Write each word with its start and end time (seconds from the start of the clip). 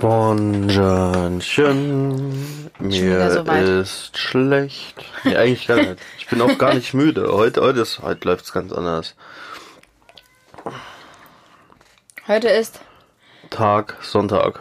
Bonjourchen, 0.00 1.38
mir 2.78 3.30
so 3.32 3.42
ist 3.42 4.16
schlecht. 4.16 4.94
Nee, 5.24 5.36
eigentlich 5.36 5.66
gar 5.66 5.76
nicht. 5.76 5.96
Ich 6.18 6.28
bin 6.28 6.40
auch 6.40 6.56
gar 6.56 6.74
nicht 6.74 6.94
müde. 6.94 7.32
Heute, 7.32 7.60
heute, 7.62 7.80
ist, 7.80 8.00
heute 8.00 8.28
läuft's 8.28 8.52
ganz 8.52 8.72
anders. 8.72 9.16
Heute 12.28 12.48
ist. 12.48 12.78
Tag, 13.50 13.96
Sonntag. 14.00 14.60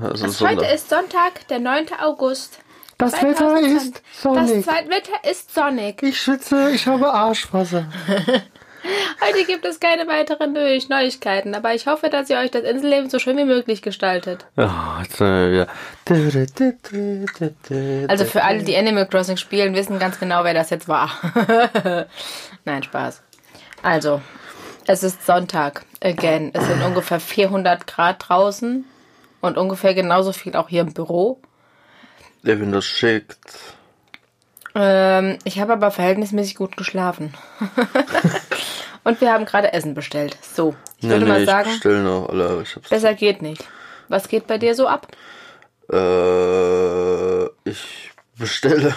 Also 0.00 0.24
Das 0.24 0.40
heute 0.40 0.64
ist 0.64 0.88
Sonntag, 0.88 1.46
der 1.48 1.58
9. 1.58 1.88
August. 2.00 2.58
Das 2.96 3.12
Wetter 3.14 3.36
2020. 3.36 3.76
ist 3.76 3.94
Das 3.94 4.22
sonnig. 4.22 4.66
Wetter 4.66 5.30
ist 5.30 5.52
sonnig. 5.54 6.02
Ich 6.02 6.22
schwitze, 6.22 6.70
ich 6.70 6.86
habe 6.86 7.12
Arschwasser. 7.12 7.84
Heute 9.20 9.44
gibt 9.46 9.64
es 9.64 9.78
keine 9.80 10.06
weiteren 10.08 10.52
Neu- 10.52 10.78
Neuigkeiten, 10.88 11.54
aber 11.54 11.74
ich 11.74 11.86
hoffe, 11.86 12.10
dass 12.10 12.28
ihr 12.30 12.38
euch 12.38 12.50
das 12.50 12.62
Inselleben 12.64 13.08
so 13.10 13.18
schön 13.18 13.36
wie 13.36 13.44
möglich 13.44 13.80
gestaltet. 13.82 14.44
Jetzt. 17.70 18.10
Also 18.10 18.24
für 18.24 18.42
alle, 18.42 18.62
die 18.64 18.76
Animal 18.76 19.06
Crossing 19.06 19.36
spielen, 19.36 19.74
wissen 19.74 19.98
ganz 19.98 20.18
genau, 20.18 20.42
wer 20.44 20.54
das 20.54 20.70
jetzt 20.70 20.88
war. 20.88 21.10
Nein, 22.64 22.82
Spaß. 22.82 23.22
Also, 23.82 24.20
es 24.86 25.02
ist 25.02 25.24
Sonntag. 25.26 25.84
Again. 26.02 26.50
Es 26.52 26.66
sind 26.66 26.82
ungefähr 26.82 27.20
400 27.20 27.86
Grad 27.86 28.16
draußen 28.28 28.84
und 29.40 29.56
ungefähr 29.58 29.94
genauso 29.94 30.32
viel 30.32 30.56
auch 30.56 30.68
hier 30.68 30.80
im 30.82 30.92
Büro. 30.92 31.40
Der 32.42 32.58
Wind 32.60 32.74
das 32.74 32.84
schickt. 32.84 33.38
Ähm, 34.74 35.38
ich 35.44 35.60
habe 35.60 35.74
aber 35.74 35.90
verhältnismäßig 35.90 36.56
gut 36.56 36.76
geschlafen. 36.76 37.34
und 39.04 39.20
wir 39.20 39.32
haben 39.32 39.44
gerade 39.44 39.72
Essen 39.72 39.94
bestellt. 39.94 40.36
So, 40.42 40.74
ich 40.98 41.08
würde 41.08 41.26
mal 41.26 41.40
ich 41.40 41.46
sagen, 41.46 41.70
bestell 41.70 42.02
noch, 42.02 42.28
Alter. 42.28 42.62
Ich 42.62 42.74
besser 42.88 43.14
geht 43.14 43.42
nicht. 43.42 43.64
Was 44.08 44.28
geht 44.28 44.46
bei 44.46 44.58
dir 44.58 44.74
so 44.74 44.86
ab? 44.86 45.08
Äh, 45.90 47.44
ich 47.68 48.12
bestelle. 48.38 48.94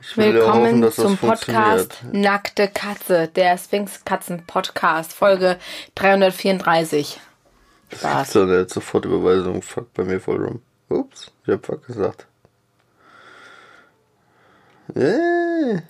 Ich 0.00 0.16
Willkommen 0.16 0.66
hoffen, 0.66 0.82
das 0.82 0.96
zum 0.96 1.16
Podcast. 1.16 2.02
Nackte 2.10 2.68
Katze, 2.68 3.28
der 3.28 3.58
Sphinx 3.58 4.04
Katzen 4.04 4.44
Podcast, 4.46 5.12
Folge 5.12 5.58
334. 5.94 7.20
Spaß. 7.92 8.32
So, 8.32 8.42
eine 8.42 8.68
Sofortüberweisung. 8.68 9.62
Fuck 9.62 9.92
bei 9.94 10.04
mir 10.04 10.20
voll 10.20 10.44
rum. 10.44 10.62
Ups, 10.88 11.30
ich 11.46 11.52
hab 11.52 11.66
fuck 11.66 11.86
gesagt. 11.86 12.26
Äh, 14.94 15.82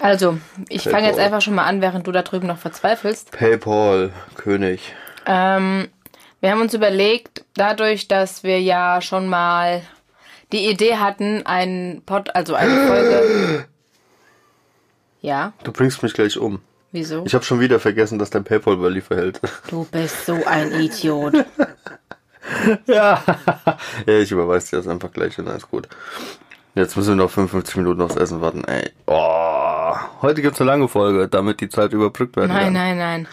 Also, 0.00 0.38
ich 0.68 0.82
fange 0.88 1.06
jetzt 1.06 1.18
einfach 1.18 1.40
schon 1.40 1.54
mal 1.54 1.64
an, 1.64 1.80
während 1.80 2.06
du 2.06 2.12
da 2.12 2.22
drüben 2.22 2.46
noch 2.46 2.58
verzweifelst. 2.58 3.30
Paypal, 3.30 4.12
König. 4.36 4.94
Ähm, 5.26 5.88
wir 6.40 6.50
haben 6.50 6.60
uns 6.60 6.74
überlegt, 6.74 7.44
dadurch, 7.54 8.08
dass 8.08 8.42
wir 8.42 8.60
ja 8.60 9.00
schon 9.00 9.28
mal 9.28 9.82
die 10.52 10.68
Idee 10.68 10.96
hatten, 10.96 11.42
ein 11.46 12.02
Pod, 12.04 12.34
also 12.34 12.54
eine 12.54 12.76
Folge. 12.86 13.64
Ja, 15.20 15.54
Du 15.62 15.72
bringst 15.72 16.02
mich 16.02 16.12
gleich 16.12 16.36
um. 16.36 16.60
wieso? 16.92 17.24
Ich 17.24 17.34
habe 17.34 17.44
schon 17.44 17.60
wieder 17.60 17.80
vergessen, 17.80 18.18
dass 18.18 18.28
dein 18.30 18.44
Paypal 18.44 18.76
bei 18.76 19.00
verhält. 19.00 19.40
Du 19.70 19.84
bist 19.90 20.26
so 20.26 20.38
ein 20.44 20.70
Idiot. 20.72 21.32
ja. 22.86 23.22
ja, 24.06 24.18
ich 24.18 24.30
überweise 24.30 24.70
dir 24.70 24.76
das 24.76 24.88
einfach 24.88 25.12
gleich 25.12 25.38
und 25.38 25.48
alles 25.48 25.66
gut. 25.68 25.88
Jetzt 26.74 26.96
müssen 26.96 27.10
wir 27.10 27.24
noch 27.24 27.30
55 27.30 27.76
Minuten 27.76 28.02
aufs 28.02 28.16
Essen 28.16 28.40
warten. 28.40 28.64
Ey. 28.64 28.90
Oh, 29.06 29.63
heute 30.24 30.42
gibt's 30.42 30.60
eine 30.60 30.70
lange 30.70 30.88
Folge, 30.88 31.28
damit 31.28 31.60
die 31.60 31.68
Zeit 31.68 31.92
überbrückt 31.92 32.36
werden 32.36 32.52
Nein, 32.52 32.64
kann. 32.64 32.72
nein, 32.72 32.98
nein. 32.98 33.28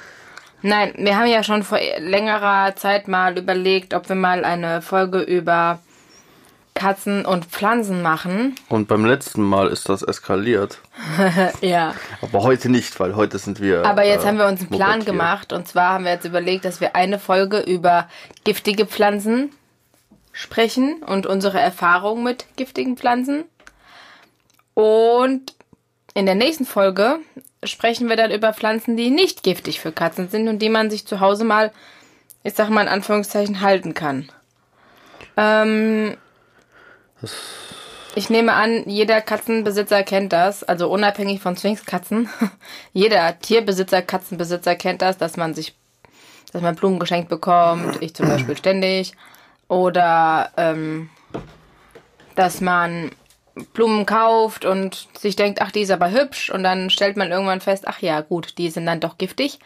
Nein, 0.63 0.93
wir 0.97 1.17
haben 1.17 1.25
ja 1.27 1.41
schon 1.43 1.63
vor 1.63 1.79
längerer 1.97 2.75
Zeit 2.75 3.07
mal 3.07 3.35
überlegt, 3.37 3.95
ob 3.95 4.07
wir 4.09 4.15
mal 4.15 4.45
eine 4.45 4.83
Folge 4.83 5.19
über 5.21 5.79
Katzen 6.75 7.25
und 7.25 7.45
Pflanzen 7.45 8.01
machen. 8.01 8.55
Und 8.69 8.87
beim 8.87 9.03
letzten 9.05 9.41
Mal 9.41 9.67
ist 9.67 9.89
das 9.89 10.03
eskaliert. 10.03 10.79
Ja. 11.61 11.95
Aber 12.21 12.43
heute 12.43 12.69
nicht, 12.69 12.99
weil 12.99 13.15
heute 13.15 13.37
sind 13.39 13.59
wir. 13.59 13.85
Aber 13.85 14.05
jetzt 14.05 14.23
äh, 14.23 14.27
haben 14.27 14.37
wir 14.37 14.45
uns 14.47 14.61
einen 14.61 14.69
Plan 14.69 14.99
Muppet 14.99 15.03
hier. 15.03 15.11
gemacht. 15.13 15.53
Und 15.53 15.67
zwar 15.67 15.93
haben 15.93 16.03
wir 16.05 16.11
jetzt 16.11 16.25
überlegt, 16.25 16.63
dass 16.65 16.79
wir 16.79 16.95
eine 16.95 17.17
Folge 17.19 17.59
über 17.59 18.07
giftige 18.43 18.85
Pflanzen 18.85 19.51
sprechen 20.31 21.01
und 21.03 21.25
unsere 21.25 21.59
Erfahrung 21.59 22.23
mit 22.23 22.45
giftigen 22.55 22.97
Pflanzen. 22.97 23.45
Und 24.73 25.53
in 26.13 26.25
der 26.25 26.35
nächsten 26.35 26.65
Folge 26.65 27.19
sprechen 27.63 28.09
wir 28.09 28.15
dann 28.15 28.31
über 28.31 28.53
Pflanzen, 28.53 28.97
die 28.97 29.09
nicht 29.09 29.43
giftig 29.43 29.79
für 29.79 29.91
Katzen 29.91 30.29
sind 30.29 30.47
und 30.47 30.59
die 30.59 30.69
man 30.69 30.89
sich 30.89 31.05
zu 31.05 31.19
Hause 31.19 31.43
mal, 31.43 31.71
ich 32.43 32.53
sag 32.53 32.69
mal 32.69 32.81
in 32.81 32.87
Anführungszeichen, 32.87 33.61
halten 33.61 33.93
kann. 33.93 34.29
Ähm, 35.37 36.17
ich 38.15 38.29
nehme 38.29 38.53
an, 38.53 38.83
jeder 38.87 39.21
Katzenbesitzer 39.21 40.03
kennt 40.03 40.33
das, 40.33 40.63
also 40.63 40.89
unabhängig 40.89 41.39
von 41.39 41.55
Sphinxkatzen. 41.55 42.29
jeder 42.93 43.39
Tierbesitzer, 43.39 44.01
Katzenbesitzer 44.01 44.75
kennt 44.75 45.01
das, 45.01 45.17
dass 45.17 45.37
man 45.37 45.53
sich, 45.53 45.75
dass 46.51 46.61
man 46.61 46.75
Blumen 46.75 46.99
geschenkt 46.99 47.29
bekommt. 47.29 48.01
Ich 48.01 48.13
zum 48.13 48.27
Beispiel 48.27 48.57
ständig. 48.57 49.13
Oder 49.69 50.51
ähm, 50.57 51.09
dass 52.35 52.59
man 52.59 53.11
Blumen 53.73 54.05
kauft 54.05 54.65
und 54.65 55.07
sich 55.17 55.35
denkt, 55.35 55.61
ach, 55.61 55.71
die 55.71 55.81
ist 55.81 55.91
aber 55.91 56.11
hübsch. 56.11 56.49
Und 56.49 56.63
dann 56.63 56.89
stellt 56.89 57.17
man 57.17 57.31
irgendwann 57.31 57.61
fest, 57.61 57.87
ach 57.87 57.99
ja, 58.01 58.21
gut, 58.21 58.57
die 58.57 58.69
sind 58.69 58.85
dann 58.85 58.99
doch 58.99 59.17
giftig. 59.17 59.59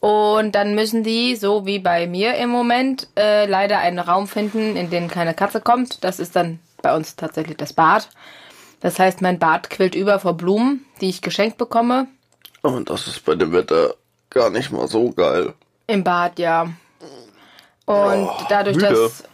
Und 0.00 0.54
dann 0.54 0.74
müssen 0.74 1.02
die, 1.02 1.34
so 1.36 1.66
wie 1.66 1.78
bei 1.78 2.06
mir 2.06 2.34
im 2.36 2.50
Moment, 2.50 3.08
äh, 3.16 3.46
leider 3.46 3.78
einen 3.78 3.98
Raum 3.98 4.28
finden, 4.28 4.76
in 4.76 4.90
den 4.90 5.08
keine 5.08 5.34
Katze 5.34 5.60
kommt. 5.60 6.04
Das 6.04 6.20
ist 6.20 6.36
dann 6.36 6.60
bei 6.82 6.94
uns 6.94 7.16
tatsächlich 7.16 7.56
das 7.56 7.72
Bad. 7.72 8.08
Das 8.80 8.98
heißt, 8.98 9.22
mein 9.22 9.38
Bad 9.38 9.70
quillt 9.70 9.96
über 9.96 10.20
vor 10.20 10.34
Blumen, 10.34 10.84
die 11.00 11.08
ich 11.08 11.20
geschenkt 11.20 11.58
bekomme. 11.58 12.06
Und 12.62 12.90
das 12.90 13.08
ist 13.08 13.24
bei 13.24 13.34
dem 13.34 13.52
Wetter 13.52 13.94
gar 14.30 14.50
nicht 14.50 14.70
mal 14.70 14.86
so 14.86 15.10
geil. 15.10 15.54
Im 15.88 16.04
Bad, 16.04 16.38
ja. 16.38 16.68
Und 17.86 18.30
dadurch, 18.50 18.76
müde. 18.76 18.88
dass 18.88 19.24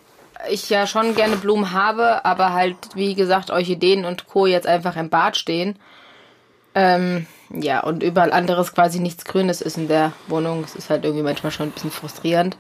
ich 0.51 0.71
ja 0.71 0.87
schon 0.87 1.15
gerne 1.15 1.37
Blumen 1.37 1.73
habe, 1.73 2.25
aber 2.25 2.53
halt, 2.53 2.77
wie 2.95 3.15
gesagt, 3.15 3.51
Orchideen 3.51 4.05
und 4.05 4.27
Co. 4.27 4.47
jetzt 4.47 4.67
einfach 4.67 4.97
im 4.97 5.11
Bad 5.11 5.37
stehen. 5.37 5.77
Ähm, 6.75 7.27
ja, 7.51 7.81
und 7.81 8.03
überall 8.03 8.33
anderes 8.33 8.75
quasi 8.75 9.01
nichts 9.01 9.25
Grünes 9.25 9.61
ist 9.61 9.79
in 9.79 9.89
der 9.89 10.13
Wohnung. 10.29 10.65
Es 10.65 10.75
ist 10.75 10.91
halt 10.91 11.05
irgendwie 11.05 11.23
manchmal 11.23 11.53
schon 11.53 11.69
ein 11.69 11.73
bisschen 11.73 11.91
frustrierend. 11.91 12.57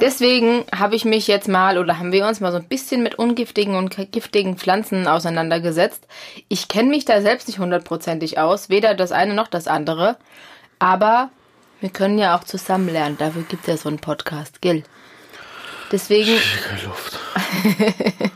Deswegen 0.00 0.64
habe 0.76 0.96
ich 0.96 1.04
mich 1.04 1.28
jetzt 1.28 1.46
mal 1.46 1.78
oder 1.78 1.98
haben 1.98 2.10
wir 2.10 2.26
uns 2.26 2.40
mal 2.40 2.50
so 2.50 2.58
ein 2.58 2.66
bisschen 2.66 3.02
mit 3.04 3.14
ungiftigen 3.14 3.76
und 3.76 3.96
giftigen 4.10 4.56
Pflanzen 4.56 5.06
auseinandergesetzt. 5.06 6.08
Ich 6.48 6.66
kenne 6.66 6.88
mich 6.88 7.04
da 7.04 7.20
selbst 7.20 7.46
nicht 7.46 7.60
hundertprozentig 7.60 8.38
aus, 8.38 8.68
weder 8.68 8.94
das 8.94 9.12
eine 9.12 9.34
noch 9.34 9.46
das 9.46 9.68
andere. 9.68 10.16
Aber 10.80 11.30
wir 11.80 11.90
können 11.90 12.18
ja 12.18 12.36
auch 12.36 12.42
zusammen 12.42 12.88
lernen. 12.88 13.18
Dafür 13.18 13.42
gibt 13.42 13.62
es 13.62 13.68
ja 13.68 13.76
so 13.76 13.88
einen 13.88 13.98
Podcast, 13.98 14.60
Gil. 14.60 14.82
Deswegen, 15.92 16.32
Luft. 16.84 17.18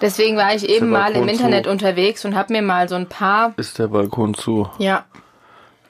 deswegen 0.00 0.36
war 0.36 0.54
ich 0.54 0.68
eben 0.68 0.90
mal 0.90 1.12
im 1.12 1.28
Internet 1.28 1.64
zu? 1.64 1.70
unterwegs 1.70 2.24
und 2.24 2.34
habe 2.36 2.52
mir 2.52 2.62
mal 2.62 2.88
so 2.88 2.94
ein 2.94 3.08
paar, 3.08 3.52
Ist 3.56 3.78
der 3.78 3.88
Balkon 3.88 4.34
zu? 4.34 4.68
ja, 4.78 5.04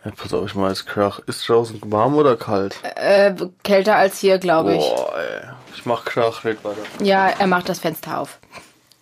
Ja, 0.04 0.12
pass 0.16 0.32
auf, 0.32 0.46
ich 0.46 0.54
mal 0.54 0.68
jetzt 0.70 0.86
Krach. 0.86 1.20
Ist 1.26 1.48
draußen 1.48 1.80
warm 1.86 2.14
oder 2.16 2.36
kalt? 2.36 2.76
äh, 2.96 3.34
kälter 3.64 3.96
als 3.96 4.18
hier, 4.18 4.38
glaube 4.38 4.74
ich. 4.74 4.80
Boah, 4.80 5.14
ey. 5.18 5.48
Ich 5.74 5.84
mach 5.86 6.04
Krach, 6.04 6.44
red 6.44 6.62
weiter. 6.64 6.78
Ja, 7.02 7.28
er 7.28 7.46
macht 7.46 7.68
das 7.68 7.80
Fenster 7.80 8.18
auf. 8.18 8.38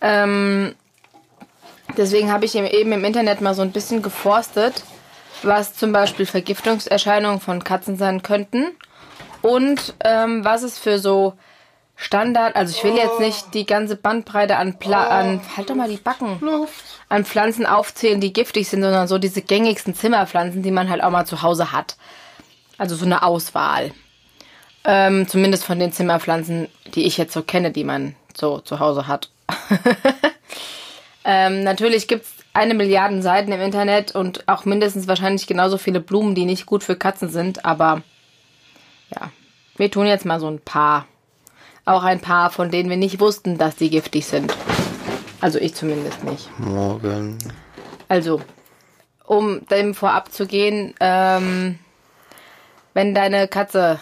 Ähm, 0.01 0.75
deswegen 1.97 2.33
habe 2.33 2.45
ich 2.45 2.55
ihm 2.55 2.65
eben 2.67 2.93
im 2.93 3.05
Internet 3.05 3.41
mal 3.41 3.55
so 3.55 3.63
ein 3.63 3.73
bisschen 3.73 4.03
geforstet, 4.03 4.83
was 5.43 5.75
zum 5.75 5.93
Beispiel 5.93 6.27
Vergiftungserscheinungen 6.27 7.41
von 7.41 7.63
Katzen 7.63 7.97
sein 7.97 8.23
könnten 8.23 8.67
und 9.43 9.95
ähm, 10.05 10.45
was 10.45 10.63
es 10.63 10.79
für 10.79 10.99
so 10.99 11.35
Standard, 11.99 12.55
also 12.57 12.77
ich 12.77 12.85
will 12.85 12.95
jetzt 12.95 13.21
nicht 13.21 13.55
die 13.55 13.65
ganze 13.65 13.97
Bandbreite 13.97 14.57
an, 14.59 14.79
Pla 14.79 15.09
an 15.09 15.41
halt 15.57 15.71
doch 15.71 15.75
mal 15.75 15.89
die 15.89 15.97
Backen, 15.97 16.39
an 17.09 17.25
Pflanzen 17.25 17.65
aufzählen, 17.65 18.21
die 18.21 18.35
giftig 18.35 18.69
sind, 18.69 18.83
sondern 18.83 19.09
so 19.09 19.17
diese 19.17 19.41
gängigsten 19.41 19.95
Zimmerpflanzen, 19.95 20.63
die 20.63 20.71
man 20.71 20.91
halt 20.91 21.03
auch 21.03 21.11
mal 21.11 21.25
zu 21.25 21.41
Hause 21.41 21.73
hat. 21.73 21.97
Also 22.77 22.97
so 22.97 23.07
eine 23.07 23.23
Auswahl. 23.23 23.93
Ähm, 24.85 25.27
zumindest 25.27 25.65
von 25.65 25.79
den 25.79 25.91
Zimmerpflanzen, 25.91 26.69
die 26.95 27.07
ich 27.07 27.17
jetzt 27.17 27.33
so 27.33 27.43
kenne, 27.43 27.73
die 27.73 27.85
man 27.85 28.15
so 28.37 28.61
zu 28.61 28.79
Hause 28.79 29.09
hat. 29.09 29.31
ähm, 31.25 31.65
natürlich 31.65 32.09
gibt's 32.09 32.31
eine 32.53 32.75
Milliarde 32.75 33.23
Seiten 33.23 33.53
im 33.53 33.61
Internet 33.61 34.15
und 34.15 34.47
auch 34.49 34.65
mindestens 34.65 35.09
wahrscheinlich 35.09 35.47
genauso 35.47 35.79
viele 35.79 36.01
Blumen, 36.01 36.35
die 36.35 36.45
nicht 36.45 36.67
gut 36.67 36.85
für 36.85 36.97
Katzen 36.97 37.29
sind, 37.29 37.65
aber 37.65 38.03
ja, 39.15 39.31
wir 39.77 39.91
tun 39.91 40.07
jetzt 40.07 40.25
mal 40.25 40.41
so 40.41 40.49
ein 40.49 40.61
paar. 40.61 41.07
Auch 41.87 42.03
ein 42.03 42.21
paar, 42.21 42.51
von 42.51 42.71
denen 42.71 42.91
wir 42.91 42.97
nicht 42.99 43.21
wussten, 43.21 43.57
dass 43.59 43.77
die 43.77 43.89
giftig 43.91 44.27
sind. 44.27 44.55
Also 45.41 45.59
ich 45.59 45.75
zumindest 45.75 46.23
nicht. 46.25 46.49
Morgen. 46.59 47.39
Also, 48.09 48.41
um 49.25 49.65
dem 49.69 49.95
vorab 49.95 50.33
zu 50.33 50.47
gehen, 50.47 50.95
ähm, 51.01 51.79
wenn 52.95 53.15
deine 53.15 53.49
Katze 53.49 54.01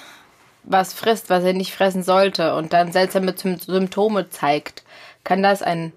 was 0.63 0.95
frisst, 0.95 1.29
was 1.29 1.45
er 1.45 1.53
nicht 1.53 1.75
fressen 1.75 2.03
sollte 2.03 2.55
und 2.57 2.73
dann 2.73 2.91
seltsame 2.91 3.33
Sym- 3.33 3.59
Symptome 3.61 4.31
zeigt, 4.31 4.83
kann 5.23 5.43
das 5.43 5.61
ein 5.63 5.93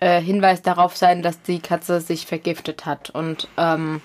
äh, 0.00 0.20
Hinweis 0.20 0.60
darauf 0.60 0.94
sein, 0.94 1.22
dass 1.22 1.40
die 1.40 1.60
Katze 1.60 2.02
sich 2.02 2.26
vergiftet 2.26 2.84
hat. 2.84 3.08
Und 3.10 3.48
ähm, 3.56 4.02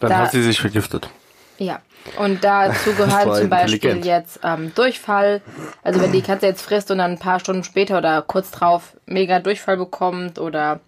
Dann 0.00 0.10
Da- 0.10 0.18
hat 0.18 0.32
sie 0.32 0.42
sich 0.42 0.60
vergiftet. 0.60 1.10
Ja, 1.58 1.80
und 2.18 2.42
dazu 2.44 2.92
gehört 2.96 3.36
zum 3.36 3.48
Beispiel 3.50 4.04
jetzt 4.04 4.40
ähm, 4.44 4.72
Durchfall. 4.74 5.42
Also 5.82 6.00
wenn 6.00 6.12
die 6.12 6.22
Katze 6.22 6.46
jetzt 6.46 6.62
frisst 6.62 6.90
und 6.90 6.98
dann 6.98 7.12
ein 7.12 7.18
paar 7.18 7.40
Stunden 7.40 7.64
später 7.64 7.98
oder 7.98 8.22
kurz 8.22 8.50
drauf 8.50 8.96
mega 9.06 9.40
Durchfall 9.40 9.76
bekommt 9.76 10.38
oder 10.38 10.80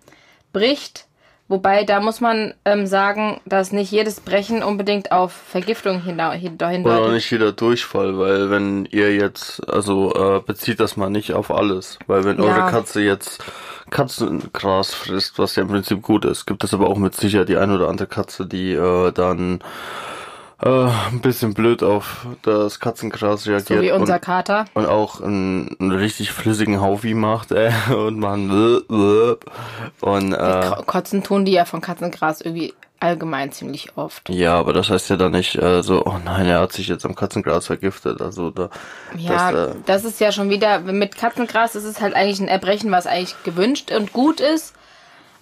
bricht. 0.52 1.06
Wobei, 1.48 1.82
da 1.82 1.98
muss 1.98 2.20
man 2.20 2.54
ähm, 2.64 2.86
sagen, 2.86 3.40
dass 3.44 3.72
nicht 3.72 3.90
jedes 3.90 4.20
Brechen 4.20 4.62
unbedingt 4.62 5.10
auf 5.10 5.32
Vergiftung 5.32 6.00
hina- 6.00 6.30
hin- 6.30 6.54
Oder 6.54 6.66
auch 6.66 6.70
hindeutet. 6.70 7.12
nicht 7.14 7.30
jeder 7.32 7.50
Durchfall, 7.50 8.16
weil 8.20 8.50
wenn 8.52 8.84
ihr 8.84 9.12
jetzt, 9.16 9.68
also 9.68 10.14
äh, 10.14 10.40
bezieht 10.46 10.78
das 10.78 10.96
mal 10.96 11.10
nicht 11.10 11.32
auf 11.32 11.50
alles. 11.50 11.98
Weil 12.06 12.22
wenn 12.22 12.40
Ja. 12.40 12.44
eure 12.44 12.70
Katze 12.70 13.00
jetzt 13.02 13.42
Katzengras 13.90 14.94
frisst, 14.94 15.40
was 15.40 15.56
ja 15.56 15.62
im 15.62 15.68
Prinzip 15.68 16.02
gut 16.02 16.24
ist, 16.24 16.46
gibt 16.46 16.62
es 16.62 16.72
aber 16.72 16.88
auch 16.88 16.96
mit 16.98 17.16
Sicherheit 17.16 17.48
die 17.48 17.56
eine 17.56 17.74
oder 17.74 17.88
andere 17.88 18.06
Katze, 18.06 18.46
die 18.46 18.72
äh, 18.72 19.10
dann 19.10 19.58
äh, 20.62 20.68
ein 21.10 21.20
bisschen 21.20 21.54
blöd 21.54 21.82
auf 21.82 22.26
das 22.42 22.80
Katzengras 22.80 23.46
reagiert. 23.46 23.68
So 23.68 23.80
wie 23.80 23.92
unser 23.92 24.14
und, 24.14 24.22
Kater. 24.22 24.64
und 24.74 24.86
auch 24.86 25.20
einen, 25.20 25.76
einen 25.80 25.92
richtig 25.92 26.32
flüssigen 26.32 26.80
Haufi 26.80 27.14
macht, 27.14 27.52
äh, 27.52 27.70
und 27.94 28.18
man 28.18 28.50
und 28.50 30.32
äh, 30.32 30.60
Ko- 30.68 30.82
Kotzen 30.86 31.22
tun 31.22 31.44
die 31.44 31.52
ja 31.52 31.64
von 31.64 31.80
Katzengras 31.80 32.40
irgendwie 32.40 32.74
allgemein 33.02 33.50
ziemlich 33.50 33.96
oft. 33.96 34.28
ja, 34.28 34.58
aber 34.58 34.74
das 34.74 34.90
heißt 34.90 35.08
ja 35.08 35.16
dann 35.16 35.32
nicht 35.32 35.56
äh, 35.56 35.82
so, 35.82 36.04
oh 36.04 36.18
nein, 36.22 36.44
er 36.46 36.60
hat 36.60 36.72
sich 36.72 36.86
jetzt 36.88 37.06
am 37.06 37.14
Katzengras 37.14 37.66
vergiftet. 37.66 38.20
Also 38.20 38.50
da 38.50 38.68
Ja, 39.16 39.50
das, 39.52 39.70
äh, 39.70 39.78
das 39.86 40.04
ist 40.04 40.20
ja 40.20 40.32
schon 40.32 40.50
wieder, 40.50 40.80
mit 40.80 41.16
Katzengras 41.16 41.74
ist 41.76 41.84
es 41.84 42.00
halt 42.02 42.14
eigentlich 42.14 42.40
ein 42.40 42.48
Erbrechen, 42.48 42.90
was 42.90 43.06
eigentlich 43.06 43.34
gewünscht 43.42 43.90
und 43.90 44.12
gut 44.12 44.40
ist. 44.40 44.74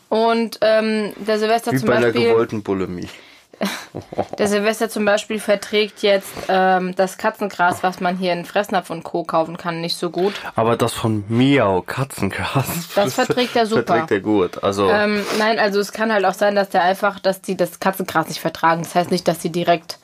Und 0.09 0.59
ähm, 0.63 1.13
der 1.17 1.39
Silvester 1.41 1.73
wie 1.73 1.77
zum 1.79 1.89
bei 1.89 1.97
einer 1.97 2.07
Beispiel. 2.07 2.29
gewollten 2.31 2.63
Bulimie. 2.63 3.09
Der 4.39 4.47
Silvester 4.47 4.89
zum 4.89 5.05
Beispiel 5.05 5.41
verträgt 5.41 6.03
jetzt 6.03 6.33
ähm, 6.49 6.95
das 6.95 7.19
Katzengras, 7.19 7.83
was 7.83 8.01
man 8.01 8.17
hier 8.17 8.33
in 8.33 8.45
Fressnapf 8.45 8.91
und 8.91 9.03
Co. 9.03 9.25
kaufen 9.25 9.57
kann, 9.57 9.81
nicht 9.81 9.97
so 9.97 10.11
gut. 10.11 10.35
Aber 10.55 10.77
das 10.77 10.93
von 10.93 11.25
Miau 11.29 11.83
Katzengras. 11.83 12.67
Das 12.95 13.15
verträgt 13.15 13.57
er 13.57 13.67
super. 13.67 13.85
Verträgt 13.85 14.11
er 14.11 14.21
gut. 14.21 14.63
Also 14.63 14.89
Ähm, 14.89 15.25
nein, 15.39 15.59
also 15.59 15.81
es 15.81 15.93
kann 15.93 16.13
halt 16.13 16.25
auch 16.25 16.35
sein, 16.35 16.55
dass 16.55 16.69
der 16.69 16.83
einfach, 16.83 17.19
dass 17.19 17.41
die 17.41 17.57
das 17.57 17.81
Katzengras 17.81 18.29
nicht 18.29 18.41
vertragen. 18.41 18.83
Das 18.83 18.95
heißt 18.95 19.11
nicht, 19.11 19.27
dass 19.27 19.39
die 19.39 19.51
direkt 19.51 19.99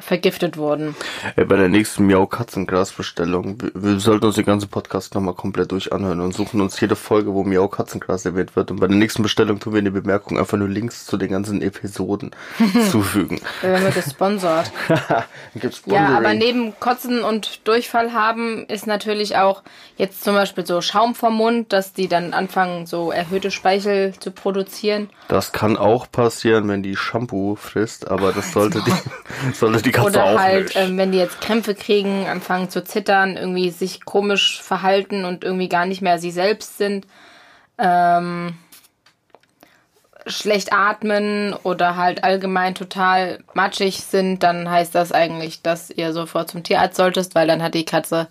vergiftet 0.00 0.56
wurden. 0.56 0.96
ey, 1.36 1.44
bei 1.44 1.56
der 1.56 1.68
nächsten 1.68 2.06
Miau 2.06 2.26
Katzengras 2.26 2.92
Bestellung, 2.92 3.60
wir, 3.60 3.70
wir 3.74 4.00
sollten 4.00 4.26
uns 4.26 4.34
den 4.34 4.44
ganzen 4.44 4.68
Podcast 4.68 5.14
nochmal 5.14 5.34
komplett 5.34 5.72
durch 5.72 5.92
anhören 5.92 6.20
und 6.20 6.34
suchen 6.34 6.60
uns 6.60 6.80
jede 6.80 6.96
Folge, 6.96 7.32
wo 7.32 7.44
Miau 7.44 7.68
Katzengras 7.68 8.24
erwähnt 8.24 8.56
wird. 8.56 8.70
Und 8.70 8.80
bei 8.80 8.88
der 8.88 8.96
nächsten 8.96 9.22
Bestellung 9.22 9.60
tun 9.60 9.72
wir 9.72 9.78
in 9.78 9.84
die 9.84 9.90
Bemerkung 9.90 10.38
einfach 10.38 10.58
nur 10.58 10.68
Links 10.68 11.06
zu 11.06 11.16
den 11.16 11.30
ganzen 11.30 11.62
Episoden 11.62 12.32
zufügen. 12.90 13.40
Wir 13.60 13.70
werden 13.70 13.94
gesponsert. 13.94 14.72
Ja, 15.86 16.16
aber 16.16 16.34
neben 16.34 16.78
Kotzen 16.80 17.22
und 17.22 17.66
Durchfall 17.66 18.12
haben 18.12 18.66
ist 18.66 18.86
natürlich 18.86 19.36
auch 19.36 19.62
jetzt 19.96 20.24
zum 20.24 20.34
Beispiel 20.34 20.66
so 20.66 20.80
Schaum 20.80 21.14
vom 21.14 21.34
Mund, 21.34 21.72
dass 21.72 21.92
die 21.92 22.08
dann 22.08 22.32
anfangen, 22.32 22.86
so 22.86 23.12
erhöhte 23.12 23.50
Speichel 23.50 24.14
zu 24.18 24.30
produzieren. 24.30 25.10
Das 25.28 25.52
kann 25.52 25.76
auch 25.76 26.10
passieren, 26.10 26.68
wenn 26.68 26.82
die 26.82 26.96
Shampoo 26.96 27.56
frisst, 27.56 28.10
aber 28.10 28.32
das 28.32 28.52
sollte 28.52 28.82
die, 28.86 29.52
sollte 29.52 29.82
die 29.84 29.92
Katze 29.92 30.08
Oder 30.08 30.24
auch 30.24 30.38
halt, 30.38 30.64
nicht. 30.66 30.76
ähm, 30.76 30.96
wenn 30.98 31.12
die 31.12 31.18
jetzt 31.18 31.40
Krämpfe 31.40 31.74
kriegen, 31.74 32.26
anfangen 32.26 32.70
zu 32.70 32.84
zittern, 32.84 33.36
irgendwie 33.36 33.70
sich 33.70 34.04
komisch 34.04 34.62
verhalten 34.62 35.24
und 35.24 35.44
irgendwie 35.44 35.68
gar 35.68 35.86
nicht 35.86 36.02
mehr 36.02 36.18
sie 36.18 36.30
selbst 36.30 36.78
sind. 36.78 37.06
Ähm, 37.78 38.54
schlecht 40.26 40.72
atmen 40.72 41.54
oder 41.62 41.96
halt 41.96 42.24
allgemein 42.24 42.74
total 42.74 43.40
matschig 43.52 44.00
sind, 44.00 44.42
dann 44.42 44.70
heißt 44.70 44.94
das 44.94 45.12
eigentlich, 45.12 45.62
dass 45.62 45.90
ihr 45.90 46.12
sofort 46.12 46.50
zum 46.50 46.62
Tierarzt 46.62 46.96
solltest, 46.96 47.34
weil 47.34 47.46
dann 47.46 47.62
hat 47.62 47.74
die 47.74 47.84
Katze 47.84 48.28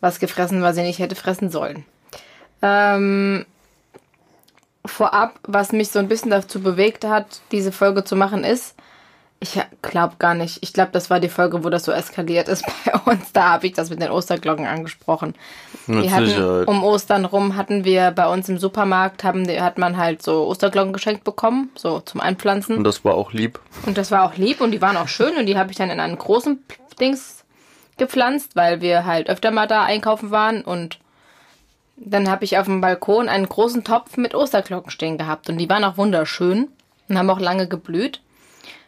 was 0.00 0.18
gefressen, 0.18 0.62
was 0.62 0.76
sie 0.76 0.82
nicht 0.82 0.98
hätte 0.98 1.14
fressen 1.14 1.50
sollen. 1.50 1.84
Ähm, 2.62 3.44
vorab, 4.86 5.38
was 5.42 5.72
mich 5.72 5.90
so 5.90 5.98
ein 5.98 6.08
bisschen 6.08 6.30
dazu 6.30 6.60
bewegt 6.60 7.04
hat, 7.04 7.40
diese 7.52 7.72
Folge 7.72 8.04
zu 8.04 8.16
machen, 8.16 8.44
ist, 8.44 8.74
ich 9.44 9.60
glaube 9.82 10.14
gar 10.18 10.34
nicht. 10.34 10.58
Ich 10.62 10.72
glaube, 10.72 10.90
das 10.92 11.10
war 11.10 11.20
die 11.20 11.28
Folge, 11.28 11.64
wo 11.64 11.68
das 11.68 11.84
so 11.84 11.92
eskaliert 11.92 12.48
ist 12.48 12.64
bei 12.84 13.12
uns. 13.12 13.32
Da 13.32 13.50
habe 13.50 13.66
ich 13.66 13.74
das 13.74 13.90
mit 13.90 14.00
den 14.00 14.10
Osterglocken 14.10 14.66
angesprochen. 14.66 15.34
Mit 15.86 16.04
Wir 16.04 16.12
hatten, 16.12 16.26
Sicherheit. 16.26 16.66
um 16.66 16.82
Ostern 16.82 17.26
rum 17.26 17.54
hatten 17.54 17.84
wir 17.84 18.10
bei 18.10 18.26
uns 18.26 18.48
im 18.48 18.58
Supermarkt, 18.58 19.22
haben, 19.22 19.46
hat 19.60 19.76
man 19.76 19.98
halt 19.98 20.22
so 20.22 20.46
Osterglocken 20.46 20.94
geschenkt 20.94 21.24
bekommen, 21.24 21.70
so 21.74 22.00
zum 22.00 22.22
Einpflanzen. 22.22 22.78
Und 22.78 22.84
das 22.84 23.04
war 23.04 23.14
auch 23.14 23.32
lieb. 23.32 23.60
Und 23.84 23.98
das 23.98 24.10
war 24.10 24.24
auch 24.24 24.36
lieb 24.36 24.62
und 24.62 24.70
die 24.70 24.80
waren 24.80 24.96
auch 24.96 25.08
schön 25.08 25.36
und 25.36 25.44
die 25.44 25.58
habe 25.58 25.70
ich 25.70 25.76
dann 25.76 25.90
in 25.90 26.00
einen 26.00 26.16
großen 26.16 26.64
Dings 26.98 27.44
gepflanzt, 27.98 28.56
weil 28.56 28.80
wir 28.80 29.04
halt 29.04 29.28
öfter 29.28 29.50
mal 29.50 29.66
da 29.66 29.84
einkaufen 29.84 30.30
waren 30.30 30.62
und 30.62 30.98
dann 31.96 32.28
habe 32.30 32.44
ich 32.44 32.58
auf 32.58 32.64
dem 32.64 32.80
Balkon 32.80 33.28
einen 33.28 33.48
großen 33.48 33.84
Topf 33.84 34.16
mit 34.16 34.34
Osterglocken 34.34 34.90
stehen 34.90 35.18
gehabt 35.18 35.48
und 35.50 35.58
die 35.58 35.68
waren 35.68 35.84
auch 35.84 35.96
wunderschön 35.96 36.68
und 37.08 37.18
haben 37.18 37.30
auch 37.30 37.40
lange 37.40 37.68
geblüht. 37.68 38.20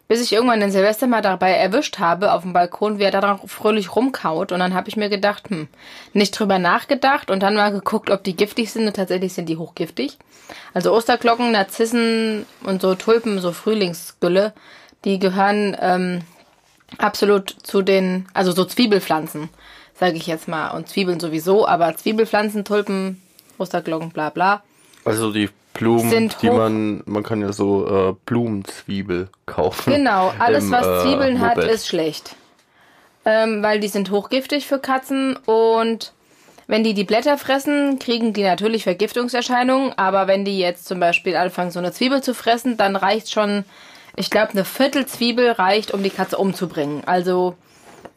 Bis 0.08 0.22
ich 0.22 0.32
irgendwann 0.32 0.60
den 0.60 0.70
Silvester 0.70 1.08
mal 1.08 1.22
dabei 1.22 1.52
erwischt 1.52 1.98
habe 1.98 2.32
auf 2.32 2.42
dem 2.42 2.52
Balkon, 2.52 2.98
wie 2.98 3.02
er 3.02 3.10
da 3.10 3.40
fröhlich 3.46 3.96
rumkaut. 3.96 4.52
Und 4.52 4.60
dann 4.60 4.74
habe 4.74 4.88
ich 4.88 4.96
mir 4.96 5.08
gedacht, 5.08 5.50
hm, 5.50 5.66
nicht 6.12 6.38
drüber 6.38 6.60
nachgedacht 6.60 7.30
und 7.30 7.42
dann 7.42 7.56
mal 7.56 7.72
geguckt, 7.72 8.10
ob 8.10 8.22
die 8.22 8.36
giftig 8.36 8.72
sind. 8.72 8.86
Und 8.86 8.94
tatsächlich 8.94 9.32
sind 9.32 9.48
die 9.48 9.56
hochgiftig. 9.56 10.18
Also 10.74 10.94
Osterglocken, 10.94 11.50
Narzissen 11.50 12.46
und 12.62 12.82
so 12.82 12.94
Tulpen, 12.94 13.40
so 13.40 13.50
Frühlingsgülle, 13.52 14.52
die 15.04 15.18
gehören 15.18 15.76
ähm, 15.80 16.20
absolut 16.98 17.56
zu 17.62 17.82
den, 17.82 18.28
also 18.32 18.52
so 18.52 18.64
Zwiebelpflanzen, 18.64 19.48
sage 19.98 20.16
ich 20.16 20.26
jetzt 20.26 20.46
mal. 20.46 20.70
Und 20.70 20.88
Zwiebeln 20.88 21.20
sowieso, 21.20 21.66
aber 21.66 21.96
Zwiebelpflanzen, 21.96 22.64
Tulpen, 22.64 23.20
Osterglocken, 23.58 24.10
bla 24.10 24.30
bla. 24.30 24.62
Also 25.04 25.32
die 25.32 25.48
Blumen, 25.78 26.10
Sind 26.10 26.36
die 26.42 26.50
hoch- 26.50 26.56
man, 26.56 27.02
man 27.06 27.22
kann 27.22 27.40
ja 27.40 27.52
so 27.52 28.10
äh, 28.10 28.14
Blumenzwiebel 28.26 29.28
kaufen. 29.46 29.92
Genau, 29.92 30.32
alles 30.38 30.64
im, 30.64 30.70
was 30.72 30.86
äh, 30.86 31.02
Zwiebeln 31.02 31.40
hat, 31.40 31.56
Moped. 31.56 31.70
ist 31.70 31.86
schlecht. 31.86 32.36
Ähm, 33.24 33.62
weil 33.62 33.80
die 33.80 33.88
sind 33.88 34.10
hochgiftig 34.10 34.66
für 34.66 34.78
Katzen 34.78 35.36
und 35.46 36.12
wenn 36.68 36.82
die 36.84 36.94
die 36.94 37.04
Blätter 37.04 37.38
fressen, 37.38 37.98
kriegen 37.98 38.32
die 38.32 38.42
natürlich 38.42 38.84
Vergiftungserscheinungen, 38.84 39.92
aber 39.96 40.26
wenn 40.26 40.44
die 40.44 40.58
jetzt 40.58 40.86
zum 40.86 40.98
Beispiel 41.00 41.36
anfangen, 41.36 41.70
so 41.70 41.78
eine 41.78 41.92
Zwiebel 41.92 42.22
zu 42.22 42.34
fressen, 42.34 42.76
dann 42.76 42.96
reicht 42.96 43.30
schon, 43.32 43.64
ich 44.16 44.30
glaube, 44.30 44.52
eine 44.52 44.64
Viertel 44.64 45.06
Zwiebel 45.06 45.50
reicht, 45.52 45.92
um 45.92 46.02
die 46.02 46.10
Katze 46.10 46.38
umzubringen. 46.38 47.02
Also 47.06 47.56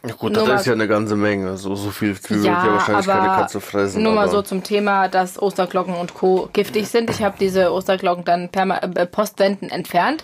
Ja 0.06 0.14
gut, 0.14 0.32
Nur 0.32 0.42
das 0.44 0.48
mal- 0.48 0.56
ist 0.56 0.66
ja 0.66 0.74
eine 0.74 0.88
ganze 0.88 1.16
Menge. 1.18 1.58
So, 1.58 1.76
so 1.76 1.90
viel 1.92 2.18
Zwiebeln 2.20 2.46
wird 2.46 2.54
ja 2.56 2.66
ja, 2.66 2.72
wahrscheinlich 2.74 3.06
keine 3.06 3.28
Katze 3.28 3.60
fressen. 3.60 4.02
nur 4.02 4.14
mal 4.14 4.24
aber 4.24 4.32
so 4.32 4.42
zum 4.42 4.64
Thema, 4.64 5.10
dass 5.10 5.42
Osterglocken 5.42 5.94
und 5.94 6.14
Co. 6.14 6.50
giftig 6.54 6.88
sind. 6.88 7.10
Ich 7.10 7.22
habe 7.22 7.36
diese 7.38 7.74
Osterglocken 7.74 8.24
dann 8.24 8.48
perma 8.48 8.78
äh, 8.78 9.06
postwendend 9.06 9.72
entfernt. 9.74 10.24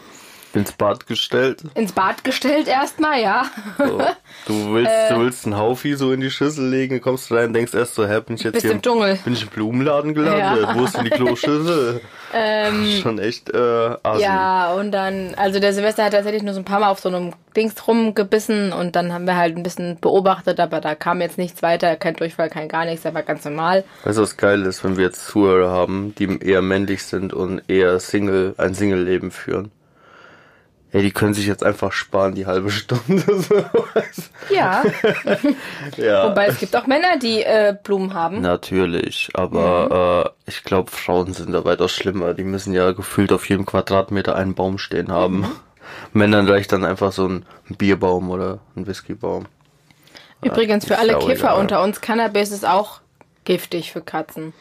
Ins 0.55 0.71
Bad 0.71 1.07
gestellt. 1.07 1.63
Ins 1.75 1.91
Bad 1.91 2.23
gestellt 2.23 2.67
erstmal, 2.67 3.21
ja. 3.21 3.45
So. 3.77 4.01
Du 4.47 4.73
willst, 4.73 4.91
Äh. 4.91 5.13
du 5.13 5.19
willst 5.21 5.45
einen 5.45 5.57
Haufi 5.57 5.95
so 5.95 6.11
in 6.11 6.21
die 6.21 6.29
Schüssel 6.31 6.67
legen, 6.69 7.01
kommst 7.01 7.31
rein, 7.31 7.53
denkst 7.53 7.73
erst 7.73 7.95
so, 7.95 8.07
hä, 8.07 8.21
bin 8.25 8.35
ich 8.35 8.43
jetzt 8.43 8.61
hier 8.61 8.71
im 8.71 8.81
Dschungel. 8.81 9.17
bin 9.23 9.33
ich 9.33 9.43
im 9.43 9.49
Blumenladen 9.49 10.13
gelandet? 10.13 10.39
Ja. 10.61 10.71
Ähm, 10.71 10.79
Wo 10.79 10.85
ist 10.85 10.95
denn 10.97 11.05
die 11.05 11.09
Kloschüssel? 11.11 12.01
Schon 13.01 13.19
echt 13.19 13.49
äh, 13.53 13.95
assi. 14.03 14.23
Ja, 14.23 14.73
und 14.73 14.91
dann, 14.91 15.33
also 15.35 15.59
der 15.59 15.73
Silvester 15.73 16.03
hat 16.03 16.11
tatsächlich 16.13 16.43
nur 16.43 16.53
so 16.53 16.59
ein 16.59 16.65
paar 16.65 16.79
Mal 16.81 16.89
auf 16.89 16.99
so 16.99 17.07
einem 17.09 17.31
Dings 17.55 17.87
rumgebissen 17.87 18.73
und 18.73 18.95
dann 18.97 19.13
haben 19.13 19.25
wir 19.25 19.37
halt 19.37 19.55
ein 19.55 19.63
bisschen 19.63 19.97
beobachtet, 20.01 20.59
aber 20.59 20.81
da 20.81 20.95
kam 20.95 21.21
jetzt 21.21 21.37
nichts 21.37 21.61
weiter, 21.63 21.95
kein 21.95 22.15
Durchfall, 22.15 22.49
kein 22.49 22.67
gar 22.67 22.83
nichts, 22.85 23.05
war 23.05 23.23
ganz 23.23 23.45
normal. 23.45 23.85
Weißt 24.03 24.17
du, 24.17 24.21
was 24.23 24.35
geil 24.35 24.63
ist, 24.63 24.83
wenn 24.83 24.97
wir 24.97 25.05
jetzt 25.05 25.25
Zuhörer 25.27 25.69
haben, 25.71 26.13
die 26.15 26.39
eher 26.41 26.61
männlich 26.61 27.03
sind 27.03 27.31
und 27.33 27.61
eher 27.69 27.99
Single, 28.01 28.53
ein 28.57 28.73
Single-Leben 28.73 29.31
führen? 29.31 29.71
Ey, 30.91 31.01
die 31.01 31.11
können 31.11 31.33
sich 31.33 31.45
jetzt 31.45 31.63
einfach 31.63 31.91
sparen, 31.91 32.35
die 32.35 32.45
halbe 32.45 32.71
Stunde. 32.71 33.23
Ja, 34.49 34.83
ja. 35.97 36.29
wobei 36.29 36.45
es 36.45 36.59
gibt 36.59 36.75
auch 36.75 36.85
Männer, 36.85 37.17
die 37.17 37.41
äh, 37.41 37.75
Blumen 37.83 38.13
haben. 38.13 38.41
Natürlich, 38.41 39.29
aber 39.33 40.35
äh, 40.45 40.49
ich 40.49 40.63
glaube, 40.63 40.91
Frauen 40.91 41.33
sind 41.33 41.51
da 41.51 41.65
weitaus 41.65 41.91
schlimmer. 41.91 42.35
Die 42.35 42.43
müssen 42.43 42.71
ja 42.71 42.91
gefühlt 42.91 43.31
auf 43.31 43.49
jedem 43.49 43.65
Quadratmeter 43.65 44.35
einen 44.35 44.53
Baum 44.53 44.77
stehen 44.77 45.11
haben. 45.11 45.47
Männern 46.13 46.47
reicht 46.47 46.71
dann 46.71 46.85
einfach 46.85 47.11
so 47.11 47.27
ein 47.27 47.45
Bierbaum 47.77 48.29
oder 48.29 48.59
ein 48.75 48.85
Whiskybaum. 48.85 49.47
Übrigens 50.43 50.85
für 50.85 50.93
ist 50.93 50.99
alle 50.99 51.17
Kiffer 51.17 51.57
unter 51.57 51.81
uns, 51.81 52.01
Cannabis 52.01 52.51
ist 52.51 52.65
auch 52.65 53.01
giftig 53.45 53.91
für 53.91 54.01
Katzen. 54.01 54.53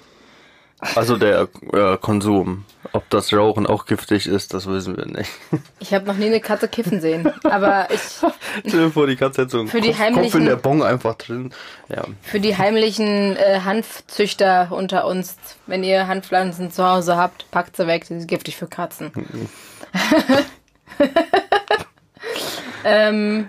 Also 0.95 1.17
der 1.17 1.49
äh, 1.73 1.97
Konsum. 1.99 2.65
Ob 2.93 3.09
das 3.11 3.33
Rauchen 3.33 3.67
auch 3.67 3.87
giftig 3.87 4.27
ist, 4.27 4.55
das 4.55 4.67
wissen 4.67 4.97
wir 4.97 5.07
nicht. 5.07 5.31
Ich 5.81 5.93
habe 5.95 6.07
noch 6.07 6.15
nie 6.15 6.27
eine 6.27 6.41
Katze 6.41 6.69
kiffen 6.69 7.01
sehen, 7.01 7.33
aber 7.45 7.89
ich 7.91 8.01
Stell 8.67 8.87
dir 8.87 8.91
vor, 8.91 9.07
die 9.07 9.17
Katze 9.17 9.43
hat 9.43 9.51
so 9.51 9.59
einen 9.61 9.69
Für 9.69 9.81
die 9.81 9.89
Kopf, 9.93 9.99
Kopf 9.99 10.09
in 10.09 10.15
heimlichen- 10.17 10.45
der 10.47 10.57
Bon 10.57 10.83
einfach 10.83 11.15
drin. 11.17 11.53
Ja. 11.89 12.05
für 12.23 12.41
die 12.41 12.57
heimlichen 12.57 13.37
äh, 13.37 13.61
Hanfzüchter 13.65 14.69
unter 14.71 15.07
uns, 15.07 15.37
wenn 15.67 15.85
ihr 15.85 16.07
Hanfpflanzen 16.07 16.71
zu 16.71 16.87
Hause 16.89 17.17
habt, 17.17 17.51
packt 17.51 17.77
sie 17.77 17.87
weg, 17.87 18.03
die 18.09 18.19
sind 18.19 18.29
giftig 18.29 18.57
für 18.57 18.67
Katzen. 18.67 19.13
ähm, 22.85 23.49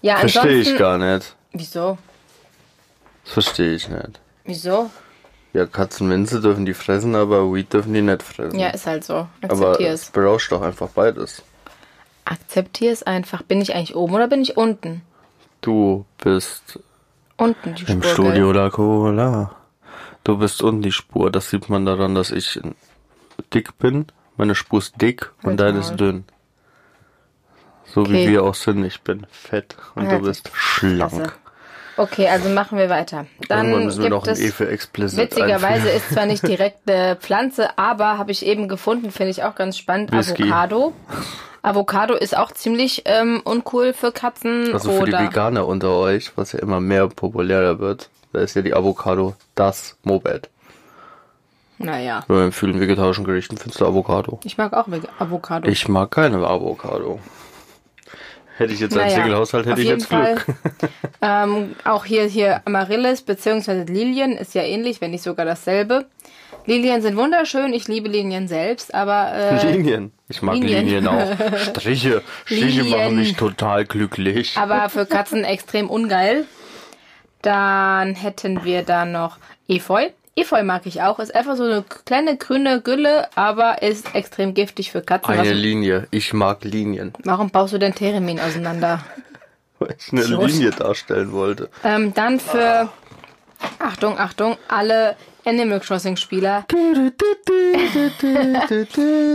ja, 0.00 0.16
Verstehe 0.16 0.60
ich 0.60 0.76
gar 0.76 0.98
nicht. 0.98 1.34
Wieso? 1.52 1.98
Das 3.24 3.32
verstehe 3.34 3.74
ich 3.74 3.88
nicht. 3.88 4.20
Wieso? 4.44 4.90
Ja, 5.52 5.66
Katzenminze 5.66 6.40
dürfen 6.40 6.64
die 6.64 6.72
fressen, 6.74 7.14
aber 7.14 7.52
Weed 7.52 7.72
dürfen 7.72 7.92
die 7.92 8.00
nicht 8.02 8.22
fressen. 8.22 8.58
Ja, 8.58 8.68
ist 8.70 8.86
halt 8.86 9.04
so. 9.04 9.14
aber 9.42 9.50
Akzeptier 9.72 9.90
es 9.92 10.02
es. 10.04 10.10
berauscht 10.10 10.50
doch 10.52 10.62
einfach 10.62 10.88
beides. 10.88 11.42
Akzeptier 12.24 12.92
es 12.92 13.02
einfach. 13.02 13.42
Bin 13.42 13.60
ich 13.60 13.74
eigentlich 13.74 13.94
oben 13.94 14.14
oder 14.14 14.28
bin 14.28 14.40
ich 14.42 14.56
unten? 14.56 15.02
Du 15.60 16.06
bist 16.22 16.78
Unten 17.36 17.74
die 17.74 17.82
Spur. 17.82 17.94
im? 17.94 18.02
Studio 18.02 18.52
La 18.52 18.70
Cola. 18.70 19.50
Du 20.24 20.38
bist 20.38 20.62
unten 20.62 20.82
die 20.82 20.92
Spur. 20.92 21.30
Das 21.30 21.50
sieht 21.50 21.68
man 21.68 21.84
daran, 21.84 22.14
dass 22.14 22.30
ich 22.30 22.60
dick 23.52 23.76
bin. 23.78 24.06
Meine 24.36 24.54
Spur 24.54 24.78
ist 24.78 25.00
dick 25.02 25.30
und 25.42 25.50
Halt 25.50 25.60
deine 25.60 25.80
ist 25.80 25.96
dünn. 25.96 26.24
So 27.84 28.02
Okay. 28.02 28.12
wie 28.12 28.28
wir 28.30 28.44
auch 28.44 28.54
sind. 28.54 28.84
Ich 28.84 29.02
bin 29.02 29.26
fett 29.30 29.76
und 29.94 30.06
Halt 30.08 30.22
du 30.22 30.26
bist 30.26 30.50
schlank. 30.54 31.36
Okay, 31.96 32.28
also 32.28 32.48
machen 32.48 32.78
wir 32.78 32.88
weiter. 32.88 33.26
Dann 33.48 33.66
Irgendwann 33.66 33.84
müssen 33.84 33.98
wir 34.02 34.10
gibt 34.10 34.20
noch 34.20 34.26
ein 34.26 34.32
es 34.32 34.40
E 34.40 34.50
für 34.50 34.68
explicit 34.68 35.18
Witzigerweise 35.18 35.88
einfügen. 35.88 35.96
ist 35.96 36.10
zwar 36.12 36.26
nicht 36.26 36.46
direkt 36.46 36.88
eine 36.90 37.16
Pflanze, 37.16 37.78
aber 37.78 38.18
habe 38.18 38.30
ich 38.30 38.46
eben 38.46 38.68
gefunden, 38.68 39.10
finde 39.10 39.30
ich 39.30 39.44
auch 39.44 39.54
ganz 39.54 39.76
spannend, 39.76 40.12
Whisky. 40.12 40.44
Avocado. 40.44 40.92
Avocado 41.62 42.14
ist 42.14 42.36
auch 42.36 42.50
ziemlich 42.52 43.02
ähm, 43.04 43.40
uncool 43.44 43.92
für 43.92 44.10
Katzen 44.10 44.72
Also 44.72 44.90
für 44.92 45.04
die 45.04 45.12
Veganer 45.12 45.66
unter 45.66 45.90
euch, 45.90 46.32
was 46.36 46.52
ja 46.52 46.58
immer 46.58 46.80
mehr 46.80 47.06
populärer 47.08 47.78
wird, 47.78 48.08
da 48.32 48.40
ist 48.40 48.56
ja 48.56 48.62
die 48.62 48.74
Avocado 48.74 49.34
das 49.54 49.96
Moped. 50.02 50.48
naja. 51.78 52.24
Bei 52.26 52.50
vielen 52.50 52.80
vegetarischen 52.80 53.24
Gerichten 53.24 53.58
findest 53.58 53.80
du 53.80 53.86
Avocado. 53.86 54.40
Ich 54.44 54.56
mag 54.58 54.72
auch 54.72 54.86
Avocado. 55.18 55.68
Ich 55.68 55.88
mag 55.88 56.10
keine 56.10 56.38
Avocado. 56.38 57.20
Hätte 58.62 58.74
ich 58.74 58.80
jetzt 58.80 58.96
einen 58.96 59.06
Naja, 59.08 59.16
Single-Haushalt, 59.22 59.66
hätte 59.66 59.80
ich 59.80 59.88
jetzt 59.88 60.08
Glück. 60.08 60.46
ähm, 61.22 61.74
auch 61.84 62.04
hier, 62.04 62.24
hier 62.24 62.62
Amaryllis 62.64 63.22
bzw. 63.22 63.84
Lilien 63.84 64.32
ist 64.32 64.54
ja 64.54 64.62
ähnlich, 64.62 65.00
wenn 65.00 65.10
nicht 65.10 65.22
sogar 65.22 65.44
dasselbe. 65.44 66.06
Lilien 66.66 67.02
sind 67.02 67.16
wunderschön, 67.16 67.72
ich 67.72 67.88
liebe 67.88 68.08
Lilien 68.08 68.46
selbst, 68.46 68.94
aber 68.94 69.32
äh, 69.34 69.72
Linien. 69.72 70.12
Ich 70.28 70.42
mag 70.42 70.54
Linien, 70.54 70.84
Linien. 70.86 71.08
auch. 71.08 71.32
Striche. 71.58 72.22
Striche 72.44 72.82
Linien. 72.82 72.90
machen 72.98 73.16
mich 73.16 73.34
total 73.36 73.84
glücklich. 73.84 74.56
aber 74.56 74.88
für 74.88 75.04
Katzen 75.06 75.44
extrem 75.44 75.90
ungeil. 75.90 76.44
Dann 77.42 78.14
hätten 78.14 78.62
wir 78.64 78.82
da 78.84 79.04
noch 79.04 79.38
Efeu. 79.68 80.10
Efeu 80.34 80.62
mag 80.62 80.86
ich 80.86 81.02
auch. 81.02 81.18
Ist 81.18 81.34
einfach 81.34 81.56
so 81.56 81.64
eine 81.64 81.82
kleine 81.82 82.38
grüne 82.38 82.80
Gülle, 82.80 83.28
aber 83.34 83.82
ist 83.82 84.14
extrem 84.14 84.54
giftig 84.54 84.90
für 84.90 85.02
Katzen. 85.02 85.34
Eine 85.34 85.52
Linie. 85.52 86.06
Ich 86.10 86.32
mag 86.32 86.64
Linien. 86.64 87.12
Warum 87.24 87.50
baust 87.50 87.74
du 87.74 87.78
denn 87.78 87.94
Theremin 87.94 88.40
auseinander? 88.40 89.04
Weil 89.78 89.94
ich 89.98 90.10
eine 90.12 90.22
Idiot. 90.22 90.50
Linie 90.50 90.70
darstellen 90.70 91.32
wollte. 91.32 91.68
Ähm, 91.84 92.14
dann 92.14 92.40
für, 92.40 92.88
Achtung, 93.78 94.18
Achtung, 94.18 94.56
alle 94.68 95.16
Animal 95.44 95.80
Crossing 95.80 96.16
Spieler. 96.16 96.64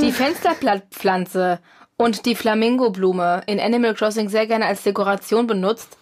Die 0.02 0.12
Fensterblattpflanze 0.12 1.60
und 1.98 2.26
die 2.26 2.36
Flamingoblume 2.36 3.44
in 3.46 3.60
Animal 3.60 3.94
Crossing 3.94 4.30
sehr 4.30 4.48
gerne 4.48 4.66
als 4.66 4.84
Dekoration 4.84 5.48
benutzt, 5.48 5.98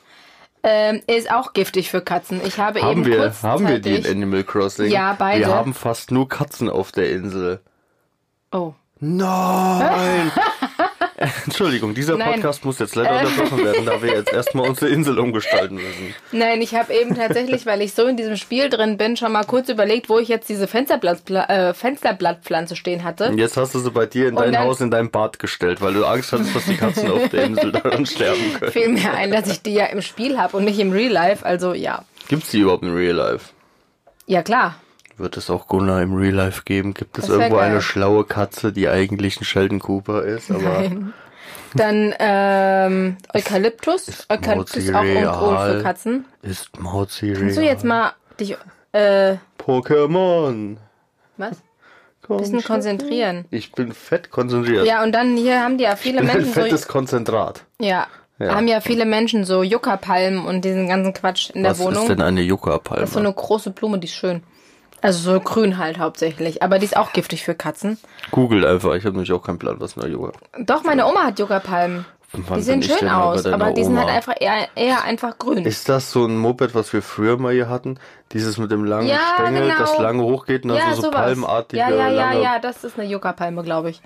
ähm, 0.67 1.01
ist 1.05 1.31
auch 1.31 1.53
giftig 1.53 1.91
für 1.91 2.01
Katzen. 2.01 2.41
Ich 2.43 2.59
habe 2.59 2.81
Haben 2.81 3.03
eben 3.03 3.05
wir, 3.05 3.17
kurzzeitig, 3.17 3.43
haben 3.43 3.67
wir 3.67 3.79
die 3.79 3.95
in 3.95 4.05
Animal 4.07 4.43
Crossing? 4.43 4.91
Ja, 4.91 5.13
beide. 5.13 5.41
Wir 5.41 5.53
haben 5.53 5.75
fast 5.75 6.09
nur 6.09 6.27
Katzen 6.27 6.69
auf 6.69 6.91
der 6.91 7.11
Insel. 7.11 7.59
Oh. 8.51 8.73
Nein! 8.99 10.31
Entschuldigung, 11.45 11.93
dieser 11.93 12.17
Nein. 12.17 12.33
Podcast 12.33 12.65
muss 12.65 12.79
jetzt 12.79 12.95
leider 12.95 13.19
unterbrochen 13.19 13.63
werden, 13.63 13.85
da 13.85 14.01
wir 14.01 14.13
jetzt 14.13 14.33
erstmal 14.33 14.67
unsere 14.67 14.91
Insel 14.91 15.17
umgestalten 15.17 15.75
müssen. 15.75 16.13
Nein, 16.33 16.61
ich 16.61 16.75
habe 16.75 16.93
eben 16.93 17.15
tatsächlich, 17.15 17.65
weil 17.65 17.81
ich 17.81 17.93
so 17.93 18.05
in 18.05 18.17
diesem 18.17 18.35
Spiel 18.35 18.69
drin 18.69 18.97
bin, 18.97 19.15
schon 19.15 19.31
mal 19.31 19.45
kurz 19.45 19.69
überlegt, 19.69 20.09
wo 20.09 20.19
ich 20.19 20.27
jetzt 20.27 20.49
diese 20.49 20.67
Fensterblatt, 20.67 21.29
äh, 21.29 21.73
Fensterblattpflanze 21.73 22.75
stehen 22.75 23.05
hatte. 23.05 23.29
Und 23.29 23.37
jetzt 23.37 23.55
hast 23.55 23.73
du 23.73 23.79
sie 23.79 23.91
bei 23.91 24.05
dir 24.05 24.27
in 24.27 24.35
dein 24.35 24.59
Haus, 24.59 24.81
in 24.81 24.91
dein 24.91 25.09
Bad 25.09 25.39
gestellt, 25.39 25.81
weil 25.81 25.93
du 25.93 26.05
Angst 26.05 26.33
hattest, 26.33 26.53
dass 26.53 26.65
die 26.65 26.75
Katzen 26.75 27.09
auf 27.09 27.29
der 27.29 27.45
Insel 27.45 27.71
daran 27.71 28.05
sterben 28.05 28.41
können. 28.59 28.71
Fiel 28.71 28.89
mir 28.89 29.13
ein, 29.13 29.31
dass 29.31 29.47
ich 29.49 29.61
die 29.61 29.73
ja 29.73 29.85
im 29.85 30.01
Spiel 30.01 30.37
habe 30.37 30.57
und 30.57 30.65
nicht 30.65 30.79
im 30.79 30.91
Real 30.91 31.11
Life. 31.11 31.45
Also 31.45 31.73
ja. 31.73 32.03
Gibt's 32.27 32.51
die 32.51 32.59
überhaupt 32.59 32.83
in 32.83 32.93
Real 32.93 33.15
Life? 33.15 33.51
Ja 34.27 34.43
klar. 34.43 34.75
Wird 35.17 35.37
es 35.37 35.49
auch 35.49 35.67
Gunnar 35.67 36.01
im 36.01 36.13
Real 36.15 36.33
Life 36.33 36.63
geben? 36.65 36.93
Gibt 36.93 37.17
es 37.17 37.29
irgendwo 37.29 37.55
geil. 37.55 37.71
eine 37.71 37.81
schlaue 37.81 38.25
Katze, 38.25 38.73
die 38.73 38.89
eigentlich 38.89 39.39
ein 39.39 39.45
Sheldon 39.45 39.79
Cooper 39.79 40.23
ist? 40.23 40.51
Aber 40.51 40.61
Nein. 40.61 41.13
Dann 41.75 42.13
ähm, 42.19 43.17
Eukalyptus. 43.33 44.25
Eukalyptus 44.29 44.75
ist 44.77 44.89
auch 44.95 45.03
Mauzi 45.03 45.17
uncool 45.25 45.55
real? 45.55 45.77
für 45.77 45.83
Katzen. 45.83 46.25
ist 46.41 46.79
Mauzi 46.79 47.33
Kannst 47.37 47.57
du 47.57 47.61
real? 47.61 47.71
jetzt 47.73 47.83
mal 47.83 48.13
dich 48.39 48.57
äh, 48.93 49.35
Pokémon. 49.59 50.77
was? 51.37 51.57
Komm 52.21 52.37
Bisschen 52.37 52.63
konzentrieren. 52.63 53.45
Ich 53.51 53.71
bin 53.73 53.93
fett 53.93 54.31
konzentriert. 54.31 54.85
Ja, 54.87 55.03
und 55.03 55.11
dann 55.11 55.37
hier 55.37 55.61
haben 55.61 55.77
die 55.77 55.83
ja 55.83 55.95
viele 55.95 56.21
ein 56.21 56.25
Menschen 56.25 56.45
so 56.53 56.61
fettes 56.61 56.87
Konzentrat. 56.87 57.63
ja, 57.79 58.07
Ja. 58.39 58.55
haben 58.55 58.67
ja 58.67 58.81
viele 58.81 59.05
Menschen 59.05 59.43
so 59.45 59.61
Juckerpalmen 59.61 60.43
und 60.45 60.65
diesen 60.65 60.87
ganzen 60.87 61.13
Quatsch 61.13 61.51
in 61.51 61.61
der 61.61 61.73
Was 61.73 61.79
Wohnung. 61.79 62.03
ist 62.03 62.09
denn 62.09 62.21
eine 62.21 62.41
Yucca-Palme? 62.41 63.01
Das 63.01 63.09
ist 63.11 63.13
so 63.13 63.19
eine 63.19 63.31
große 63.31 63.69
Blume, 63.71 63.99
die 63.99 64.07
ist 64.07 64.15
schön. 64.15 64.41
Also 65.05 65.33
so 65.33 65.39
grün 65.39 65.77
halt 65.77 65.99
hauptsächlich, 65.99 66.63
aber 66.63 66.79
die 66.79 66.85
ist 66.85 66.97
auch 66.97 67.13
giftig 67.13 67.43
für 67.43 67.53
Katzen. 67.53 67.99
Google 68.31 68.65
einfach, 68.65 68.93
ich 68.95 69.03
habe 69.05 69.13
nämlich 69.13 69.31
auch 69.33 69.43
keinen 69.43 69.59
Plan, 69.59 69.75
was 69.79 69.97
eine 69.97 70.07
Yucca. 70.11 70.31
Doch, 70.59 70.83
meine 70.83 71.05
Oma 71.05 71.25
hat 71.25 71.37
Juckerpalmen. 71.37 72.05
Wann 72.33 72.57
Die 72.57 72.63
sehen 72.63 72.81
schön 72.81 73.07
aus, 73.07 73.45
aber 73.45 73.71
die 73.71 73.83
sind 73.83 73.95
halt 73.97 74.07
Oma? 74.07 74.15
einfach 74.15 74.33
eher, 74.39 74.67
eher 74.75 75.03
einfach 75.03 75.37
grün. 75.37 75.63
Ist 75.63 75.87
das 75.87 76.11
so 76.11 76.25
ein 76.25 76.35
Moped, 76.37 76.73
was 76.73 76.91
wir 76.91 77.03
früher 77.03 77.37
mal 77.37 77.53
hier 77.53 77.69
hatten? 77.69 77.99
Dieses 78.33 78.57
mit 78.57 78.71
dem 78.71 78.83
langen 78.83 79.07
Ja, 79.07 79.19
Stängel, 79.35 79.67
genau. 79.67 79.77
das 79.77 79.97
lange 79.99 80.23
hochgeht 80.23 80.63
und 80.63 80.69
dann 80.69 80.77
ja, 80.79 80.93
so, 80.95 81.03
so 81.03 81.11
palmenartige, 81.11 81.79
ja, 81.79 81.89
ja, 81.89 82.09
ja, 82.09 82.33
ja, 82.33 82.59
das 82.59 82.83
ist 82.83 82.97
eine 82.99 83.07
Juckerpalme, 83.07 83.61
glaube 83.63 83.91
ich. 83.91 84.01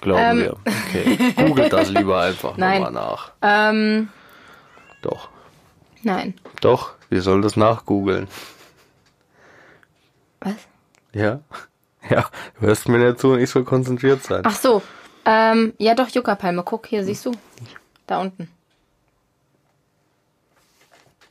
glauben 0.00 0.20
Ähm. 0.20 0.38
wir. 0.40 0.56
Okay. 0.66 1.32
Googelt 1.46 1.72
das 1.72 1.88
lieber 1.90 2.20
einfach 2.20 2.50
nochmal 2.56 2.90
nach. 2.90 3.30
Ähm, 3.40 4.08
Doch. 5.02 5.28
nein. 6.02 6.34
Doch, 6.60 6.90
wir 7.08 7.22
sollen 7.22 7.40
das 7.40 7.56
nachgoogeln. 7.56 8.26
Was? 10.40 10.54
Ja? 11.12 11.40
Ja, 12.08 12.24
du 12.58 12.66
hörst 12.66 12.88
mir 12.88 12.96
nicht 12.96 13.20
zu 13.20 13.32
und 13.32 13.40
ich 13.40 13.50
soll 13.50 13.62
konzentriert 13.62 14.22
sein. 14.24 14.40
Ach 14.44 14.56
so. 14.56 14.80
Ähm, 15.26 15.74
ja 15.76 15.94
doch, 15.94 16.08
Juckerpalme. 16.08 16.62
Guck, 16.62 16.86
hier 16.86 17.04
siehst 17.04 17.26
du. 17.26 17.32
Da 18.06 18.22
unten. 18.22 18.48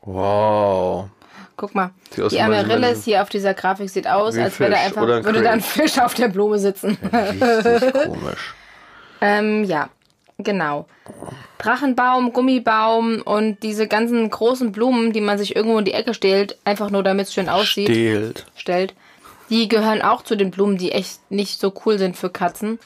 Wow. 0.04 1.10
Guck 1.58 1.76
mal. 1.76 1.90
Die 2.16 2.40
Amaryllis 2.40 2.80
Menschen. 2.80 3.02
hier 3.04 3.22
auf 3.22 3.30
dieser 3.30 3.54
Grafik 3.54 3.90
sieht 3.90 4.08
aus, 4.08 4.38
als 4.38 4.60
wäre 4.60 4.72
da 4.72 4.78
Fisch 4.78 4.86
einfach, 4.88 5.02
oder 5.02 5.16
ein 5.18 5.26
würde 5.26 5.42
da 5.42 5.52
ein. 5.52 5.62
Fisch 5.62 6.00
auf 6.00 6.14
der 6.14 6.30
Blume 6.30 6.60
sitzen. 6.60 6.98
Richtig 7.12 7.94
komisch. 8.06 8.54
Ähm, 9.22 9.66
ja, 9.66 9.90
genau. 10.38 10.88
Drachenbaum, 11.58 12.32
Gummibaum 12.32 13.22
und 13.24 13.62
diese 13.64 13.88
ganzen 13.88 14.30
großen 14.30 14.72
Blumen, 14.72 15.12
die 15.12 15.20
man 15.20 15.38
sich 15.38 15.56
irgendwo 15.56 15.80
in 15.80 15.86
die 15.86 15.94
Ecke 15.94 16.14
stellt, 16.14 16.58
einfach 16.64 16.92
nur 16.92 17.04
damit 17.04 17.28
es 17.28 17.34
schön 17.34 17.50
aussieht, 17.50 17.90
Stehlt. 17.90 18.46
Stellt, 18.60 18.94
die 19.50 19.68
gehören 19.68 20.02
auch 20.02 20.22
zu 20.22 20.36
den 20.36 20.52
Blumen, 20.52 20.78
die 20.78 20.92
echt 20.92 21.32
nicht 21.32 21.60
so 21.60 21.74
cool 21.86 21.98
sind 21.98 22.16
für 22.18 22.30
Katzen. 22.30 22.80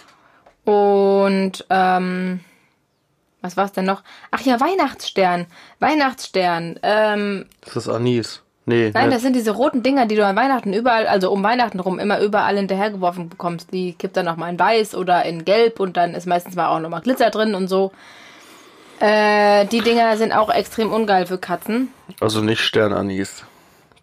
Und, 0.65 1.65
ähm, 1.69 2.39
was 3.41 3.57
war's 3.57 3.73
denn 3.73 3.83
noch? 3.85 4.01
Ach 4.31 4.39
ja, 4.41 4.59
Weihnachtsstern. 4.61 5.47
Weihnachtsstern. 5.79 6.79
Ähm, 6.81 7.45
Das 7.65 7.75
ist 7.75 7.89
Anis. 7.89 8.41
Nee, 8.65 8.91
Nein, 8.93 9.07
nicht. 9.07 9.15
das 9.17 9.21
sind 9.23 9.35
diese 9.35 9.51
roten 9.51 9.83
Dinger, 9.83 10.05
die 10.05 10.15
du 10.15 10.25
an 10.25 10.37
Weihnachten 10.37 10.71
überall, 10.71 11.05
also 11.07 11.29
um 11.29 11.43
Weihnachten 11.43 11.81
rum, 11.81 11.99
immer 11.99 12.21
überall 12.21 12.55
hinterhergeworfen 12.55 13.27
bekommst. 13.27 13.73
Die 13.73 13.91
kippt 13.91 14.15
dann 14.15 14.23
nochmal 14.25 14.51
in 14.53 14.57
weiß 14.59 14.95
oder 14.95 15.25
in 15.25 15.43
gelb 15.43 15.81
und 15.81 15.97
dann 15.97 16.13
ist 16.13 16.25
meistens 16.27 16.55
mal 16.55 16.69
auch 16.69 16.79
nochmal 16.79 17.01
Glitzer 17.01 17.29
drin 17.29 17.55
und 17.55 17.67
so. 17.67 17.91
Äh, 19.01 19.65
die 19.65 19.81
Dinger 19.81 20.15
sind 20.15 20.31
auch 20.31 20.49
extrem 20.49 20.93
ungeil 20.93 21.25
für 21.25 21.37
Katzen. 21.37 21.89
also 22.21 22.39
nicht 22.39 22.61
Sternanis. 22.61 23.43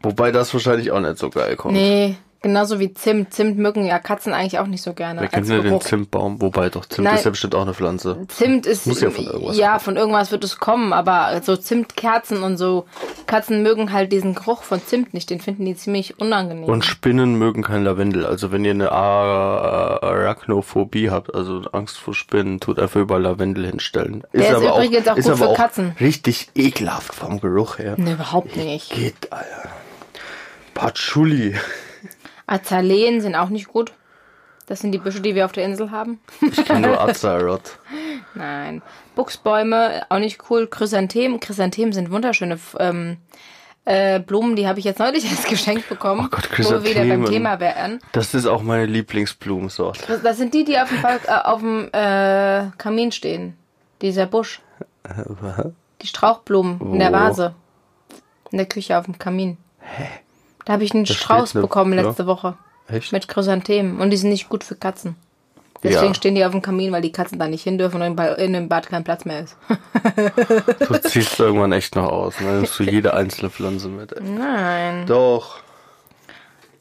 Wobei 0.02 0.32
das 0.32 0.52
wahrscheinlich 0.52 0.90
auch 0.90 1.00
nicht 1.00 1.18
so 1.18 1.30
geil 1.30 1.56
kommt. 1.56 1.74
Nee, 1.74 2.16
Genauso 2.42 2.80
wie 2.80 2.94
Zimt. 2.94 3.34
Zimt 3.34 3.58
mögen 3.58 3.84
ja 3.84 3.98
Katzen 3.98 4.32
eigentlich 4.32 4.58
auch 4.58 4.66
nicht 4.66 4.80
so 4.80 4.94
gerne. 4.94 5.20
Kennt 5.28 5.34
als 5.34 5.48
denn 5.48 5.62
den. 5.62 5.78
Zimtbaum? 5.78 6.40
Wobei 6.40 6.70
doch, 6.70 6.86
Zimt 6.86 7.04
Nein. 7.04 7.16
ist 7.16 7.26
ja 7.26 7.32
bestimmt 7.32 7.54
auch 7.54 7.60
eine 7.60 7.74
Pflanze. 7.74 8.16
Zimt 8.28 8.64
ist 8.64 8.86
Muss 8.86 9.02
ja 9.02 9.10
von 9.10 9.26
irgendwas 9.26 9.58
ja 9.58 9.78
von 9.78 9.96
irgendwas 9.96 10.32
wird 10.32 10.42
es 10.44 10.58
kommen, 10.58 10.94
aber 10.94 11.38
so 11.42 11.54
Zimtkerzen 11.58 12.42
und 12.42 12.56
so 12.56 12.86
Katzen 13.26 13.62
mögen 13.62 13.92
halt 13.92 14.10
diesen 14.10 14.34
Geruch 14.34 14.62
von 14.62 14.80
Zimt 14.82 15.12
nicht, 15.12 15.28
den 15.28 15.40
finden 15.40 15.66
die 15.66 15.76
ziemlich 15.76 16.18
unangenehm. 16.18 16.64
Und 16.64 16.86
Spinnen 16.86 17.34
mögen 17.34 17.62
kein 17.62 17.84
Lavendel. 17.84 18.24
Also 18.24 18.52
wenn 18.52 18.64
ihr 18.64 18.70
eine 18.70 18.90
Arachnophobie 18.90 21.10
habt, 21.10 21.34
also 21.34 21.60
Angst 21.72 21.98
vor 21.98 22.14
Spinnen, 22.14 22.58
tut 22.58 22.78
einfach 22.78 23.00
überall 23.00 23.20
Lavendel 23.20 23.66
hinstellen. 23.66 24.24
Der 24.32 24.56
ist 24.56 24.62
übrigens 24.62 25.08
auch 25.08 25.16
ist 25.18 25.26
gut 25.26 25.34
aber 25.34 25.44
für 25.44 25.50
auch 25.50 25.56
Katzen. 25.58 25.92
richtig 26.00 26.48
ekelhaft 26.54 27.14
vom 27.14 27.38
Geruch 27.38 27.76
her. 27.76 27.96
nee, 27.98 28.12
überhaupt 28.12 28.56
nicht. 28.56 28.94
Geht, 28.94 29.30
Alter. 29.30 29.68
Patchouli. 30.80 31.54
Azaleen 32.46 33.20
sind 33.20 33.34
auch 33.34 33.50
nicht 33.50 33.68
gut. 33.68 33.92
Das 34.66 34.80
sind 34.80 34.92
die 34.92 34.98
Büsche, 34.98 35.20
die 35.20 35.34
wir 35.34 35.44
auf 35.44 35.52
der 35.52 35.64
Insel 35.64 35.90
haben. 35.90 36.20
Ich 36.40 36.64
kann 36.64 36.80
nur 36.82 36.98
Azaroth. 37.08 37.78
Nein. 38.34 38.80
Buchsbäume, 39.14 40.06
auch 40.08 40.18
nicht 40.18 40.38
cool. 40.48 40.66
Chrysanthemen. 40.68 41.38
Chrysanthemen 41.40 41.92
sind 41.92 42.10
wunderschöne 42.10 42.58
ähm, 42.78 43.18
äh, 43.84 44.20
Blumen, 44.20 44.56
die 44.56 44.66
habe 44.68 44.78
ich 44.78 44.84
jetzt 44.86 45.00
neulich 45.00 45.24
als 45.30 45.44
Geschenk 45.44 45.86
bekommen. 45.88 46.26
Oh 46.26 46.28
Gott, 46.30 46.48
Wo 46.58 46.70
wir 46.70 46.84
wieder 46.84 47.00
beim 47.00 47.24
Chrysanthemen. 47.24 47.26
Thema 47.26 47.60
wären. 47.60 48.00
Das 48.12 48.32
ist 48.32 48.46
auch 48.46 48.62
meine 48.62 48.86
Lieblingsblumensorte. 48.86 50.00
Das, 50.08 50.22
das 50.22 50.36
sind 50.38 50.54
die, 50.54 50.64
die 50.64 50.78
auf 50.78 50.88
dem, 50.88 51.02
Balk- 51.02 51.26
äh, 51.28 51.32
auf 51.44 51.60
dem 51.60 51.88
äh, 51.92 52.70
Kamin 52.78 53.12
stehen. 53.12 53.56
Dieser 54.00 54.24
Busch. 54.26 54.60
Die 56.00 56.06
Strauchblumen 56.06 56.80
in 56.94 56.98
der 57.00 57.10
Wo? 57.10 57.16
Vase. 57.16 57.54
In 58.50 58.58
der 58.58 58.66
Küche 58.66 58.96
auf 58.98 59.04
dem 59.04 59.18
Kamin. 59.18 59.58
Da 60.64 60.74
habe 60.74 60.84
ich 60.84 60.94
einen 60.94 61.06
steht 61.06 61.18
Strauß 61.18 61.54
ne- 61.54 61.60
bekommen 61.62 61.92
ja. 61.94 62.02
letzte 62.02 62.26
Woche. 62.26 62.54
Echt? 62.88 63.12
Mit 63.12 63.28
Chrysanthemen. 63.28 64.00
Und 64.00 64.10
die 64.10 64.16
sind 64.16 64.30
nicht 64.30 64.48
gut 64.48 64.64
für 64.64 64.74
Katzen. 64.74 65.16
Deswegen 65.82 66.08
Ja. 66.08 66.14
stehen 66.14 66.34
die 66.34 66.44
auf 66.44 66.50
dem 66.52 66.60
Kamin, 66.60 66.92
weil 66.92 67.00
die 67.00 67.12
Katzen 67.12 67.38
da 67.38 67.46
nicht 67.48 67.62
hin 67.62 67.78
dürfen 67.78 68.02
und 68.02 68.20
in 68.20 68.52
dem 68.52 68.68
Bad 68.68 68.88
kein 68.88 69.02
Platz 69.04 69.24
mehr 69.24 69.40
ist. 69.40 69.56
Du 70.86 70.98
ziehst 71.00 71.38
irgendwann 71.40 71.72
echt 71.72 71.94
noch 71.96 72.10
aus. 72.10 72.38
Ne? 72.40 72.52
Nimmst 72.52 72.78
du 72.78 72.82
jede 72.82 73.14
einzelne 73.14 73.48
Pflanze 73.50 73.88
mit. 73.88 74.12
Ey. 74.12 74.22
Nein. 74.22 75.06
Doch. 75.06 75.60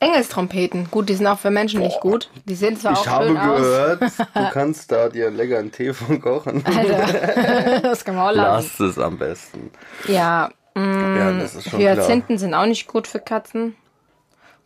Engelstrompeten. 0.02 0.90
Gut, 0.92 1.10
die 1.10 1.14
sind 1.16 1.28
auch 1.28 1.40
für 1.40 1.50
Menschen 1.52 1.82
nicht 1.82 2.00
gut. 2.00 2.30
Die 2.46 2.56
sehen 2.56 2.78
zwar 2.78 2.94
Ich 2.94 3.00
auch 3.00 3.08
habe 3.08 3.28
schön 3.28 3.38
aus. 3.38 3.58
gehört, 3.60 4.02
du 4.02 4.50
kannst 4.54 4.92
da 4.92 5.10
dir 5.10 5.28
einen 5.28 5.36
leckeren 5.36 5.72
Tee 5.72 5.94
von 5.94 6.22
kochen. 6.22 6.64
Alter, 6.66 7.80
das 7.84 8.06
kann 8.06 8.16
man 8.16 8.30
auch 8.30 8.36
lassen. 8.36 8.70
Lass 8.80 8.90
es 8.92 8.98
am 8.98 9.18
besten. 9.18 9.72
Ja, 10.08 10.50
Ja, 10.80 11.32
das 11.34 11.56
ist 11.56 11.70
schon. 11.70 11.80
Hyazinthen 11.80 12.38
sind 12.38 12.54
auch 12.54 12.66
nicht 12.66 12.88
gut 12.88 13.08
für 13.08 13.20
Katzen. 13.20 13.76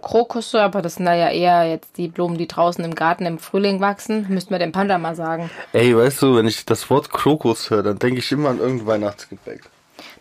Krokusse, 0.01 0.62
aber 0.62 0.82
das 0.82 0.96
sind 0.96 1.05
ja 1.05 1.29
eher 1.29 1.70
jetzt 1.70 1.98
die 1.98 2.10
Blumen, 2.10 2.38
die 2.38 2.48
draußen 2.48 2.84
im 2.84 2.93
Garten 2.93 3.25
im 3.25 3.39
Frühling 3.39 3.79
wachsen. 3.79 4.27
Müssten 4.29 4.51
wir 4.51 4.60
dem 4.60 4.74
Panda 4.74 4.98
mal 4.98 5.15
sagen. 5.15 5.50
Ey, 5.72 5.96
weißt 5.96 6.22
du, 6.22 6.36
wenn 6.36 6.46
ich 6.46 6.65
das 6.65 6.89
Wort 6.89 7.10
Krokus 7.10 7.70
höre, 7.70 7.84
dann 7.84 8.00
denke 8.00 8.20
ich 8.20 8.32
immer 8.32 8.50
an 8.50 8.60
irgendein 8.60 8.88
Weihnachtsgebäck. 8.88 9.62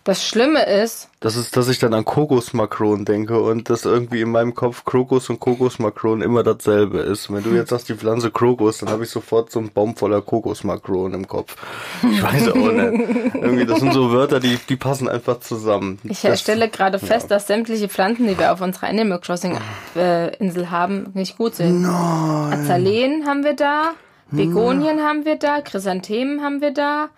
Das 0.05 0.27
Schlimme 0.27 0.65
ist, 0.65 1.09
Das 1.21 1.37
ist, 1.37 1.57
dass 1.57 1.69
ich 1.69 1.79
dann 1.79 1.95
an 1.95 2.05
Kokosmakronen 2.05 3.05
denke 3.05 3.41
und 3.41 3.71
das 3.71 3.85
irgendwie 3.85 4.23
in 4.23 4.33
meinem 4.33 4.53
Kopf 4.53 4.85
Krokus 4.85 5.31
und 5.31 5.39
Kokosmakronen 5.39 6.23
immer 6.23 6.43
dasselbe 6.43 6.99
ist. 6.99 7.33
Wenn 7.33 7.45
du 7.45 7.51
jetzt 7.51 7.71
sagst, 7.71 7.89
die 7.89 7.95
Pflanze 7.95 8.33
Krokus, 8.33 8.79
dann 8.79 8.89
habe 8.89 9.05
ich 9.05 9.11
sofort 9.11 9.53
so 9.53 9.61
einen 9.61 9.71
Baum 9.71 9.95
voller 9.95 10.21
Kokosmakronen 10.21 11.21
im 11.21 11.29
Kopf. 11.29 11.55
Ich 12.03 12.21
weiß 12.21 12.49
auch 12.49 12.55
nicht. 12.55 13.35
Irgendwie, 13.35 13.65
das 13.65 13.79
sind 13.79 13.93
so 13.93 14.11
Wörter, 14.11 14.41
die, 14.41 14.59
die 14.69 14.75
passen 14.75 15.09
einfach 15.09 15.39
zusammen. 15.39 16.01
ich 16.03 16.23
das, 16.23 16.41
stelle 16.41 16.69
gerade 16.69 16.99
fest, 16.99 17.31
dass 17.31 17.47
sämtliche 17.47 17.89
Pflanzen, 17.89 18.27
die 18.27 18.37
wir 18.37 18.53
auf 18.53 18.61
unserer 18.61 18.89
Animal 18.89 19.21
Crossing 19.21 19.57
äh, 19.95 20.35
Insel 20.39 20.73
haben, 20.73 21.11
nicht 21.15 21.39
gut 21.39 21.55
sind. 21.55 21.85
Azaleen 21.85 23.25
haben 23.25 23.45
wir 23.45 23.55
da, 23.55 23.93
Begonien 24.33 25.01
haben 25.01 25.25
wir 25.25 25.37
da, 25.37 25.61
Chrysanthemen 25.61 26.43
haben 26.43 26.61
wir 26.61 26.73
da, 26.73 27.09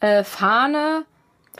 äh, 0.00 0.24
Fahne, 0.24 1.04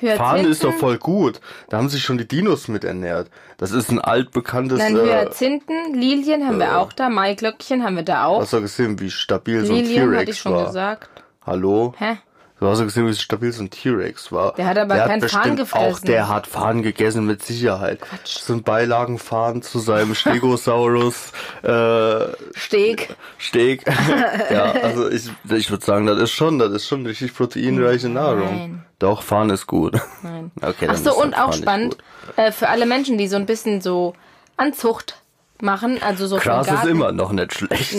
Hyazinthen. 0.01 0.17
Fahne 0.17 0.49
ist 0.49 0.65
doch 0.65 0.75
voll 0.75 0.99
gut. 0.99 1.41
Da 1.69 1.79
haben 1.79 1.89
sich 1.89 2.03
schon 2.03 2.19
die 2.19 2.27
Dinos 2.29 2.69
mit 2.69 2.85
ernährt. 2.85 3.31
Das 3.57 3.73
ist 3.73 3.91
ein 3.91 4.01
altbekanntes. 4.01 4.79
Dann 4.79 4.97
Äh, 4.97 5.01
Hyazinthen, 5.01 5.95
Lilien 5.95 6.47
haben 6.47 6.59
wir 6.59 6.79
auch 6.79 6.93
da, 6.93 7.09
Maiglöckchen 7.09 7.83
haben 7.85 7.97
wir 7.97 8.03
da 8.05 8.25
auch. 8.27 8.41
hast 8.43 8.53
du 8.53 8.61
gesehen, 8.61 8.99
wie 9.01 9.11
stabil 9.11 9.65
so 9.65 9.73
ein 9.75 9.81
Lilien 9.81 10.03
hatte 10.03 10.11
T-Rex 10.13 10.31
ich 10.31 10.39
schon 10.39 10.53
war? 10.55 10.67
gesagt. 10.67 11.09
Hallo? 11.45 11.95
Hä? 11.99 12.19
Du 12.61 12.67
hast 12.67 12.81
ja 12.81 12.85
gesehen, 12.85 13.07
wie 13.07 13.15
stabil 13.15 13.53
so 13.53 13.63
ein 13.63 13.71
T-Rex 13.71 14.33
war. 14.33 14.55
Der 14.55 14.67
hat 14.67 14.79
aber 14.79 14.97
keinen 14.97 15.21
bestimmt 15.21 15.45
Farn 15.45 15.57
gefressen. 15.57 15.95
Auch 15.95 16.01
der 16.01 16.29
hat 16.29 16.47
Farn 16.49 16.83
gegessen 16.83 17.25
mit 17.25 17.45
Sicherheit. 17.45 18.01
Quatsch. 18.01 18.39
So 18.39 18.53
ein 18.53 18.65
Beilagenfarn 18.65 19.63
zu 19.63 19.79
seinem 19.79 20.15
Stegosaurus 20.17 21.33
äh, 21.63 22.27
Steak. 22.57 23.15
Steak. 23.39 23.85
ja, 24.51 24.73
also 24.73 25.09
ich, 25.09 25.31
ich 25.51 25.71
würde 25.71 25.85
sagen, 25.85 26.07
das 26.07 26.19
ist 26.19 26.33
schon, 26.33 26.59
das 26.59 26.73
ist 26.73 26.89
schon 26.89 27.07
richtig 27.07 27.33
proteinreiche 27.35 28.09
Nahrung. 28.09 28.57
Nein. 28.57 28.85
Doch, 28.99 29.23
Farn 29.23 29.51
ist 29.51 29.67
gut. 29.69 29.95
Nein. 30.23 30.51
Okay, 30.61 30.87
Ach 30.89 30.95
dann 30.95 31.05
so, 31.05 31.11
ist 31.11 31.17
und 31.17 31.35
auch 31.35 31.51
nicht 31.51 31.63
spannend, 31.63 31.97
äh, 32.37 32.51
für 32.51 32.69
alle 32.69 32.87
Menschen, 32.87 33.17
die 33.19 33.29
so 33.29 33.37
ein 33.37 33.47
bisschen 33.47 33.81
so 33.81 34.15
Anzucht 34.57 35.23
machen, 35.61 36.01
also 36.03 36.27
so 36.27 36.37
Gras 36.37 36.69
ist 36.69 36.85
immer 36.85 37.13
noch 37.13 37.31
nicht 37.31 37.55
schlecht. 37.55 37.95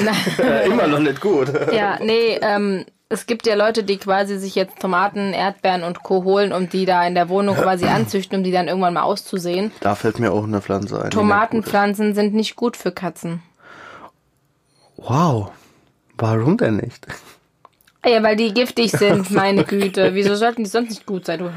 immer 0.65 0.87
noch 0.87 0.99
nicht 0.99 1.21
gut. 1.21 1.51
Ja, 1.71 1.97
nee, 2.01 2.37
ähm, 2.41 2.85
es 3.09 3.25
gibt 3.25 3.47
ja 3.47 3.55
Leute, 3.55 3.83
die 3.83 3.97
quasi 3.97 4.37
sich 4.37 4.53
jetzt 4.53 4.79
Tomaten, 4.79 5.33
Erdbeeren 5.33 5.83
und 5.83 6.03
Co. 6.03 6.23
holen 6.23 6.53
und 6.53 6.73
die 6.73 6.85
da 6.85 7.05
in 7.05 7.15
der 7.15 7.27
Wohnung 7.27 7.55
quasi 7.55 7.85
anzüchten, 7.87 8.37
um 8.37 8.43
die 8.43 8.51
dann 8.51 8.67
irgendwann 8.67 8.93
mal 8.93 9.01
auszusehen. 9.01 9.71
Da 9.81 9.95
fällt 9.95 10.19
mir 10.19 10.31
auch 10.31 10.43
eine 10.43 10.61
Pflanze 10.61 11.01
ein. 11.03 11.09
Tomatenpflanzen 11.09 12.13
sind 12.13 12.35
nicht 12.35 12.55
gut 12.55 12.77
für 12.77 12.91
Katzen. 12.91 13.41
Wow. 14.97 15.51
Warum 16.17 16.57
denn 16.57 16.77
nicht? 16.77 17.07
Ja, 18.05 18.21
weil 18.21 18.35
die 18.35 18.53
giftig 18.53 18.91
sind, 18.91 19.31
meine 19.31 19.63
Güte. 19.63 20.13
Wieso 20.13 20.35
sollten 20.35 20.63
die 20.63 20.69
sonst 20.69 20.89
nicht 20.89 21.05
gut 21.07 21.25
sein, 21.25 21.39
du? 21.39 21.51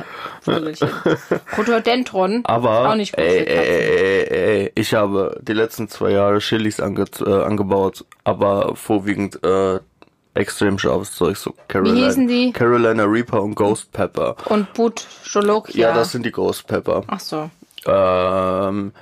Rhododendron 1.56 2.40
Aber 2.46 2.80
ist 2.80 2.86
auch 2.88 2.94
nicht 2.94 3.14
gut 3.14 3.24
ey, 3.24 3.38
für 3.40 3.44
Katzen. 3.44 3.62
ey, 3.62 4.26
ey, 4.28 4.62
ey, 4.62 4.72
ich 4.74 4.94
habe 4.94 5.38
die 5.42 5.52
letzten 5.52 5.88
zwei 5.88 6.12
Jahre 6.12 6.38
Chilis 6.38 6.80
ange 6.80 7.04
äh, 7.20 7.42
angebaut, 7.42 8.06
aber 8.24 8.74
vorwiegend 8.74 9.42
äh, 9.44 9.80
extrem 10.34 10.78
scharfes 10.78 11.14
Zeug, 11.14 11.36
so 11.36 11.54
Carolina, 11.68 12.06
hießen 12.06 12.26
die? 12.26 12.52
Carolina 12.52 13.04
Reaper 13.04 13.42
und 13.42 13.54
Ghost 13.54 13.92
Pepper. 13.92 14.36
Und 14.46 14.72
But 14.74 15.06
Jolokia. 15.24 15.88
Ja, 15.88 15.94
das 15.94 16.12
sind 16.12 16.24
die 16.24 16.32
Ghost 16.32 16.66
Pepper. 16.66 17.02
Ach 17.06 17.20
so. 17.20 17.50
Ähm, 17.86 18.92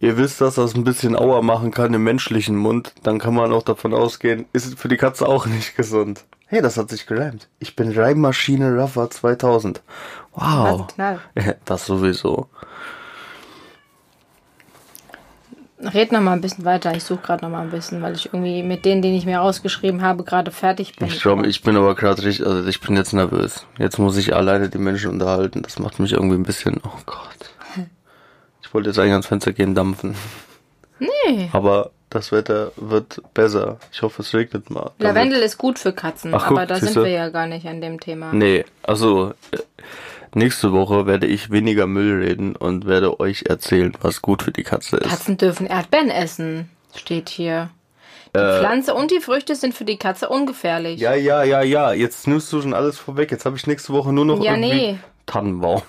ihr 0.00 0.16
wisst, 0.16 0.40
dass 0.40 0.54
das 0.54 0.74
ein 0.74 0.84
bisschen 0.84 1.16
Auer 1.16 1.42
machen 1.42 1.70
kann 1.70 1.92
im 1.94 2.04
menschlichen 2.04 2.56
Mund, 2.56 2.94
dann 3.02 3.18
kann 3.18 3.34
man 3.34 3.52
auch 3.52 3.62
davon 3.62 3.92
ausgehen, 3.94 4.46
ist 4.52 4.78
für 4.78 4.88
die 4.88 4.96
Katze 4.96 5.26
auch 5.26 5.46
nicht 5.46 5.76
gesund. 5.76 6.24
Hey, 6.46 6.62
das 6.62 6.78
hat 6.78 6.88
sich 6.88 7.06
gereimt. 7.06 7.48
Ich 7.58 7.76
bin 7.76 7.92
Reimmaschine 7.92 8.74
Rafa 8.74 9.10
2000. 9.10 9.82
Wow. 10.34 10.86
Knall. 10.86 11.20
Das 11.66 11.84
sowieso. 11.84 12.48
Red 15.80 16.10
noch 16.12 16.20
mal 16.20 16.32
ein 16.32 16.40
bisschen 16.40 16.64
weiter. 16.64 16.94
Ich 16.96 17.04
suche 17.04 17.20
gerade 17.22 17.44
noch 17.44 17.50
mal 17.50 17.62
ein 17.62 17.70
bisschen, 17.70 18.02
weil 18.02 18.14
ich 18.14 18.26
irgendwie 18.26 18.62
mit 18.62 18.84
denen, 18.84 19.00
den 19.00 19.14
ich 19.14 19.26
mir 19.26 19.38
rausgeschrieben 19.38 20.02
habe, 20.02 20.24
gerade 20.24 20.50
fertig 20.50 20.96
bin. 20.96 21.06
Ich 21.06 21.20
glaube, 21.20 21.46
ich 21.46 21.62
bin 21.62 21.76
aber 21.76 21.94
gerade 21.94 22.22
richtig, 22.24 22.46
also 22.46 22.68
ich 22.68 22.80
bin 22.80 22.96
jetzt 22.96 23.12
nervös. 23.12 23.64
Jetzt 23.78 23.98
muss 23.98 24.16
ich 24.16 24.34
alleine 24.34 24.68
die 24.68 24.78
Menschen 24.78 25.10
unterhalten. 25.10 25.62
Das 25.62 25.78
macht 25.78 26.00
mich 26.00 26.12
irgendwie 26.12 26.34
ein 26.36 26.42
bisschen, 26.42 26.80
oh 26.84 26.98
Gott. 27.06 27.28
Ich 28.60 28.74
wollte 28.74 28.90
jetzt 28.90 28.98
eigentlich 28.98 29.12
ans 29.12 29.26
Fenster 29.26 29.52
gehen, 29.52 29.74
dampfen. 29.74 30.14
Nee. 30.98 31.48
Aber 31.52 31.90
das 32.10 32.32
Wetter 32.32 32.72
wird 32.76 33.22
besser. 33.32 33.78
Ich 33.92 34.02
hoffe, 34.02 34.22
es 34.22 34.34
regnet 34.34 34.70
mal. 34.70 34.90
Lavendel 34.98 35.40
ist 35.40 35.58
gut 35.58 35.78
für 35.78 35.92
Katzen, 35.92 36.34
Ach, 36.34 36.48
guck, 36.48 36.58
aber 36.58 36.66
da 36.66 36.74
sind 36.76 36.88
siehste? 36.88 37.04
wir 37.04 37.10
ja 37.10 37.28
gar 37.28 37.46
nicht 37.46 37.66
an 37.66 37.80
dem 37.80 38.00
Thema. 38.00 38.32
Nee, 38.32 38.64
also 38.82 39.32
äh, 39.52 39.58
nächste 40.36 40.72
Woche 40.72 41.06
werde 41.06 41.26
ich 41.26 41.50
weniger 41.50 41.86
Müll 41.86 42.22
reden 42.22 42.56
und 42.56 42.86
werde 42.86 43.20
euch 43.20 43.44
erzählen, 43.48 43.92
was 44.00 44.22
gut 44.22 44.42
für 44.42 44.52
die 44.52 44.62
Katze 44.62 44.96
ist. 44.96 45.08
Katzen 45.08 45.36
dürfen 45.36 45.66
Erdbeeren 45.66 46.10
essen, 46.10 46.70
steht 46.94 47.28
hier. 47.28 47.70
Die 48.34 48.40
Pflanze 48.40 48.94
und 48.94 49.10
die 49.10 49.20
Früchte 49.20 49.54
sind 49.54 49.74
für 49.74 49.84
die 49.84 49.96
Katze 49.96 50.28
ungefährlich. 50.28 51.00
Äh. 51.00 51.04
Ja, 51.04 51.14
ja, 51.14 51.42
ja, 51.44 51.62
ja. 51.62 51.92
Jetzt 51.92 52.26
nimmst 52.26 52.52
du 52.52 52.60
schon 52.60 52.74
alles 52.74 52.98
vorweg. 52.98 53.30
Jetzt 53.30 53.46
habe 53.46 53.56
ich 53.56 53.66
nächste 53.66 53.92
Woche 53.92 54.12
nur 54.12 54.26
noch 54.26 54.42
Ja, 54.42 54.52
irgendwie 54.52 54.92
nee. 54.92 54.98
Tannenbaum. 55.26 55.82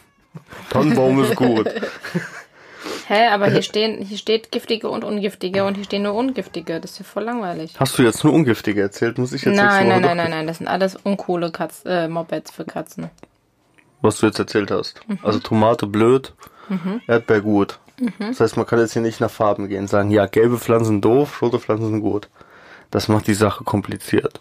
Tannenbaum 0.69 1.23
ist 1.23 1.35
gut. 1.35 1.67
Hä, 3.07 3.27
aber 3.29 3.49
hier 3.49 3.63
stehen, 3.63 4.03
hier 4.03 4.17
steht 4.17 4.51
giftige 4.51 4.89
und 4.89 5.03
ungiftige 5.03 5.65
und 5.65 5.75
hier 5.75 5.83
stehen 5.83 6.03
nur 6.03 6.13
ungiftige. 6.13 6.79
Das 6.79 6.91
ist 6.91 6.99
ja 6.99 7.05
voll 7.05 7.23
langweilig. 7.23 7.73
Hast 7.79 7.97
du 7.97 8.03
jetzt 8.03 8.23
nur 8.23 8.33
ungiftige 8.33 8.81
erzählt? 8.81 9.17
Muss 9.17 9.33
ich 9.33 9.43
jetzt 9.43 9.55
Nein, 9.55 9.87
nein, 9.87 10.01
nein, 10.01 10.15
nein, 10.15 10.29
nein, 10.29 10.47
das 10.47 10.59
sind 10.59 10.67
alles 10.67 10.95
uncoole 10.95 11.51
Katz, 11.51 11.81
äh, 11.85 12.07
Mopeds 12.07 12.51
für 12.51 12.65
Katzen. 12.65 13.09
Was 14.01 14.17
du 14.19 14.25
jetzt 14.25 14.39
erzählt 14.39 14.71
hast. 14.71 14.99
Mhm. 15.07 15.19
Also 15.23 15.39
Tomate 15.39 15.87
blöd, 15.87 16.33
Erdbeer 17.07 17.41
gut. 17.41 17.79
Mhm. 17.99 18.13
Das 18.19 18.39
heißt, 18.39 18.57
man 18.57 18.65
kann 18.65 18.79
jetzt 18.79 18.93
hier 18.93 19.01
nicht 19.01 19.19
nach 19.19 19.31
Farben 19.31 19.67
gehen, 19.67 19.87
sagen, 19.87 20.11
ja, 20.11 20.25
gelbe 20.25 20.57
Pflanzen 20.57 21.01
doof, 21.01 21.41
rote 21.41 21.59
Pflanzen 21.59 22.01
gut. 22.01 22.29
Das 22.91 23.07
macht 23.07 23.27
die 23.27 23.33
Sache 23.33 23.63
kompliziert. 23.63 24.39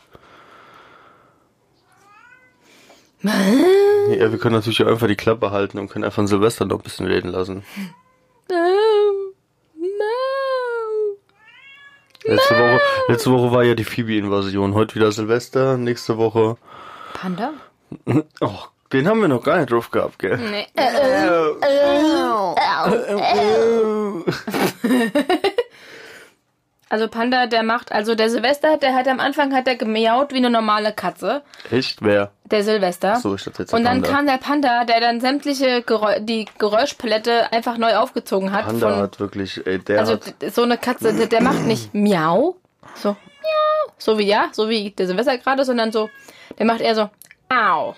Ja, 3.22 4.30
wir 4.30 4.38
können 4.38 4.54
natürlich 4.54 4.82
auch 4.82 4.86
einfach 4.86 5.08
die 5.08 5.16
Klappe 5.16 5.50
halten 5.50 5.78
und 5.78 5.88
können 5.88 6.04
einfach 6.04 6.20
an 6.20 6.28
Silvester 6.28 6.64
noch 6.64 6.78
ein 6.78 6.82
bisschen 6.82 7.06
reden 7.06 7.28
lassen. 7.30 7.64
Letzte 12.24 12.54
Woche, 12.54 12.80
letzte 13.08 13.30
Woche 13.32 13.52
war 13.52 13.64
ja 13.64 13.74
die 13.74 13.84
Phoebe-Invasion. 13.84 14.74
Heute 14.74 14.94
wieder 14.94 15.10
Silvester, 15.12 15.76
nächste 15.76 16.16
Woche. 16.16 16.56
Panda? 17.14 17.52
Oh, 18.40 18.64
den 18.92 19.08
haben 19.08 19.20
wir 19.20 19.28
noch 19.28 19.42
gar 19.42 19.58
nicht 19.58 19.70
drauf 19.70 19.90
gehabt, 19.90 20.18
gell? 20.18 20.38
Nee. 20.38 20.66
Also 26.90 27.06
Panda, 27.08 27.46
der 27.46 27.62
macht, 27.64 27.92
also 27.92 28.14
der 28.14 28.30
Silvester, 28.30 28.78
der 28.78 28.94
hat 28.94 29.06
am 29.08 29.20
Anfang 29.20 29.54
hat 29.54 29.68
er 29.68 29.76
gemiaut 29.76 30.32
wie 30.32 30.38
eine 30.38 30.48
normale 30.48 30.92
Katze. 30.92 31.42
Echt? 31.70 32.02
Wer? 32.02 32.30
Der 32.46 32.64
Silvester. 32.64 33.16
So, 33.16 33.34
ich 33.34 33.44
dachte 33.44 33.64
jetzt 33.64 33.74
Und 33.74 33.84
dann 33.84 34.00
Panda. 34.00 34.16
kam 34.16 34.26
der 34.26 34.38
Panda, 34.38 34.84
der 34.84 35.00
dann 35.00 35.20
sämtliche 35.20 35.82
Geräu 35.82 36.18
die 36.20 36.46
Geräuschpalette 36.58 37.52
einfach 37.52 37.76
neu 37.76 37.94
aufgezogen 37.96 38.52
hat. 38.52 38.64
Panda 38.64 38.90
von, 38.90 38.98
hat 39.02 39.20
wirklich, 39.20 39.66
ey, 39.66 39.80
der 39.80 40.00
also 40.00 40.14
hat, 40.14 40.52
so 40.54 40.62
eine 40.62 40.78
Katze, 40.78 41.12
der, 41.12 41.26
der 41.26 41.42
macht 41.42 41.66
nicht 41.66 41.92
miau, 41.92 42.56
so 42.94 43.10
miau, 43.10 43.92
so 43.98 44.18
wie 44.18 44.26
ja, 44.26 44.46
so 44.52 44.70
wie 44.70 44.90
der 44.90 45.06
Silvester 45.06 45.36
gerade, 45.36 45.66
sondern 45.66 45.92
so, 45.92 46.08
der 46.58 46.64
macht 46.64 46.80
eher 46.80 46.94
so 46.94 47.10
au, 47.50 47.96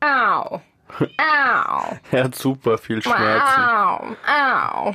au, 0.00 0.60
au, 0.98 1.96
er 2.10 2.24
hat 2.24 2.34
super 2.34 2.78
viel 2.78 3.02
Schmerzen. 3.02 3.60
au, 3.62 4.16
au. 4.26 4.94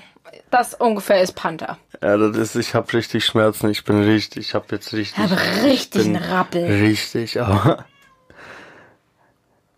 Das 0.51 0.73
ungefähr 0.73 1.21
ist 1.21 1.33
Panda. 1.33 1.77
Ja, 2.01 2.17
das 2.17 2.37
ist, 2.37 2.55
ich 2.55 2.75
hab 2.75 2.91
richtig 2.93 3.25
Schmerzen. 3.25 3.69
Ich 3.69 3.83
bin 3.83 4.03
richtig, 4.03 4.47
ich 4.49 4.53
hab 4.55 4.71
jetzt 4.71 4.93
richtig. 4.93 5.17
Ich 5.23 5.31
habe 5.31 5.41
richtig 5.63 6.05
einen 6.05 6.15
Rappel. 6.17 6.65
Richtig, 6.65 7.39
aber. 7.41 7.85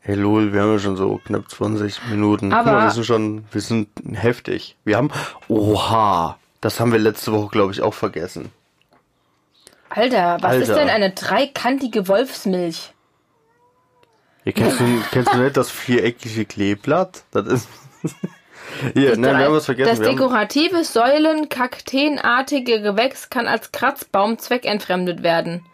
Hey 0.02 0.16
Lol, 0.16 0.54
wir 0.54 0.62
haben 0.62 0.72
ja 0.74 0.80
schon 0.80 0.96
so 0.96 1.20
knapp 1.26 1.50
20 1.50 2.06
Minuten. 2.10 2.50
Guck 2.50 2.60
Aber- 2.60 2.72
mal, 2.74 2.84
wir 2.86 2.92
sind 2.92 3.06
schon, 3.06 3.46
wir 3.52 3.62
sind 3.62 3.90
heftig. 4.14 4.78
Wir 4.86 4.98
haben, 4.98 5.12
oha, 5.50 6.38
das 6.62 6.80
haben 6.80 6.92
wir 6.92 7.00
letzte 7.00 7.34
Woche, 7.34 7.50
glaube 7.50 7.74
ich, 7.74 7.82
auch 7.82 7.94
vergessen. 7.94 8.52
Alter, 9.90 10.38
was 10.42 10.56
ist 10.58 10.70
Alter. 10.70 10.82
denn 10.82 10.90
eine 10.90 11.12
dreikantige 11.12 12.08
Wolfsmilch? 12.08 12.94
Hier, 14.48 14.54
kennst, 14.54 14.80
du, 14.80 14.86
kennst 15.12 15.34
du 15.34 15.40
nicht 15.40 15.58
das 15.58 15.70
viereckige 15.70 16.46
Kleeblatt? 16.46 17.24
Das 17.32 17.48
ist. 17.48 17.68
Hier, 18.94 19.18
nein, 19.18 19.38
wir 19.40 19.46
haben 19.48 19.54
was 19.56 19.66
vergessen. 19.66 19.90
Das 19.90 20.00
wir 20.00 20.08
dekorative 20.10 20.86
Säulen-Kakteenartige 20.86 22.82
Gewächs 22.82 23.30
kann 23.30 23.48
als 23.50 23.74
Kratzbaum 23.74 24.40
zweckentfremdet 24.40 25.22
werden. 25.22 25.66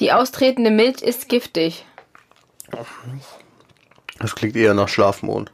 Die 0.00 0.12
austretende 0.12 0.70
Milch 0.70 1.00
ist 1.00 1.30
giftig. 1.30 1.86
das 4.18 4.34
klingt 4.34 4.56
eher 4.56 4.74
nach 4.74 4.88
Schlafmond. 4.88 5.50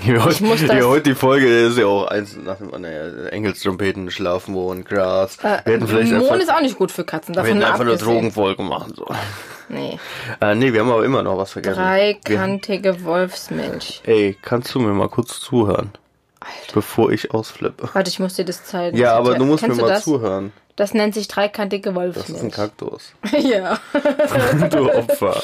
Hier, 0.00 0.26
Ich 0.30 0.40
muss 0.40 0.60
hier, 0.60 0.68
das- 0.68 0.84
heute 0.86 1.10
die 1.10 1.14
Folge 1.14 1.66
ist 1.66 1.76
ja 1.76 1.84
auch 1.84 2.06
eins 2.06 2.34
nach 2.34 2.56
dem 2.56 2.72
anderen. 2.72 3.26
Engelstrompeten, 3.28 4.10
Schlafmond, 4.10 4.86
Gras. 4.86 5.36
wir 5.42 5.50
hätten 5.66 5.86
vielleicht 5.86 6.12
Mond 6.12 6.30
einfach, 6.30 6.42
ist 6.42 6.50
auch 6.50 6.60
nicht 6.62 6.78
gut 6.78 6.90
für 6.92 7.04
Katzen. 7.04 7.34
wir 7.34 7.42
Davon 7.42 7.56
hätten 7.58 7.64
einfach 7.66 7.80
eine 7.80 7.92
abgesehen. 7.92 8.14
Drogenfolge 8.14 8.62
machen 8.62 8.94
sollen. 8.94 9.18
Nee. 9.68 9.98
Äh, 10.40 10.54
nee, 10.54 10.72
wir 10.72 10.80
haben 10.80 10.90
aber 10.90 11.04
immer 11.04 11.22
noch 11.22 11.36
was 11.38 11.52
vergessen. 11.52 11.78
Wir, 11.78 11.84
Dreikantige 11.84 13.04
Wolfsmilch. 13.04 14.02
ey, 14.04 14.36
kannst 14.42 14.74
du 14.74 14.80
mir 14.80 14.92
mal 14.92 15.08
kurz 15.08 15.40
zuhören? 15.40 15.90
Alter. 16.40 16.74
Bevor 16.74 17.10
ich 17.10 17.32
ausflippe. 17.32 17.88
Warte, 17.92 18.10
ich 18.10 18.18
muss 18.18 18.34
dir 18.34 18.44
das 18.44 18.64
zeigen. 18.64 18.96
Ja, 18.96 19.16
aber 19.16 19.36
du 19.36 19.44
musst 19.46 19.62
Kennst 19.64 19.78
mir 19.78 19.84
mal 19.84 19.94
das? 19.94 20.04
zuhören. 20.04 20.52
Das 20.76 20.92
nennt 20.92 21.14
sich 21.14 21.28
dreikantige 21.28 21.92
Das 21.92 22.06
ist 22.16 22.28
ein 22.28 22.42
Wolfsmilch. 22.42 22.52
Kaktus. 22.54 23.12
ja. 23.38 23.78
du 24.70 24.92
Opfer. 24.92 25.40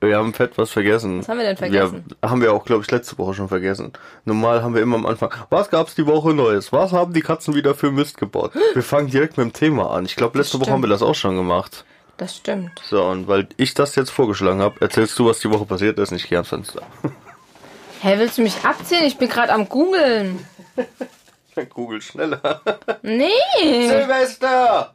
Wir 0.00 0.16
haben 0.16 0.34
fett 0.34 0.56
was 0.56 0.70
vergessen. 0.70 1.20
Was 1.20 1.28
haben 1.28 1.38
wir 1.38 1.46
denn 1.46 1.56
vergessen? 1.56 2.04
Ja, 2.22 2.30
haben 2.30 2.40
wir 2.40 2.52
auch, 2.52 2.64
glaube 2.64 2.82
ich, 2.82 2.90
letzte 2.90 3.18
Woche 3.18 3.34
schon 3.34 3.48
vergessen. 3.48 3.92
Normal 4.24 4.62
haben 4.62 4.74
wir 4.74 4.82
immer 4.82 4.96
am 4.96 5.06
Anfang, 5.06 5.30
was 5.50 5.70
gab's 5.70 5.94
die 5.94 6.06
Woche 6.06 6.34
Neues? 6.34 6.72
Was 6.72 6.92
haben 6.92 7.12
die 7.12 7.22
Katzen 7.22 7.54
wieder 7.54 7.74
für 7.74 7.90
Mist 7.90 8.18
gebaut? 8.18 8.52
Wir 8.74 8.82
fangen 8.82 9.08
direkt 9.08 9.36
mit 9.36 9.44
dem 9.44 9.52
Thema 9.52 9.90
an. 9.90 10.04
Ich 10.04 10.16
glaube, 10.16 10.38
letzte 10.38 10.60
Woche 10.60 10.70
haben 10.70 10.82
wir 10.82 10.88
das 10.88 11.02
auch 11.02 11.14
schon 11.14 11.36
gemacht. 11.36 11.84
Das 12.16 12.36
stimmt. 12.36 12.80
So, 12.88 13.04
und 13.04 13.28
weil 13.28 13.48
ich 13.56 13.74
das 13.74 13.94
jetzt 13.94 14.10
vorgeschlagen 14.10 14.60
habe, 14.60 14.80
erzählst 14.80 15.18
du, 15.18 15.26
was 15.26 15.40
die 15.40 15.50
Woche 15.50 15.66
passiert 15.66 15.98
ist. 15.98 16.12
Ich 16.12 16.28
gehe 16.28 16.38
ans 16.38 16.48
Fenster. 16.48 16.82
Hä, 18.00 18.14
willst 18.18 18.38
du 18.38 18.42
mich 18.42 18.64
abziehen? 18.64 19.04
Ich 19.04 19.18
bin 19.18 19.28
gerade 19.28 19.52
am 19.52 19.68
googeln. 19.68 20.46
Google 21.70 22.02
schneller. 22.02 22.60
Nee. 23.02 23.88
Silvester! 23.88 24.94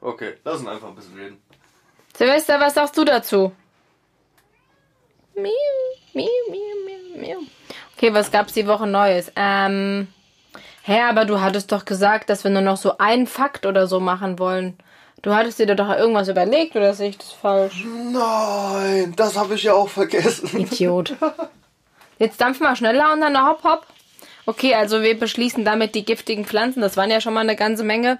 Okay, 0.00 0.34
lass 0.44 0.58
uns 0.60 0.68
einfach 0.68 0.88
ein 0.88 0.94
bisschen 0.96 1.16
reden. 1.16 1.42
Silvester, 2.16 2.58
was 2.58 2.74
sagst 2.74 2.96
du 2.96 3.04
dazu? 3.04 3.52
Miau, 5.36 5.50
miau, 6.14 6.26
miau, 6.50 6.58
miau, 6.84 7.20
miau. 7.20 7.38
Okay, 7.96 8.12
was 8.12 8.30
gab's 8.30 8.54
die 8.54 8.66
Woche 8.66 8.86
Neues? 8.86 9.30
Ähm, 9.36 10.08
hä, 10.82 11.00
aber 11.02 11.24
du 11.26 11.40
hattest 11.40 11.70
doch 11.70 11.84
gesagt, 11.84 12.30
dass 12.30 12.44
wir 12.44 12.50
nur 12.50 12.62
noch 12.62 12.76
so 12.76 12.98
einen 12.98 13.26
Fakt 13.26 13.66
oder 13.66 13.86
so 13.86 14.00
machen 14.00 14.38
wollen. 14.38 14.76
Du 15.22 15.34
hattest 15.34 15.58
dir 15.58 15.66
doch 15.66 15.90
irgendwas 15.90 16.28
überlegt 16.28 16.76
oder 16.76 16.94
sehe 16.94 17.10
ich 17.10 17.18
das 17.18 17.32
falsch? 17.32 17.84
Nein, 17.84 19.12
das 19.16 19.36
habe 19.36 19.54
ich 19.54 19.64
ja 19.64 19.74
auch 19.74 19.88
vergessen. 19.88 20.58
Idiot. 20.58 21.14
Jetzt 22.18 22.40
dampf 22.40 22.60
mal 22.60 22.76
schneller 22.76 23.12
und 23.12 23.20
dann 23.20 23.46
hopp 23.46 23.62
hopp. 23.64 23.86
Okay, 24.46 24.74
also 24.74 25.02
wir 25.02 25.18
beschließen 25.18 25.64
damit 25.64 25.94
die 25.94 26.04
giftigen 26.04 26.44
Pflanzen. 26.44 26.80
Das 26.80 26.96
waren 26.96 27.10
ja 27.10 27.20
schon 27.20 27.34
mal 27.34 27.40
eine 27.40 27.56
ganze 27.56 27.84
Menge. 27.84 28.18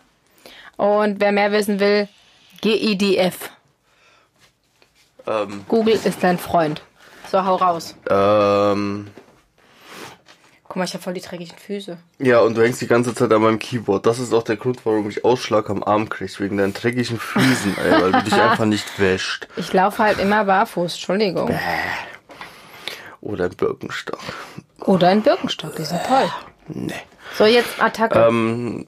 Und 0.76 1.20
wer 1.20 1.32
mehr 1.32 1.52
wissen 1.52 1.80
will, 1.80 2.08
GIDF. 2.60 3.50
Ähm, 5.26 5.64
Google 5.68 5.98
ist 6.02 6.22
dein 6.22 6.38
Freund. 6.38 6.82
So, 7.30 7.44
hau 7.44 7.56
raus. 7.56 7.94
ähm, 8.08 9.08
Guck 10.70 10.76
mal, 10.76 10.84
ich 10.84 10.94
habe 10.94 11.02
voll 11.02 11.14
die 11.14 11.20
dreckigen 11.20 11.58
Füße. 11.58 11.98
ja, 12.20 12.38
und 12.42 12.56
du 12.56 12.62
hängst 12.62 12.80
die 12.80 12.86
ganze 12.86 13.12
Zeit 13.12 13.32
an 13.32 13.42
meinem 13.42 13.58
Keyboard. 13.58 14.06
Das 14.06 14.20
ist 14.20 14.32
auch 14.32 14.44
der 14.44 14.54
Grund, 14.54 14.78
warum 14.86 15.10
ich 15.10 15.24
Ausschlag 15.24 15.68
am 15.68 15.82
Arm 15.82 16.08
krieg, 16.08 16.38
wegen 16.38 16.58
deinen 16.58 16.72
dreckigen 16.72 17.18
Füßen, 17.18 17.76
ey, 17.76 18.00
weil 18.00 18.12
du 18.12 18.22
dich 18.22 18.34
einfach 18.40 18.66
nicht 18.66 19.00
wäscht. 19.00 19.48
Ich 19.56 19.72
laufe 19.72 20.00
halt 20.00 20.20
immer 20.20 20.44
barfuß, 20.44 20.92
Entschuldigung. 20.92 21.52
Oder 23.20 23.46
ein 23.46 23.56
Birkenstock. 23.56 24.20
Oder 24.82 25.08
ein 25.08 25.22
Birkenstock, 25.22 25.74
die 25.74 25.84
sind 25.84 26.04
toll. 26.04 26.30
Nee. 26.68 26.94
So, 27.36 27.46
jetzt 27.46 27.82
Attacke. 27.82 28.16
Ähm, 28.20 28.86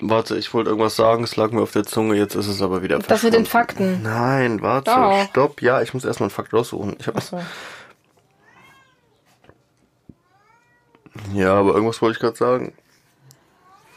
warte, 0.00 0.34
ich 0.38 0.54
wollte 0.54 0.70
irgendwas 0.70 0.96
sagen, 0.96 1.24
es 1.24 1.36
lag 1.36 1.50
mir 1.50 1.60
auf 1.60 1.72
der 1.72 1.84
Zunge, 1.84 2.14
jetzt 2.14 2.36
ist 2.36 2.46
es 2.48 2.62
aber 2.62 2.82
wieder 2.82 3.00
das 3.00 3.22
mit 3.22 3.34
den. 3.34 3.44
Fakten. 3.44 4.02
Nein, 4.02 4.62
warte, 4.62 4.92
Doch. 4.92 5.28
stopp. 5.28 5.60
Ja, 5.60 5.82
ich 5.82 5.92
muss 5.92 6.06
erstmal 6.06 6.28
einen 6.28 6.34
Fakt 6.34 6.54
raussuchen. 6.54 6.96
Ich 6.98 7.06
hab, 7.06 7.20
So. 7.20 7.38
Ja, 11.34 11.54
aber 11.54 11.74
irgendwas 11.74 12.00
wollte 12.02 12.16
ich 12.16 12.20
gerade 12.20 12.36
sagen. 12.36 12.72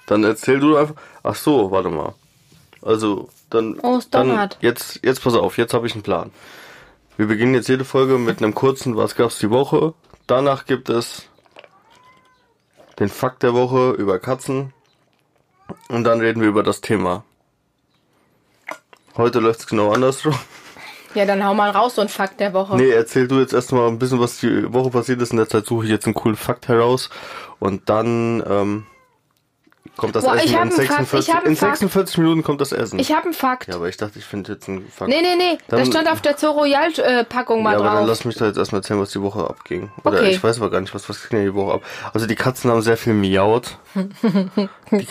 Dann 0.07 0.23
erzähl 0.23 0.60
du 0.60 0.77
einfach. 0.77 0.95
Ach 1.23 1.36
so, 1.36 1.71
warte 1.71 1.89
mal. 1.89 2.15
Also, 2.81 3.29
dann. 3.49 3.79
Oh, 3.81 3.97
es 3.97 4.10
dann 4.10 4.49
jetzt, 4.60 4.99
jetzt 5.03 5.23
pass 5.23 5.36
auf, 5.36 5.57
jetzt 5.57 5.73
habe 5.73 5.88
ich 5.88 5.93
einen 5.93 6.03
Plan. 6.03 6.31
Wir 7.17 7.27
beginnen 7.27 7.53
jetzt 7.53 7.69
jede 7.69 7.86
Folge 7.86 8.17
mit 8.17 8.41
einem 8.41 8.55
kurzen 8.55 8.97
Was 8.97 9.15
gab's 9.15 9.39
die 9.39 9.49
Woche. 9.49 9.93
Danach 10.27 10.65
gibt 10.65 10.89
es 10.89 11.27
den 12.99 13.10
Fakt 13.10 13.43
der 13.43 13.53
Woche 13.53 13.91
über 13.91 14.19
Katzen. 14.19 14.73
Und 15.88 16.03
dann 16.03 16.19
reden 16.19 16.41
wir 16.41 16.49
über 16.49 16.63
das 16.63 16.81
Thema. 16.81 17.23
Heute 19.15 19.39
läuft's 19.39 19.67
genau 19.67 19.91
andersrum. 19.91 20.36
Ja, 21.15 21.26
dann 21.26 21.45
hau 21.45 21.54
mal 21.54 21.69
raus, 21.71 21.95
so 21.95 22.02
ein 22.02 22.10
Fakt 22.10 22.39
der 22.39 22.54
Woche. 22.54 22.76
Nee, 22.78 22.89
erzähl 22.89 23.28
du 23.28 23.39
jetzt 23.39 23.54
erstmal 23.54 23.88
ein 23.88 24.00
bisschen, 24.00 24.19
was 24.19 24.38
die 24.39 24.71
Woche 24.74 24.89
passiert 24.89 25.21
ist. 25.21 25.32
In 25.32 25.38
der 25.38 25.47
Zeit 25.50 25.65
suche 25.65 25.86
ich 25.86 25.91
jetzt 25.91 26.06
einen 26.06 26.13
coolen 26.13 26.38
Fakt 26.38 26.67
heraus. 26.67 27.10
Und 27.60 27.89
dann 27.89 28.43
ähm, 28.47 28.86
kommt 29.97 30.15
das 30.15 30.24
Boah, 30.24 30.36
ich 30.36 30.43
Essen 30.45 30.54
in 30.56 30.60
einen 30.62 30.71
Fakt, 30.71 30.88
46, 30.88 31.28
ich 31.28 31.34
hab 31.36 31.41
einen 31.43 31.52
in 31.52 31.56
Fakt. 31.58 31.78
46 31.78 32.17
Minuten 32.19 32.43
kommt 32.43 32.62
das 32.62 32.71
Essen. 32.71 32.97
Ich 32.97 33.12
habe 33.12 33.26
einen 33.26 33.34
Fakt. 33.34 33.67
ja, 33.67 33.76
aber 33.76 33.89
ich 33.89 33.97
dachte, 33.97 34.17
ich 34.19 34.26
finde 34.26 34.54
jetzt 34.54 34.69
einen 34.69 34.88
Fakt. 34.89 35.10
Nee, 35.10 35.21
nee, 35.21 35.36
nee. 35.38 35.58
Dann- 35.67 35.80
das 35.80 35.88
stand 35.89 36.10
auf 36.10 36.21
der 36.21 36.38
Zoo-Royal-Packung 36.38 37.62
mal 37.62 37.74
ja, 37.74 37.80
aber 37.80 37.88
dann 37.89 37.97
drauf. 37.97 38.08
lass 38.08 38.26
mich 38.26 38.36
da 38.38 38.45
jetzt 38.47 38.58
erstmal 38.58 38.80
erzählen, 38.82 39.00
was 39.02 39.12
die 39.12 39.21
Woche 39.21 39.41
abging. 39.47 39.91
Oder 40.04 40.19
Okay. 40.19 40.30
ich 40.32 40.43
weiß 40.43 40.58
aber 40.58 40.69
gar 40.71 40.82
nicht, 40.82 40.95
was, 40.95 41.08
was 41.10 41.28
ging 41.30 41.39
denn 41.39 41.47
die 41.50 41.54
Woche 41.56 41.74
ab. 41.76 41.82
Also 42.13 42.26
die 42.26 42.36
Katzen 42.36 42.71
haben 42.71 42.82
sehr 42.82 42.97
viel 42.97 43.13
miaut. 43.13 43.78
die 44.91 45.08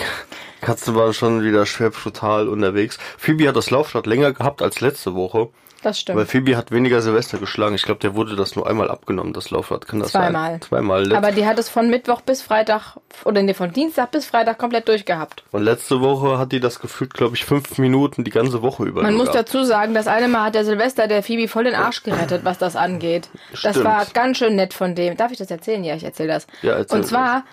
Katzen 0.60 0.94
waren 0.94 1.12
schon 1.14 1.42
wieder 1.42 1.66
schwer 1.66 1.90
brutal 1.90 2.48
unterwegs. 2.48 2.98
Phoebe 3.18 3.46
hat 3.48 3.56
das 3.56 3.70
Laufrad 3.70 4.06
länger 4.06 4.32
gehabt 4.32 4.62
als 4.62 4.80
letzte 4.80 5.14
Woche. 5.14 5.48
Das 5.82 5.98
stimmt. 6.00 6.18
Weil 6.18 6.26
Phoebe 6.26 6.56
hat 6.56 6.70
weniger 6.70 7.00
Silvester 7.02 7.38
geschlagen. 7.38 7.74
Ich 7.74 7.82
glaube, 7.82 8.00
der 8.00 8.14
wurde 8.14 8.36
das 8.36 8.54
nur 8.56 8.68
einmal 8.68 8.90
abgenommen, 8.90 9.32
das 9.32 9.50
Laufrad. 9.50 9.86
Kann 9.86 10.00
das 10.00 10.10
Zweimal. 10.12 10.50
sein? 10.52 10.60
Zweimal. 10.62 11.02
Letz- 11.06 11.16
Aber 11.16 11.32
die 11.32 11.46
hat 11.46 11.58
es 11.58 11.68
von 11.68 11.88
Mittwoch 11.90 12.20
bis 12.20 12.42
Freitag, 12.42 12.96
oder 13.24 13.42
nee, 13.42 13.54
von 13.54 13.72
Dienstag 13.72 14.10
bis 14.10 14.26
Freitag 14.26 14.58
komplett 14.58 14.88
durchgehabt. 14.88 15.44
Und 15.52 15.62
letzte 15.62 16.00
Woche 16.00 16.38
hat 16.38 16.52
die 16.52 16.60
das 16.60 16.80
gefühlt, 16.80 17.14
glaube 17.14 17.36
ich, 17.36 17.44
fünf 17.44 17.78
Minuten 17.78 18.24
die 18.24 18.30
ganze 18.30 18.62
Woche 18.62 18.84
über. 18.84 19.02
Man 19.02 19.14
muss 19.14 19.30
gehabt. 19.30 19.48
dazu 19.48 19.64
sagen, 19.64 19.94
das 19.94 20.06
eine 20.06 20.28
Mal 20.28 20.44
hat 20.44 20.54
der 20.54 20.64
Silvester 20.64 21.06
der 21.08 21.22
Phoebe 21.22 21.48
voll 21.48 21.64
den 21.64 21.74
Arsch 21.74 22.02
gerettet, 22.02 22.44
was 22.44 22.58
das 22.58 22.76
angeht. 22.76 23.28
Das 23.50 23.60
Stimmt. 23.60 23.84
war 23.84 24.06
ganz 24.12 24.38
schön 24.38 24.56
nett 24.56 24.74
von 24.74 24.94
dem. 24.94 25.16
Darf 25.16 25.32
ich 25.32 25.38
das 25.38 25.50
erzählen? 25.50 25.82
Ja, 25.84 25.94
ich 25.94 26.04
erzähle 26.04 26.28
das. 26.34 26.46
Ja, 26.62 26.72
erzähl 26.72 26.98
Und 26.98 27.06
zwar 27.06 27.44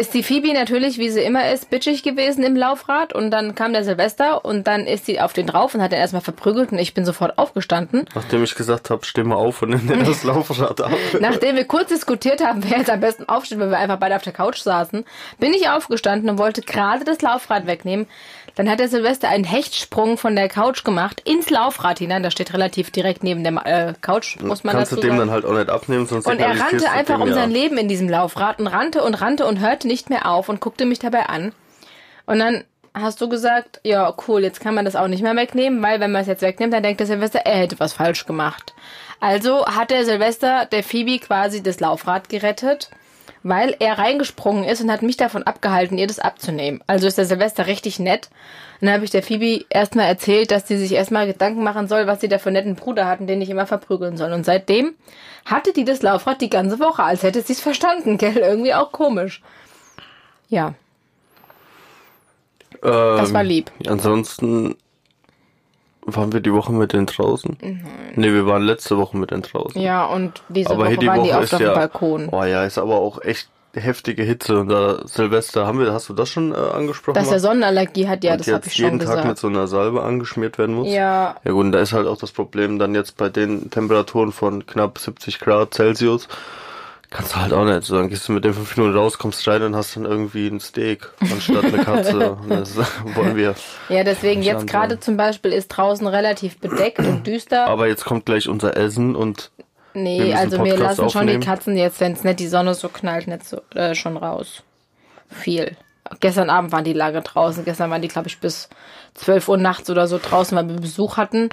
ist 0.00 0.14
die 0.14 0.22
Phoebe 0.22 0.52
natürlich, 0.54 0.96
wie 0.98 1.10
sie 1.10 1.20
immer 1.20 1.50
ist, 1.52 1.68
bitchig 1.68 2.02
gewesen 2.02 2.42
im 2.42 2.56
Laufrad 2.56 3.12
und 3.12 3.30
dann 3.30 3.54
kam 3.54 3.74
der 3.74 3.84
Silvester 3.84 4.44
und 4.44 4.66
dann 4.66 4.86
ist 4.86 5.04
sie 5.04 5.20
auf 5.20 5.34
den 5.34 5.46
drauf 5.46 5.74
und 5.74 5.82
hat 5.82 5.92
ihn 5.92 5.98
erstmal 5.98 6.22
verprügelt 6.22 6.72
und 6.72 6.78
ich 6.78 6.94
bin 6.94 7.04
sofort 7.04 7.36
aufgestanden. 7.38 8.06
Nachdem 8.14 8.42
ich 8.42 8.54
gesagt 8.54 8.88
habe, 8.88 9.04
steh 9.04 9.22
mal 9.22 9.36
auf 9.36 9.60
und 9.60 9.70
nimm 9.84 10.04
das 10.04 10.24
Laufrad 10.24 10.80
ab. 10.80 10.90
Nachdem 11.20 11.56
wir 11.56 11.64
kurz 11.66 11.90
diskutiert 11.90 12.42
haben, 12.42 12.64
wer 12.66 12.78
jetzt 12.78 12.90
am 12.90 13.00
besten 13.00 13.28
aufsteht, 13.28 13.60
weil 13.60 13.70
wir 13.70 13.78
einfach 13.78 13.98
beide 13.98 14.16
auf 14.16 14.22
der 14.22 14.32
Couch 14.32 14.58
saßen, 14.58 15.04
bin 15.38 15.52
ich 15.52 15.68
aufgestanden 15.68 16.30
und 16.30 16.38
wollte 16.38 16.62
gerade 16.62 17.04
das 17.04 17.20
Laufrad 17.20 17.66
wegnehmen. 17.66 18.06
Dann 18.56 18.68
hat 18.68 18.80
der 18.80 18.88
Silvester 18.88 19.28
einen 19.28 19.44
Hechtsprung 19.44 20.18
von 20.18 20.34
der 20.34 20.48
Couch 20.48 20.82
gemacht 20.82 21.22
ins 21.24 21.50
Laufrad 21.50 21.98
hinein. 21.98 22.22
Das 22.22 22.32
steht 22.32 22.52
relativ 22.52 22.90
direkt 22.90 23.22
neben 23.22 23.44
der 23.44 23.54
äh, 23.64 23.94
Couch, 24.00 24.38
muss 24.40 24.64
man 24.64 24.74
Kannst 24.74 24.92
dazu 24.92 25.00
du 25.00 25.06
dem 25.06 25.16
sagen. 25.16 25.20
dann 25.20 25.30
halt 25.30 25.44
auch 25.44 25.52
nicht 25.52 25.70
abnehmen, 25.70 26.06
sonst 26.06 26.26
Und 26.26 26.40
er 26.40 26.58
rannte 26.58 26.90
einfach 26.90 27.20
um 27.20 27.32
sein 27.32 27.50
Leben 27.50 27.78
in 27.78 27.88
diesem 27.88 28.08
Laufrad 28.08 28.58
und 28.58 28.66
rannte 28.66 29.02
und 29.04 29.14
rannte 29.14 29.46
und 29.46 29.60
hörte 29.60 29.86
nicht 29.90 30.08
mehr 30.08 30.26
auf 30.26 30.48
und 30.48 30.60
guckte 30.60 30.86
mich 30.86 31.00
dabei 31.00 31.26
an. 31.26 31.52
Und 32.24 32.38
dann 32.38 32.64
hast 32.94 33.20
du 33.20 33.28
gesagt, 33.28 33.80
ja, 33.84 34.14
cool, 34.26 34.42
jetzt 34.42 34.60
kann 34.60 34.74
man 34.74 34.84
das 34.84 34.96
auch 34.96 35.08
nicht 35.08 35.22
mehr 35.22 35.36
wegnehmen, 35.36 35.82
weil 35.82 36.00
wenn 36.00 36.12
man 36.12 36.22
es 36.22 36.28
jetzt 36.28 36.42
wegnimmt, 36.42 36.72
dann 36.72 36.82
denkt 36.82 37.00
der 37.00 37.06
Silvester, 37.06 37.40
er 37.40 37.58
hätte 37.58 37.80
was 37.80 37.92
falsch 37.92 38.24
gemacht. 38.24 38.72
Also 39.18 39.66
hat 39.66 39.90
der 39.90 40.04
Silvester 40.04 40.66
der 40.66 40.82
Phoebe 40.82 41.18
quasi 41.18 41.62
das 41.62 41.80
Laufrad 41.80 42.28
gerettet, 42.28 42.90
weil 43.42 43.74
er 43.78 43.98
reingesprungen 43.98 44.64
ist 44.64 44.80
und 44.80 44.90
hat 44.90 45.02
mich 45.02 45.16
davon 45.16 45.42
abgehalten, 45.42 45.98
ihr 45.98 46.06
das 46.06 46.18
abzunehmen. 46.18 46.82
Also 46.86 47.06
ist 47.06 47.18
der 47.18 47.24
Silvester 47.24 47.66
richtig 47.66 47.98
nett. 47.98 48.28
Und 48.80 48.86
dann 48.86 48.94
habe 48.94 49.04
ich 49.04 49.10
der 49.10 49.22
Phoebe 49.22 49.64
erstmal 49.70 50.06
erzählt, 50.06 50.50
dass 50.50 50.68
sie 50.68 50.78
sich 50.78 50.92
erstmal 50.92 51.26
Gedanken 51.26 51.62
machen 51.62 51.88
soll, 51.88 52.06
was 52.06 52.20
sie 52.20 52.28
da 52.28 52.38
für 52.38 52.48
einen 52.48 52.54
netten 52.54 52.76
Bruder 52.76 53.06
hatten, 53.06 53.26
den 53.26 53.42
ich 53.42 53.50
immer 53.50 53.66
verprügeln 53.66 54.16
soll. 54.16 54.32
Und 54.32 54.44
seitdem 54.44 54.94
hatte 55.44 55.72
die 55.72 55.84
das 55.84 56.02
Laufrad 56.02 56.40
die 56.40 56.50
ganze 56.50 56.80
Woche, 56.80 57.02
als 57.02 57.22
hätte 57.22 57.42
sie 57.42 57.52
es 57.54 57.60
verstanden, 57.60 58.18
gell? 58.18 58.36
Irgendwie 58.36 58.74
auch 58.74 58.92
komisch. 58.92 59.42
Ja, 60.50 60.74
Ähm, 62.82 63.16
das 63.18 63.32
war 63.32 63.44
lieb. 63.44 63.70
Ansonsten 63.86 64.76
waren 66.02 66.32
wir 66.32 66.40
die 66.40 66.52
Woche 66.52 66.72
mit 66.72 66.92
denen 66.92 67.06
draußen. 67.06 67.56
Nee, 68.16 68.32
wir 68.32 68.46
waren 68.46 68.62
letzte 68.62 68.96
Woche 68.96 69.16
mit 69.16 69.30
denen 69.30 69.42
draußen. 69.42 69.80
Ja, 69.80 70.06
und 70.06 70.42
diese 70.48 70.70
aber 70.70 70.86
Woche 70.86 70.96
die 70.96 71.06
waren 71.06 71.20
Woche 71.20 71.28
die 71.28 71.34
oft 71.34 71.44
ist 71.44 71.54
auf 71.54 71.60
ja. 71.60 71.72
dem 71.72 71.74
Balkon. 71.74 72.28
Oh 72.30 72.44
ja, 72.44 72.64
ist 72.64 72.78
aber 72.78 72.96
auch 72.96 73.22
echt 73.22 73.48
heftige 73.72 74.24
Hitze 74.24 74.58
und 74.58 74.68
da 74.68 75.06
Silvester 75.06 75.64
haben 75.66 75.78
wir, 75.78 75.92
hast 75.92 76.08
du 76.08 76.14
das 76.14 76.28
schon 76.28 76.52
äh, 76.52 76.56
angesprochen? 76.56 77.14
Dass 77.14 77.30
er? 77.30 77.38
Sonnenallergie 77.38 78.08
hat, 78.08 78.24
ja, 78.24 78.32
Und 78.32 78.40
das 78.40 78.52
habe 78.52 78.66
ich 78.66 78.74
schon 78.74 78.84
jeden 78.86 78.98
Tag 78.98 79.16
mit 79.16 79.22
gesagt. 79.22 79.38
so 79.38 79.46
einer 79.46 79.68
Salbe 79.68 80.02
angeschmiert 80.02 80.58
werden 80.58 80.74
muss. 80.74 80.88
Ja, 80.88 81.36
Ja 81.44 81.52
gut, 81.52 81.66
und 81.66 81.72
da 81.72 81.78
ist 81.78 81.92
halt 81.92 82.08
auch 82.08 82.18
das 82.18 82.32
Problem 82.32 82.80
dann 82.80 82.94
jetzt 82.96 83.16
bei 83.16 83.28
den 83.28 83.70
Temperaturen 83.70 84.32
von 84.32 84.66
knapp 84.66 84.98
70 84.98 85.38
Grad 85.38 85.74
Celsius. 85.74 86.26
Kannst 87.10 87.34
du 87.34 87.40
halt 87.40 87.52
auch 87.52 87.64
nicht 87.64 87.82
so. 87.82 87.96
Dann 87.96 88.08
gehst 88.08 88.28
du 88.28 88.32
mit 88.32 88.44
den 88.44 88.54
fünf 88.54 88.76
Minuten 88.76 88.96
raus, 88.96 89.18
kommst 89.18 89.46
rein 89.48 89.62
und 89.62 89.74
hast 89.74 89.96
dann 89.96 90.04
irgendwie 90.04 90.46
ein 90.46 90.60
Steak 90.60 91.10
anstatt 91.20 91.64
eine 91.64 91.78
Katze. 91.78 92.36
Das 92.48 92.76
wollen 93.14 93.36
wir. 93.36 93.54
ja, 93.88 94.04
deswegen 94.04 94.42
jetzt 94.42 94.66
gerade 94.66 95.00
zum 95.00 95.16
Beispiel 95.16 95.52
ist 95.52 95.68
draußen 95.68 96.06
relativ 96.06 96.58
bedeckt 96.58 97.00
und 97.00 97.26
düster. 97.26 97.66
Aber 97.66 97.88
jetzt 97.88 98.04
kommt 98.04 98.26
gleich 98.26 98.48
unser 98.48 98.76
Essen 98.76 99.16
und 99.16 99.50
nee, 99.94 100.32
also 100.34 100.64
wir 100.64 100.76
lassen 100.76 101.10
schon 101.10 101.26
die 101.26 101.34
aufnehmen. 101.34 101.42
Katzen 101.42 101.76
jetzt, 101.76 102.00
wenn 102.00 102.12
es 102.12 102.22
nicht 102.22 102.38
die 102.38 102.46
Sonne 102.46 102.74
so 102.74 102.88
knallt, 102.88 103.26
nicht 103.26 103.44
so 103.44 103.60
äh, 103.74 103.94
schon 103.94 104.16
raus. 104.16 104.62
Viel. 105.28 105.76
Gestern 106.20 106.50
Abend 106.50 106.72
waren 106.72 106.84
die 106.84 106.92
lange 106.92 107.22
draußen. 107.22 107.64
Gestern 107.64 107.90
waren 107.90 108.02
die, 108.02 108.08
glaube 108.08 108.28
ich, 108.28 108.38
bis 108.40 108.68
12 109.14 109.48
Uhr 109.48 109.56
nachts 109.56 109.90
oder 109.90 110.06
so 110.06 110.18
draußen, 110.18 110.56
weil 110.56 110.68
wir 110.68 110.76
Besuch 110.76 111.16
hatten. 111.16 111.50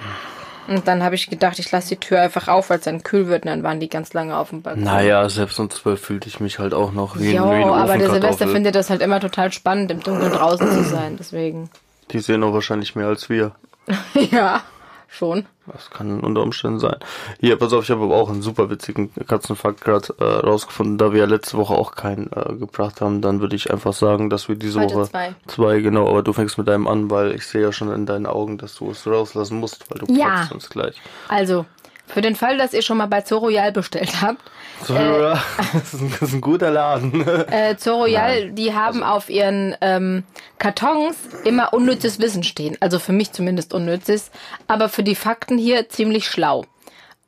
Und 0.68 0.86
dann 0.86 1.02
habe 1.02 1.14
ich 1.14 1.30
gedacht, 1.30 1.58
ich 1.58 1.70
lasse 1.72 1.88
die 1.88 1.96
Tür 1.96 2.20
einfach 2.20 2.48
auf, 2.48 2.70
weil 2.70 2.78
es 2.78 2.84
dann 2.84 3.02
kühl 3.02 3.28
wird. 3.28 3.44
Und 3.44 3.50
dann 3.50 3.62
waren 3.62 3.80
die 3.80 3.88
ganz 3.88 4.12
lange 4.12 4.36
auf 4.36 4.50
dem 4.50 4.62
Balkon. 4.62 4.84
naja, 4.84 5.28
selbst 5.28 5.58
um 5.58 5.70
zwölf 5.70 6.00
fühlte 6.00 6.28
ich 6.28 6.40
mich 6.40 6.58
halt 6.58 6.74
auch 6.74 6.92
noch 6.92 7.18
wie, 7.18 7.34
Jo, 7.34 7.44
ein, 7.44 7.60
wie 7.60 7.64
eine 7.64 7.72
aber 7.72 7.98
der 7.98 8.10
Silvester 8.10 8.48
findet 8.48 8.74
das 8.74 8.90
halt 8.90 9.00
immer 9.00 9.18
total 9.18 9.50
spannend, 9.52 9.90
im 9.90 10.00
Dunkeln 10.00 10.32
draußen 10.32 10.70
zu 10.70 10.84
sein. 10.84 11.16
Deswegen. 11.18 11.70
Die 12.10 12.18
sehen 12.20 12.42
auch 12.44 12.52
wahrscheinlich 12.52 12.94
mehr 12.94 13.06
als 13.06 13.28
wir. 13.28 13.52
ja, 14.30 14.62
schon. 15.08 15.46
Das 15.66 15.90
kann 15.90 16.20
unter 16.20 16.42
Umständen 16.42 16.78
sein. 16.78 16.96
Hier, 17.40 17.56
pass 17.56 17.72
auf, 17.72 17.84
ich 17.84 17.90
habe 17.90 18.04
aber 18.04 18.16
auch 18.16 18.28
einen 18.30 18.42
super 18.42 18.70
witzigen 18.70 19.10
Katzenfakt 19.26 19.80
gerade 19.82 20.14
äh, 20.18 20.24
rausgefunden. 20.24 20.98
Da 20.98 21.12
wir 21.12 21.20
ja 21.20 21.26
letzte 21.26 21.56
Woche 21.56 21.74
auch 21.74 21.94
keinen 21.94 22.30
äh, 22.32 22.54
gebracht 22.54 23.00
haben, 23.00 23.20
dann 23.20 23.40
würde 23.40 23.56
ich 23.56 23.70
einfach 23.72 23.92
sagen, 23.92 24.30
dass 24.30 24.48
wir 24.48 24.56
diese 24.56 24.80
Heute 24.80 24.94
Woche 24.94 25.10
zwei. 25.10 25.34
zwei, 25.46 25.80
genau, 25.80 26.08
aber 26.08 26.22
du 26.22 26.32
fängst 26.32 26.56
mit 26.58 26.68
deinem 26.68 26.86
an, 26.86 27.10
weil 27.10 27.34
ich 27.34 27.46
sehe 27.46 27.62
ja 27.62 27.72
schon 27.72 27.92
in 27.92 28.06
deinen 28.06 28.26
Augen, 28.26 28.58
dass 28.58 28.74
du 28.76 28.90
es 28.90 29.06
rauslassen 29.06 29.58
musst, 29.58 29.90
weil 29.90 29.98
du 30.06 30.12
Ja. 30.14 30.48
uns 30.52 30.68
gleich. 30.70 31.00
Also, 31.28 31.66
für 32.08 32.22
den 32.22 32.34
Fall, 32.34 32.58
dass 32.58 32.72
ihr 32.72 32.82
schon 32.82 32.96
mal 32.96 33.06
bei 33.06 33.20
Zoroyal 33.20 33.72
bestellt 33.72 34.20
habt, 34.20 34.40
ist 34.80 34.90
ein, 34.90 36.10
das 36.10 36.22
ist 36.22 36.32
ein 36.34 36.40
guter 36.40 36.70
Laden. 36.70 37.26
äh, 37.50 37.76
Zoroyal, 37.76 38.50
die 38.50 38.74
haben 38.74 39.02
auf 39.02 39.28
ihren 39.28 39.76
ähm, 39.80 40.24
Kartons 40.58 41.16
immer 41.44 41.72
unnützes 41.74 42.18
Wissen 42.18 42.42
stehen. 42.42 42.76
Also 42.80 42.98
für 42.98 43.12
mich 43.12 43.32
zumindest 43.32 43.74
unnützes, 43.74 44.30
aber 44.66 44.88
für 44.88 45.02
die 45.02 45.14
Fakten 45.14 45.58
hier 45.58 45.88
ziemlich 45.88 46.26
schlau. 46.26 46.64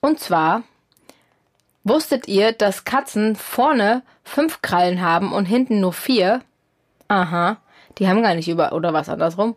Und 0.00 0.18
zwar, 0.18 0.62
wusstet 1.84 2.28
ihr, 2.28 2.52
dass 2.52 2.84
Katzen 2.84 3.36
vorne 3.36 4.02
fünf 4.24 4.62
Krallen 4.62 5.02
haben 5.02 5.32
und 5.32 5.44
hinten 5.44 5.80
nur 5.80 5.92
vier? 5.92 6.40
Aha, 7.08 7.58
die 7.98 8.08
haben 8.08 8.22
gar 8.22 8.34
nicht 8.34 8.48
über, 8.48 8.72
oder 8.72 8.92
was 8.92 9.08
andersrum? 9.08 9.56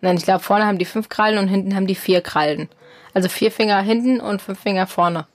Nein, 0.00 0.16
ich 0.16 0.24
glaube, 0.24 0.40
vorne 0.40 0.66
haben 0.66 0.78
die 0.78 0.84
fünf 0.84 1.08
Krallen 1.08 1.38
und 1.38 1.48
hinten 1.48 1.74
haben 1.74 1.86
die 1.86 1.94
vier 1.94 2.20
Krallen. 2.20 2.68
Also 3.16 3.30
vier 3.30 3.50
Finger 3.50 3.80
hinten 3.80 4.20
und 4.20 4.42
fünf 4.42 4.60
Finger 4.60 4.86
vorne. 4.86 5.26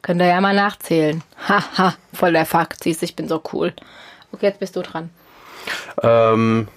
Könnt 0.00 0.22
ihr 0.22 0.28
ja 0.28 0.40
mal 0.40 0.54
nachzählen. 0.54 1.22
Haha, 1.48 1.92
voll 2.14 2.32
der 2.32 2.46
Fakt. 2.46 2.82
Siehst 2.82 3.02
du, 3.02 3.04
ich 3.04 3.14
bin 3.14 3.28
so 3.28 3.42
cool. 3.52 3.74
Okay, 4.32 4.46
jetzt 4.46 4.60
bist 4.60 4.76
du 4.76 4.80
dran. 4.80 5.10
ähm, 6.02 6.68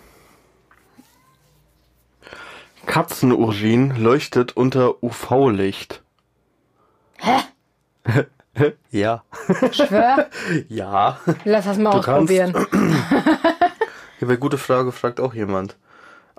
Katzenurin 2.86 3.96
leuchtet 3.96 4.58
unter 4.58 5.02
UV-Licht. 5.02 6.02
Hä? 7.20 7.40
ja. 8.92 9.24
Schwör, 9.72 10.28
Ja. 10.68 11.18
lass 11.46 11.64
das 11.64 11.78
mal 11.78 11.92
Du 11.92 11.98
ausprobieren. 12.00 12.54
Ja, 14.22 14.28
bei 14.28 14.36
gute 14.36 14.58
Frage 14.58 14.92
fragt 14.92 15.22
auch 15.22 15.34
jemand. 15.34 15.78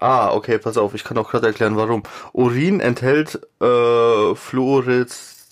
Ah, 0.00 0.32
okay, 0.32 0.56
pass 0.58 0.78
auf, 0.78 0.94
ich 0.94 1.04
kann 1.04 1.18
auch 1.18 1.30
gerade 1.30 1.48
erklären, 1.48 1.76
warum. 1.76 2.02
Urin 2.32 2.80
enthält 2.80 3.38
äh, 3.60 4.34
Fluoriz, 4.34 5.46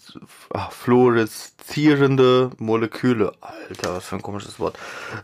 ah, 0.54 0.70
fluoreszierende 0.70 2.50
Moleküle. 2.58 3.32
Alter, 3.42 3.96
was 3.96 4.06
für 4.06 4.16
ein 4.16 4.22
komisches 4.22 4.58
Wort. 4.58 4.78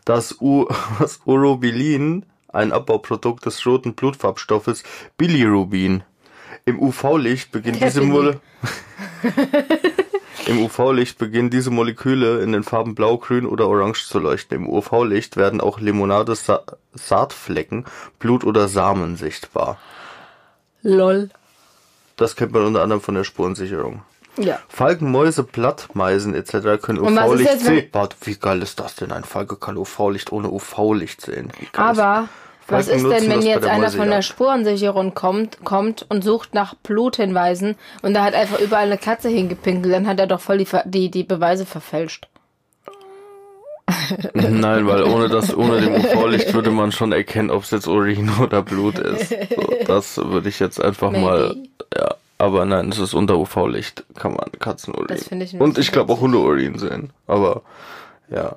Das, 0.05 0.41
U, 0.43 0.69
das 0.99 1.21
Urobilin, 1.25 2.27
ein 2.49 2.71
Abbauprodukt 2.71 3.47
des 3.47 3.65
roten 3.65 3.95
Blutfarbstoffes 3.95 4.83
Bilirubin. 5.17 6.03
Im 6.67 6.79
UV-Licht 6.79 7.51
beginnt 7.51 7.81
Der 7.81 7.89
diese. 7.89 8.03
Mole 8.03 8.41
Im 10.47 10.63
UV-Licht 10.63 11.17
beginnen 11.19 11.49
diese 11.49 11.71
Moleküle 11.71 12.43
in 12.43 12.53
den 12.53 12.65
Farben 12.65 12.95
blau, 12.95 13.17
grün 13.17 13.47
oder 13.47 13.67
orange 13.67 14.07
zu 14.07 14.19
leuchten. 14.19 14.57
Im 14.59 14.69
UV-Licht 14.69 15.37
werden 15.37 15.61
auch 15.61 15.81
Limonade, 15.81 16.35
Sa 16.35 16.63
Saatflecken, 16.93 17.87
Blut 18.19 18.45
oder 18.45 18.69
Samen 18.69 19.17
sichtbar. 19.17 19.79
Lol. 20.83 21.31
Das 22.17 22.37
kennt 22.37 22.53
man 22.53 22.65
unter 22.67 22.83
anderem 22.83 23.01
von 23.01 23.15
der 23.15 23.25
Spurensicherung. 23.25 24.03
Ja. 24.37 24.59
Falken, 24.69 25.11
Mäuse, 25.11 25.45
Blattmeisen 25.45 26.35
etc. 26.35 26.83
können 26.83 26.99
UV-Licht 26.99 27.61
sehen. 27.61 27.91
Wie 28.23 28.35
geil 28.35 28.63
ist 28.63 28.81
das 28.81 28.97
denn? 28.97 29.13
Ein 29.13 29.25
Falke 29.25 29.57
kann 29.57 29.77
UV-Licht 29.77 30.31
ohne 30.31 30.51
UV-Licht 30.51 31.21
sehen. 31.21 31.53
Geil 31.73 31.93
ist 31.93 32.01
Aber 32.01 32.29
was 32.69 32.89
ist 32.89 33.05
denn, 33.05 33.29
wenn 33.29 33.43
jetzt 33.43 33.67
einer 33.67 33.91
von 33.91 34.09
der. 34.09 34.23
Spurensicherung 34.23 35.15
kommt, 35.15 35.65
kommt 35.65 36.07
und 36.09 36.25
sucht 36.25 36.55
nach 36.55 36.75
Bluthinweisen 36.75 37.77
und 38.03 38.15
da 38.15 38.25
hat 38.25 38.35
einfach 38.35 38.61
überall 38.61 38.87
eine 38.87 38.99
Katze 38.99 39.29
hingepinkelt, 39.29 39.95
dann 39.95 40.07
hat 40.07 40.19
er 40.19 40.27
doch 40.27 40.41
voll 40.41 40.59
die, 40.59 40.67
die, 40.87 41.11
die 41.11 41.25
Beweise 41.25 41.67
verfälscht. 41.67 42.29
Nein, 44.35 44.87
weil 44.87 45.03
ohne 45.05 45.29
das, 45.29 45.55
ohne 45.55 45.81
dem 45.81 45.95
UV-Licht 45.95 46.55
würde 46.55 46.71
man 46.71 46.91
schon 46.91 47.13
erkennen, 47.13 47.51
ob 47.51 47.65
es 47.65 47.71
jetzt 47.71 47.87
Urin 47.87 48.31
oder 48.41 48.63
Blut 48.63 48.99
ist. 48.99 49.29
So, 49.29 49.69
das 49.87 50.17
würde 50.17 50.49
ich 50.49 50.59
jetzt 50.59 50.83
einfach 50.83 51.11
mal, 51.11 51.49
Maybe. 51.49 51.69
ja. 51.97 52.15
Aber 52.37 52.65
nein, 52.65 52.89
es 52.89 52.99
ist 52.99 53.15
unter 53.15 53.35
'UV-Licht, 53.35 54.05
kann 54.17 54.33
man 54.35 54.51
Katzenurin. 54.59 55.07
Das 55.07 55.29
finde 55.29 55.45
ich 55.45 55.59
Und 55.59 55.79
ich 55.79 55.93
glaube 55.93 56.13
auch 56.13 56.21
Hundeurin 56.21 56.79
sehen. 56.79 57.11
Aber, 57.27 57.63
ja. 58.29 58.57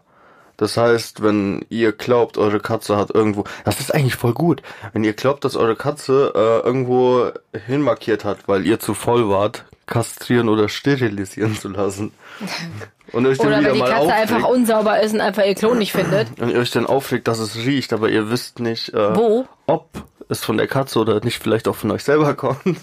Das 0.57 0.75
heißt, 0.75 1.21
wenn 1.23 1.65
ihr 1.69 1.91
glaubt, 1.91 2.37
eure 2.37 2.59
Katze 2.59 2.97
hat 2.97 3.13
irgendwo, 3.13 3.43
das 3.63 3.79
ist 3.79 3.93
eigentlich 3.93 4.15
voll 4.15 4.33
gut, 4.33 4.61
wenn 4.91 5.03
ihr 5.03 5.13
glaubt, 5.13 5.45
dass 5.45 5.55
eure 5.55 5.75
Katze 5.75 6.33
äh, 6.35 6.65
irgendwo 6.65 7.29
hinmarkiert 7.67 8.25
hat, 8.25 8.47
weil 8.47 8.65
ihr 8.65 8.79
zu 8.79 8.93
voll 8.95 9.29
wart, 9.29 9.65
kastrieren 9.85 10.49
oder 10.49 10.67
sterilisieren 10.67 11.55
zu 11.55 11.69
lassen. 11.69 12.11
Und 13.13 13.25
euch 13.25 13.37
dann 13.37 13.47
Oder 13.47 13.59
wieder 13.59 13.69
wenn 13.69 13.75
die 13.75 13.79
mal 13.79 13.89
Katze 13.89 14.01
aufregt. 14.01 14.33
einfach 14.33 14.49
unsauber 14.49 14.99
ist 14.99 15.13
und 15.13 15.21
einfach 15.21 15.45
ihr 15.45 15.55
Klo 15.55 15.73
nicht 15.73 15.93
findet. 15.93 16.27
Wenn 16.35 16.49
ihr 16.49 16.59
euch 16.59 16.71
dann 16.71 16.85
aufregt, 16.85 17.29
dass 17.29 17.39
es 17.39 17.55
riecht, 17.55 17.93
aber 17.93 18.09
ihr 18.09 18.29
wisst 18.29 18.59
nicht, 18.59 18.93
äh, 18.93 19.15
Wo? 19.15 19.47
ob 19.65 19.87
es 20.27 20.43
von 20.43 20.57
der 20.57 20.67
Katze 20.67 20.99
oder 20.99 21.23
nicht 21.23 21.41
vielleicht 21.41 21.69
auch 21.69 21.75
von 21.77 21.91
euch 21.91 22.03
selber 22.03 22.33
kommt, 22.33 22.59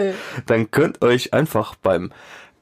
dann 0.46 0.70
könnt 0.70 1.02
euch 1.02 1.34
einfach 1.34 1.74
beim 1.74 2.12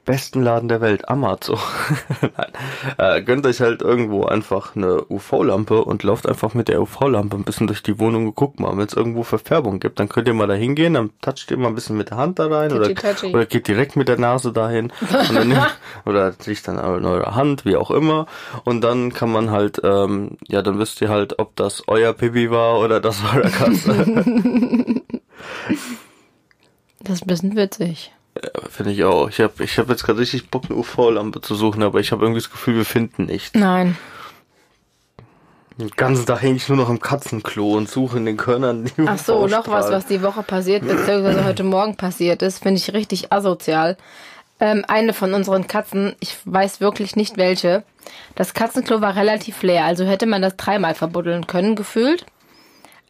besten 0.05 0.43
Laden 0.43 0.69
der 0.69 0.81
Welt, 0.81 1.09
Amazon. 1.09 1.59
Nein. 2.21 2.51
Äh, 2.97 3.21
gönnt 3.23 3.45
euch 3.45 3.59
halt 3.59 3.81
irgendwo 3.81 4.25
einfach 4.25 4.75
eine 4.75 5.03
UV-Lampe 5.09 5.83
und 5.83 6.03
lauft 6.03 6.27
einfach 6.27 6.53
mit 6.53 6.67
der 6.67 6.81
UV-Lampe 6.81 7.35
ein 7.35 7.43
bisschen 7.43 7.67
durch 7.67 7.83
die 7.83 7.99
Wohnung 7.99 8.27
und 8.27 8.35
guckt 8.35 8.59
mal, 8.59 8.77
wenn 8.77 8.85
es 8.85 8.93
irgendwo 8.93 9.23
Verfärbung 9.23 9.79
gibt, 9.79 9.99
dann 9.99 10.07
könnt 10.07 10.27
ihr 10.27 10.33
mal 10.33 10.47
da 10.47 10.53
hingehen, 10.53 10.93
dann 10.93 11.09
toucht 11.21 11.49
ihr 11.51 11.57
mal 11.57 11.67
ein 11.67 11.75
bisschen 11.75 11.97
mit 11.97 12.11
der 12.11 12.17
Hand 12.17 12.39
da 12.39 12.47
rein 12.47 12.71
oder, 12.71 12.89
oder 13.23 13.45
geht 13.45 13.67
direkt 13.67 13.95
mit 13.95 14.07
der 14.07 14.19
Nase 14.19 14.53
dahin 14.53 14.93
dann 15.09 15.57
oder 16.05 16.33
riecht 16.45 16.67
dann 16.67 16.77
in 16.77 17.05
eurer 17.05 17.35
Hand, 17.35 17.65
wie 17.65 17.75
auch 17.75 17.91
immer 17.91 18.27
und 18.63 18.81
dann 18.81 19.11
kann 19.11 19.31
man 19.31 19.51
halt, 19.51 19.81
ähm, 19.83 20.37
ja, 20.47 20.61
dann 20.61 20.79
wisst 20.79 21.01
ihr 21.01 21.09
halt, 21.09 21.39
ob 21.39 21.55
das 21.55 21.83
euer 21.87 22.13
Pipi 22.13 22.51
war 22.51 22.79
oder 22.79 22.99
das 22.99 23.21
eurer 23.23 23.49
Katze. 23.49 24.05
Das 27.05 27.17
ist 27.17 27.23
ein 27.23 27.27
bisschen 27.27 27.55
witzig. 27.55 28.14
Finde 28.69 28.91
ich 28.91 29.03
auch. 29.05 29.29
Ich 29.29 29.39
habe 29.39 29.63
ich 29.63 29.77
hab 29.77 29.89
jetzt 29.89 30.03
gerade 30.03 30.19
richtig 30.19 30.49
Bock, 30.49 30.65
eine 30.65 30.77
UV-Lampe 30.77 31.41
zu 31.41 31.55
suchen, 31.55 31.83
aber 31.83 31.99
ich 31.99 32.11
habe 32.11 32.23
irgendwie 32.23 32.41
das 32.41 32.51
Gefühl, 32.51 32.75
wir 32.75 32.85
finden 32.85 33.25
nichts. 33.25 33.57
Nein. 33.57 33.97
Den 35.77 35.89
ganzen 35.89 36.25
Tag 36.25 36.41
hänge 36.41 36.55
ich 36.55 36.67
nur 36.67 36.77
noch 36.77 36.89
im 36.89 36.99
Katzenklo 36.99 37.73
und 37.73 37.89
suche 37.89 38.17
in 38.17 38.25
den 38.25 38.37
Körnern 38.37 38.85
die 38.85 39.07
Ach 39.07 39.17
so, 39.17 39.47
noch 39.47 39.67
was, 39.67 39.91
was 39.91 40.05
die 40.05 40.21
Woche 40.21 40.41
passiert, 40.41 40.87
beziehungsweise 40.87 41.43
heute 41.43 41.63
Morgen 41.63 41.95
passiert 41.97 42.41
ist, 42.41 42.63
finde 42.63 42.77
ich 42.77 42.93
richtig 42.93 43.33
asozial. 43.33 43.97
Ähm, 44.61 44.85
eine 44.87 45.13
von 45.13 45.33
unseren 45.33 45.67
Katzen, 45.67 46.15
ich 46.21 46.37
weiß 46.45 46.79
wirklich 46.79 47.17
nicht 47.17 47.35
welche, 47.35 47.83
das 48.35 48.53
Katzenklo 48.53 49.01
war 49.01 49.17
relativ 49.17 49.63
leer, 49.63 49.83
also 49.83 50.05
hätte 50.05 50.27
man 50.27 50.41
das 50.41 50.55
dreimal 50.55 50.95
verbuddeln 50.95 51.45
können, 51.45 51.75
gefühlt. 51.75 52.25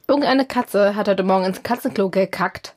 Irgendeine 0.07 0.45
Katze 0.45 0.95
hat 0.95 1.07
heute 1.07 1.23
Morgen 1.23 1.45
ins 1.45 1.61
Katzenklo 1.61 2.09
gekackt 2.09 2.75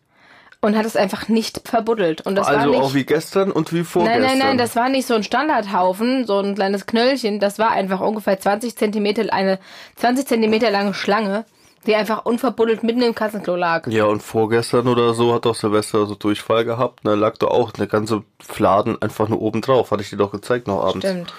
und 0.61 0.77
hat 0.77 0.85
es 0.87 0.97
einfach 0.97 1.29
nicht 1.29 1.61
verbuddelt. 1.68 2.23
Und 2.27 2.35
das 2.35 2.47
war 2.49 2.59
Also 2.59 2.71
nicht, 2.71 2.81
auch 2.81 2.94
wie 2.94 3.05
gestern 3.05 3.53
und 3.53 3.73
wie 3.73 3.77
Nein, 3.77 3.85
vorgestern. 3.85 4.23
nein, 4.23 4.38
nein, 4.38 4.59
das 4.59 4.75
war 4.75 4.88
nicht 4.88 5.07
so 5.07 5.14
ein 5.14 5.23
Standardhaufen, 5.23 6.27
so 6.27 6.38
ein 6.40 6.55
kleines 6.55 6.87
Knöllchen. 6.87 7.38
Das 7.40 7.59
war 7.59 7.71
einfach 7.71 8.01
ungefähr 8.01 8.38
20 8.40 8.77
Zentimeter, 8.77 9.33
eine 9.33 9.59
20 9.97 10.27
Zentimeter 10.27 10.71
lange 10.71 10.94
Schlange, 10.94 11.44
die 11.87 11.94
einfach 11.94 12.25
unverbuddelt 12.25 12.83
mitten 12.83 13.03
im 13.03 13.14
Katzenklo 13.14 13.55
lag. 13.55 13.87
Ja, 13.87 14.05
und 14.07 14.21
vorgestern 14.23 14.88
oder 14.88 15.14
so 15.14 15.33
hat 15.33 15.44
doch 15.44 15.55
Silvester 15.55 16.07
so 16.07 16.16
Durchfall 16.16 16.64
gehabt. 16.64 17.01
Da 17.05 17.14
lag 17.14 17.37
da 17.38 17.47
auch 17.47 17.73
eine 17.75 17.87
ganze 17.87 18.25
Fladen 18.40 19.01
einfach 19.01 19.29
nur 19.29 19.40
oben 19.40 19.61
drauf. 19.61 19.92
Hatte 19.92 20.03
ich 20.03 20.11
dir 20.11 20.16
doch 20.16 20.33
gezeigt 20.33 20.66
noch 20.66 20.83
abends. 20.85 21.07
Stimmt. 21.07 21.33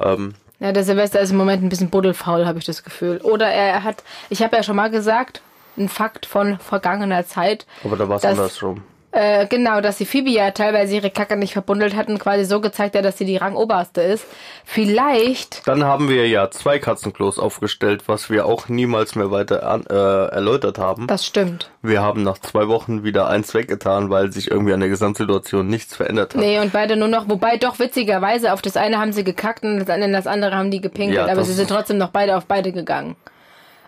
Ähm, 0.00 0.34
Ja, 0.60 0.70
der 0.70 0.84
Silvester 0.84 1.20
ist 1.20 1.30
im 1.32 1.36
Moment 1.36 1.62
ein 1.64 1.68
bisschen 1.68 1.90
buddelfaul, 1.90 2.46
habe 2.46 2.60
ich 2.60 2.64
das 2.64 2.84
Gefühl. 2.84 3.18
Oder 3.24 3.48
er 3.48 3.82
hat, 3.82 4.04
ich 4.30 4.42
habe 4.42 4.56
ja 4.56 4.62
schon 4.62 4.76
mal 4.76 4.90
gesagt, 4.90 5.42
ein 5.76 5.88
Fakt 5.88 6.26
von 6.26 6.58
vergangener 6.58 7.26
Zeit. 7.26 7.66
aber 7.84 7.96
da 7.96 8.08
war 8.08 8.16
es 8.16 8.24
andersrum. 8.24 8.82
Äh, 9.14 9.46
genau, 9.46 9.80
dass 9.80 9.98
die 9.98 10.06
Phoebe 10.06 10.30
ja 10.30 10.50
teilweise 10.50 10.96
ihre 10.96 11.08
Kacke 11.08 11.36
nicht 11.36 11.52
verbundelt 11.52 11.94
hat 11.94 12.08
und 12.08 12.18
quasi 12.18 12.44
so 12.44 12.60
gezeigt 12.60 12.96
hat, 12.96 13.04
dass 13.04 13.16
sie 13.16 13.24
die 13.24 13.36
Rangoberste 13.36 14.00
ist. 14.00 14.26
Vielleicht 14.64 15.68
Dann 15.68 15.84
haben 15.84 16.08
wir 16.08 16.26
ja 16.26 16.50
zwei 16.50 16.80
Katzenklos 16.80 17.38
aufgestellt, 17.38 18.02
was 18.08 18.28
wir 18.28 18.44
auch 18.44 18.68
niemals 18.68 19.14
mehr 19.14 19.30
weiter 19.30 19.68
an, 19.70 19.86
äh, 19.88 19.94
erläutert 19.94 20.78
haben. 20.78 21.06
Das 21.06 21.24
stimmt. 21.24 21.70
Wir 21.80 22.02
haben 22.02 22.24
nach 22.24 22.38
zwei 22.38 22.66
Wochen 22.66 23.04
wieder 23.04 23.28
eins 23.28 23.54
weggetan, 23.54 24.10
weil 24.10 24.32
sich 24.32 24.50
irgendwie 24.50 24.72
an 24.72 24.80
der 24.80 24.88
Gesamtsituation 24.88 25.68
nichts 25.68 25.94
verändert 25.94 26.34
hat. 26.34 26.40
Nee, 26.40 26.58
und 26.58 26.72
beide 26.72 26.96
nur 26.96 27.06
noch, 27.06 27.28
wobei 27.28 27.56
doch 27.56 27.78
witzigerweise, 27.78 28.52
auf 28.52 28.62
das 28.62 28.76
eine 28.76 28.98
haben 28.98 29.12
sie 29.12 29.22
gekackt 29.22 29.62
und 29.62 29.78
das 29.78 29.90
andere, 29.90 30.10
das 30.10 30.26
andere 30.26 30.56
haben 30.56 30.72
die 30.72 30.80
gepinkelt, 30.80 31.28
Ja, 31.28 31.32
aber 31.32 31.44
sie 31.44 31.52
sind 31.52 31.70
trotzdem 31.70 31.98
noch 31.98 32.10
beide 32.10 32.36
auf 32.36 32.46
beide 32.46 32.72
gegangen. 32.72 33.14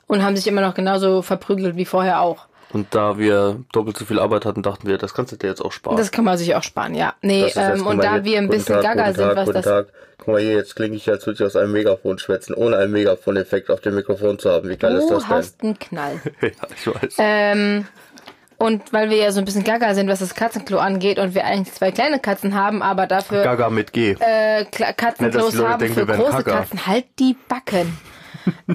Und 0.07 0.23
haben 0.23 0.37
sich 0.37 0.47
immer 0.47 0.61
noch 0.61 0.75
genauso 0.75 1.23
verprügelt 1.23 1.77
wie 1.77 1.85
vorher 1.85 2.21
auch. 2.21 2.47
Und 2.73 2.95
da 2.95 3.17
wir 3.17 3.65
doppelt 3.73 3.97
so 3.97 4.05
viel 4.05 4.19
Arbeit 4.19 4.45
hatten, 4.45 4.63
dachten 4.63 4.89
wir, 4.89 4.99
das 4.99 5.15
kannst 5.15 5.33
du 5.33 5.37
dir 5.37 5.47
jetzt 5.49 5.61
auch 5.65 5.73
sparen. 5.73 5.97
Das 5.97 6.11
kann 6.11 6.25
man 6.25 6.37
sich 6.37 6.55
auch 6.55 6.63
sparen, 6.63 6.95
ja. 6.95 7.15
Nee, 7.23 7.47
ist 7.47 7.57
ähm, 7.57 7.87
und 7.87 8.03
da 8.03 8.25
wir 8.25 8.39
ein 8.39 8.49
bisschen 8.49 8.81
Tag, 8.81 8.97
gaga 8.97 9.13
sind, 9.13 9.29
Tag, 9.29 9.37
was 9.37 9.45
guten 9.47 9.55
das. 9.55 9.65
Tag. 9.65 9.87
Guck 10.19 10.29
mal 10.29 10.41
hier, 10.41 10.55
jetzt 10.55 10.75
klinge 10.75 10.97
ich, 10.97 11.09
als 11.09 11.27
würde 11.27 11.37
ich 11.43 11.47
aus 11.47 11.57
einem 11.57 11.73
Megafon 11.73 12.19
schwätzen, 12.19 12.55
ohne 12.55 12.77
einen 12.77 12.93
Megafon-Effekt 12.93 13.71
auf 13.71 13.81
dem 13.81 13.95
Mikrofon 13.95 14.39
zu 14.39 14.51
haben. 14.51 14.69
Wie 14.69 14.77
geil 14.77 14.97
ist 14.97 15.09
Du 15.09 15.15
das 15.15 15.25
denn? 15.25 15.33
hast 15.37 15.63
einen 15.63 15.79
Knall. 15.79 16.21
ja, 16.41 16.49
ich 16.77 16.87
weiß. 16.87 17.15
Ähm, 17.19 17.87
und 18.59 18.93
weil 18.93 19.11
wir 19.11 19.19
ja 19.19 19.33
so 19.33 19.41
ein 19.41 19.45
bisschen 19.45 19.65
gaga 19.65 19.95
sind, 19.95 20.09
was 20.09 20.19
das 20.19 20.35
Katzenklo 20.35 20.79
angeht 20.79 21.19
und 21.19 21.35
wir 21.35 21.45
eigentlich 21.45 21.75
zwei 21.75 21.93
kleine 21.93 22.19
Katzen 22.19 22.55
haben, 22.55 22.83
aber 22.83 23.07
dafür 23.07 23.43
Gaga 23.43 23.71
mit 23.71 23.93
G. 23.93 24.17
äh, 24.19 24.65
Katzenklos 24.65 25.59
haben 25.59 25.79
denken, 25.79 25.95
für 25.95 26.07
große 26.07 26.31
Kagger. 26.43 26.53
Katzen. 26.53 26.87
Halt 26.87 27.05
die 27.19 27.37
Backen. 27.49 27.97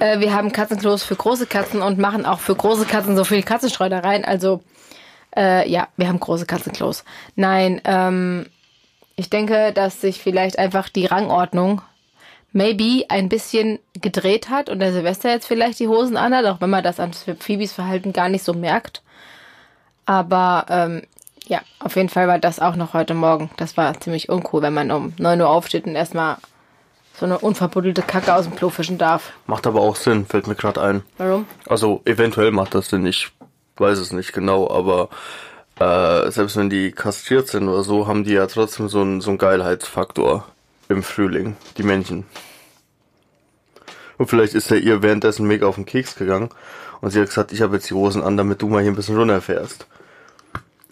Äh, 0.00 0.20
wir 0.20 0.34
haben 0.34 0.52
Katzenklos 0.52 1.02
für 1.02 1.16
große 1.16 1.46
Katzen 1.46 1.82
und 1.82 1.98
machen 1.98 2.26
auch 2.26 2.40
für 2.40 2.54
große 2.54 2.86
Katzen 2.86 3.16
so 3.16 3.24
viel 3.24 3.42
Katzenstreu 3.42 3.88
da 3.88 4.00
rein. 4.00 4.24
Also, 4.24 4.62
äh, 5.36 5.68
ja, 5.68 5.88
wir 5.96 6.08
haben 6.08 6.20
große 6.20 6.46
Katzenklos. 6.46 7.04
Nein, 7.36 7.80
ähm, 7.84 8.46
ich 9.16 9.30
denke, 9.30 9.72
dass 9.72 10.00
sich 10.00 10.20
vielleicht 10.20 10.58
einfach 10.58 10.88
die 10.88 11.06
Rangordnung 11.06 11.82
maybe 12.52 13.04
ein 13.08 13.28
bisschen 13.28 13.78
gedreht 13.94 14.50
hat 14.50 14.68
und 14.68 14.78
der 14.78 14.92
Silvester 14.92 15.30
jetzt 15.30 15.46
vielleicht 15.46 15.78
die 15.80 15.88
Hosen 15.88 16.16
anhat, 16.16 16.44
auch 16.46 16.60
wenn 16.60 16.70
man 16.70 16.84
das 16.84 17.00
an 17.00 17.12
Phoebes 17.12 17.72
Verhalten 17.72 18.12
gar 18.12 18.28
nicht 18.28 18.44
so 18.44 18.52
merkt. 18.52 19.02
Aber 20.04 20.66
ähm, 20.68 21.02
ja, 21.46 21.60
auf 21.80 21.96
jeden 21.96 22.08
Fall 22.08 22.28
war 22.28 22.38
das 22.38 22.60
auch 22.60 22.76
noch 22.76 22.94
heute 22.94 23.14
Morgen. 23.14 23.50
Das 23.56 23.76
war 23.76 23.98
ziemlich 24.00 24.28
uncool, 24.28 24.62
wenn 24.62 24.74
man 24.74 24.90
um 24.90 25.14
9 25.18 25.40
Uhr 25.40 25.48
aufsteht 25.48 25.86
und 25.86 25.94
erstmal 25.94 26.36
so 27.22 27.26
eine 27.26 27.38
unverbuddelte 27.38 28.02
Kacke 28.02 28.34
aus 28.34 28.46
dem 28.46 28.56
Klo 28.56 28.68
fischen 28.68 28.98
darf. 28.98 29.32
Macht 29.46 29.68
aber 29.68 29.80
auch 29.80 29.94
Sinn, 29.94 30.26
fällt 30.26 30.48
mir 30.48 30.56
gerade 30.56 30.82
ein. 30.82 31.02
Warum? 31.18 31.46
Also 31.68 32.02
eventuell 32.04 32.50
macht 32.50 32.74
das 32.74 32.88
Sinn, 32.88 33.06
ich 33.06 33.30
weiß 33.76 33.98
es 33.98 34.12
nicht 34.12 34.32
genau, 34.32 34.68
aber 34.68 35.08
äh, 35.78 36.32
selbst 36.32 36.56
wenn 36.56 36.68
die 36.68 36.90
kastriert 36.90 37.46
sind 37.46 37.68
oder 37.68 37.84
so, 37.84 38.08
haben 38.08 38.24
die 38.24 38.32
ja 38.32 38.48
trotzdem 38.48 38.88
so 38.88 39.02
einen 39.02 39.20
so 39.20 39.30
einen 39.30 39.38
Geilheitsfaktor 39.38 40.48
im 40.88 41.04
Frühling, 41.04 41.56
die 41.76 41.84
Männchen. 41.84 42.26
Und 44.18 44.26
vielleicht 44.26 44.54
ist 44.54 44.72
er 44.72 44.78
ihr 44.78 45.00
währenddessen 45.02 45.46
mega 45.46 45.68
auf 45.68 45.76
den 45.76 45.86
Keks 45.86 46.16
gegangen 46.16 46.48
und 47.02 47.12
sie 47.12 47.20
hat 47.20 47.28
gesagt, 47.28 47.52
ich 47.52 47.62
habe 47.62 47.76
jetzt 47.76 47.88
die 47.88 47.94
Hosen 47.94 48.24
an, 48.24 48.36
damit 48.36 48.60
du 48.60 48.66
mal 48.66 48.82
hier 48.82 48.90
ein 48.90 48.96
bisschen 48.96 49.16
runterfährst. 49.16 49.86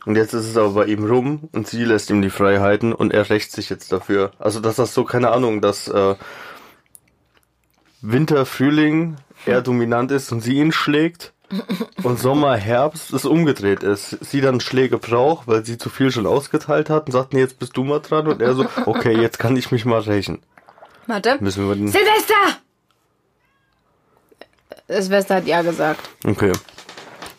Und 0.07 0.17
jetzt 0.17 0.33
ist 0.33 0.47
es 0.47 0.57
aber 0.57 0.71
bei 0.71 0.87
ihm 0.87 1.05
rum 1.05 1.49
und 1.53 1.69
sie 1.69 1.85
lässt 1.85 2.11
ihm 2.11 2.23
die 2.23 2.31
Freiheiten 2.31 2.93
und 2.93 3.13
er 3.13 3.29
rächt 3.29 3.53
sich 3.53 3.69
jetzt 3.69 3.93
dafür. 3.93 4.33
Also 4.39 4.61
dass 4.61 4.77
das 4.77 4.95
so, 4.95 5.05
keine 5.05 5.31
Ahnung, 5.31 5.61
dass 5.61 5.89
äh, 5.89 6.15
Winter, 8.01 8.47
Frühling 8.47 9.17
er 9.45 9.61
dominant 9.63 10.11
ist 10.11 10.33
und 10.33 10.41
sie 10.41 10.55
ihn 10.55 10.73
schlägt 10.73 11.33
und 12.03 12.19
Sommer, 12.19 12.57
Herbst 12.57 13.13
es 13.13 13.25
umgedreht 13.25 13.83
ist. 13.83 14.19
Sie 14.25 14.41
dann 14.41 14.61
Schläge 14.61 14.99
braucht, 14.99 15.49
weil 15.49 15.65
sie 15.65 15.77
zu 15.79 15.91
viel 15.91 16.11
schon 16.11 16.27
ausgeteilt 16.27 16.89
hat 16.89 17.07
und 17.07 17.13
sagt, 17.13 17.35
nee, 17.35 17.41
jetzt 17.41 17.59
bist 17.59 17.77
du 17.77 17.85
mal 17.85 18.01
dran 18.01 18.27
und 18.29 18.41
er 18.41 18.55
so, 18.55 18.67
okay, 18.87 19.21
jetzt 19.21 19.39
kann 19.39 19.57
ich 19.57 19.71
mich 19.71 19.85
mal 19.85 20.01
rächen. 20.01 20.41
Warte. 21.07 21.39
Müssen 21.41 21.69
wir 21.69 21.75
den... 21.75 21.89
Silvester! 21.89 22.35
Silvester 24.89 25.37
hat 25.37 25.47
ja 25.47 25.63
gesagt. 25.63 26.09
Okay. 26.25 26.53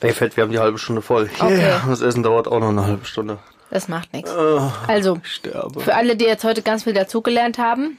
Ey, 0.02 0.14
Fett, 0.14 0.36
wir 0.36 0.44
haben 0.44 0.52
die 0.52 0.60
halbe 0.60 0.78
Stunde 0.80 1.02
voll. 1.02 1.30
Okay. 1.40 1.58
Yeah, 1.60 1.82
das 1.88 2.02
Essen 2.02 2.24
dauert 2.24 2.48
auch 2.48 2.60
noch 2.60 2.70
eine 2.70 2.86
halbe 2.86 3.06
Stunde. 3.06 3.38
Das 3.70 3.88
macht 3.88 4.12
nichts. 4.14 4.32
Oh, 4.36 4.72
Also, 4.88 5.20
ich 5.24 5.32
sterbe. 5.34 5.80
für 5.80 5.96
alle, 5.96 6.16
die 6.16 6.26
jetzt 6.26 6.44
heute 6.44 6.62
ganz 6.62 6.84
viel 6.84 6.94
dazugelernt 6.94 7.58
haben, 7.58 7.98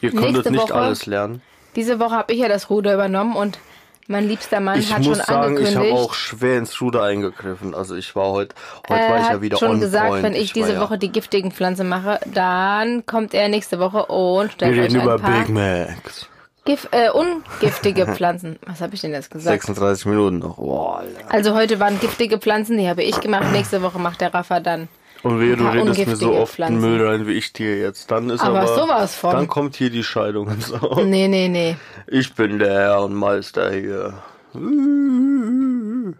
Ihr 0.00 0.14
konntet 0.14 0.50
nicht 0.50 0.62
Woche- 0.62 0.74
alles 0.74 1.06
lernen. 1.06 1.42
diese 1.76 1.98
Woche 1.98 2.14
habe 2.14 2.32
ich 2.32 2.38
ja 2.40 2.48
das 2.48 2.70
Ruder 2.70 2.94
übernommen 2.94 3.34
und 3.36 3.58
mein 4.06 4.28
liebster 4.28 4.60
Mann 4.60 4.78
Ich 4.78 4.92
hat 4.92 4.98
muss 5.02 5.16
schon 5.18 5.26
sagen, 5.26 5.56
ich 5.56 5.66
angekündigt. 5.66 5.92
habe 5.92 6.00
auch 6.00 6.14
schwer 6.14 6.58
ins 6.58 6.78
Ruder 6.80 7.02
eingegriffen. 7.04 7.74
Also 7.74 7.94
ich 7.96 8.14
war 8.14 8.26
heute, 8.32 8.54
heute 8.88 8.90
war 8.90 8.98
Er 8.98 9.16
ich 9.18 9.22
hat 9.24 9.30
ja 9.32 9.42
wieder 9.42 9.56
schon 9.56 9.70
on 9.72 9.80
gesagt, 9.80 10.08
point. 10.08 10.22
wenn 10.22 10.34
ich, 10.34 10.54
war 10.54 10.62
diese 10.62 10.74
ja, 10.74 10.80
Woche 10.80 10.98
die 10.98 11.10
giftigen 11.10 11.52
Pflanzen 11.52 11.88
mache, 11.88 12.20
dann 12.32 13.06
kommt 13.06 13.32
er 13.34 13.48
nächste 13.48 13.78
Woche 13.80 14.04
und 14.06 14.44
Wir 14.46 14.50
stellt 14.52 14.72
euch 14.72 14.78
reden 14.84 14.96
ein 15.00 15.02
über 15.04 15.18
paar 15.18 15.40
Big 15.40 15.48
Macs. 15.48 16.28
Gif 16.64 16.88
äh, 16.92 17.10
ungiftige 17.10 18.06
Pflanzen. 18.14 18.58
Was 18.66 18.80
habe 18.80 18.94
ich 18.94 19.00
denn 19.02 19.12
jetzt 19.12 19.30
gesagt? 19.30 19.62
36 19.62 20.06
Minuten 20.06 20.38
noch. 20.38 20.56
Boah, 20.56 20.98
Alter. 20.98 21.30
Also 21.32 21.54
heute 21.54 21.78
waren 21.78 22.00
giftige 22.00 22.38
Pflanzen, 22.38 22.78
die 22.78 22.88
habe 22.88 23.02
ich 23.02 23.20
gemacht. 23.20 23.52
Nächste 23.52 23.82
Woche 23.82 23.98
macht 23.98 24.20
der 24.20 24.32
Rafa 24.32 24.60
dann. 24.60 24.88
Und 25.22 25.40
wehe, 25.40 25.54
ein 25.54 25.58
du 25.58 25.66
redest 25.68 26.06
mir 26.06 26.16
so 26.16 26.34
oft 26.34 26.54
Pflanzen. 26.54 26.80
den 26.82 26.90
Müll 26.90 27.06
rein 27.06 27.26
wie 27.26 27.32
ich 27.32 27.52
dir 27.54 27.78
jetzt. 27.78 28.10
Dann 28.10 28.28
ist 28.30 28.42
Aber 28.42 28.60
aber, 28.60 28.74
sowas 28.74 29.14
von. 29.14 29.32
Dann 29.32 29.48
kommt 29.48 29.76
hier 29.76 29.90
die 29.90 30.04
Scheidung 30.04 30.48
ins 30.50 30.72
Haus. 30.78 31.02
Nee, 31.04 31.28
nee, 31.28 31.48
nee. 31.48 31.76
Ich 32.06 32.34
bin 32.34 32.58
der 32.58 32.72
Herr 32.72 33.02
und 33.04 33.14
Meister 33.14 33.70
hier. 33.72 34.14
Du 34.52 36.14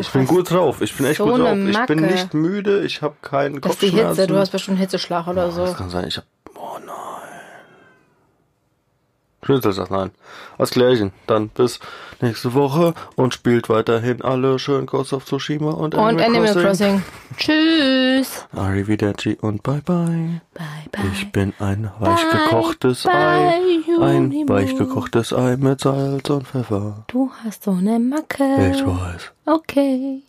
Ich 0.00 0.10
bin 0.12 0.26
gut 0.26 0.50
drauf. 0.50 0.80
Ich 0.82 0.94
bin 0.96 1.06
echt 1.06 1.18
so 1.18 1.24
gut 1.26 1.40
drauf. 1.40 1.56
Ich 1.56 1.86
bin 1.86 2.00
Macke. 2.00 2.12
nicht 2.12 2.34
müde. 2.34 2.84
Ich 2.84 3.02
habe 3.02 3.16
keinen 3.22 3.60
Das 3.60 3.72
ist 3.72 3.82
die 3.82 3.86
Kopfschmerzen. 3.90 4.16
Hitze. 4.20 4.32
Du 4.32 4.38
hast 4.38 4.50
bestimmt 4.50 4.78
Hitzeschlag 4.78 5.26
oder 5.26 5.50
so. 5.50 5.66
Das 5.66 5.76
kann 5.76 5.90
sein. 5.90 6.06
Ich 6.08 6.16
hab. 6.18 6.24
Oh 6.54 6.78
nein. 6.84 6.94
Schnitzel 9.46 9.72
sagt 9.72 9.90
nein. 9.90 10.10
Als 10.58 10.70
Klärchen. 10.70 11.12
Dann 11.26 11.48
bis 11.48 11.78
nächste 12.20 12.52
Woche 12.54 12.92
und 13.14 13.32
spielt 13.32 13.68
weiterhin 13.68 14.20
alle 14.22 14.58
schön 14.58 14.86
Ghost 14.86 15.12
of 15.12 15.24
Tsushima 15.24 15.70
und, 15.70 15.94
Und 15.94 16.20
Animal 16.20 16.52
Crossing. 16.54 17.02
Tschüss. 17.36 18.44
Arrivederci 18.54 19.38
und 19.40 19.62
bye 19.62 19.80
bye. 19.84 20.40
Bye, 20.54 20.64
bye. 20.92 21.02
Ich 21.12 21.30
bin 21.32 21.52
ein 21.58 21.90
weich 22.00 22.20
gekochtes 22.30 23.04
bye, 23.04 23.12
Ei. 23.14 23.60
Ein 24.00 24.32
Juni 24.32 24.48
weich 24.48 24.72
Moon. 24.72 24.78
gekochtes 24.88 25.32
Ei 25.32 25.56
mit 25.56 25.80
Salz 25.80 26.28
und 26.30 26.46
Pfeffer. 26.48 27.04
Du 27.08 27.30
hast 27.44 27.64
so 27.64 27.70
eine 27.72 27.98
Macke. 27.98 28.72
Ich 28.74 28.84
weiß. 28.84 29.32
Okay. 29.46 30.22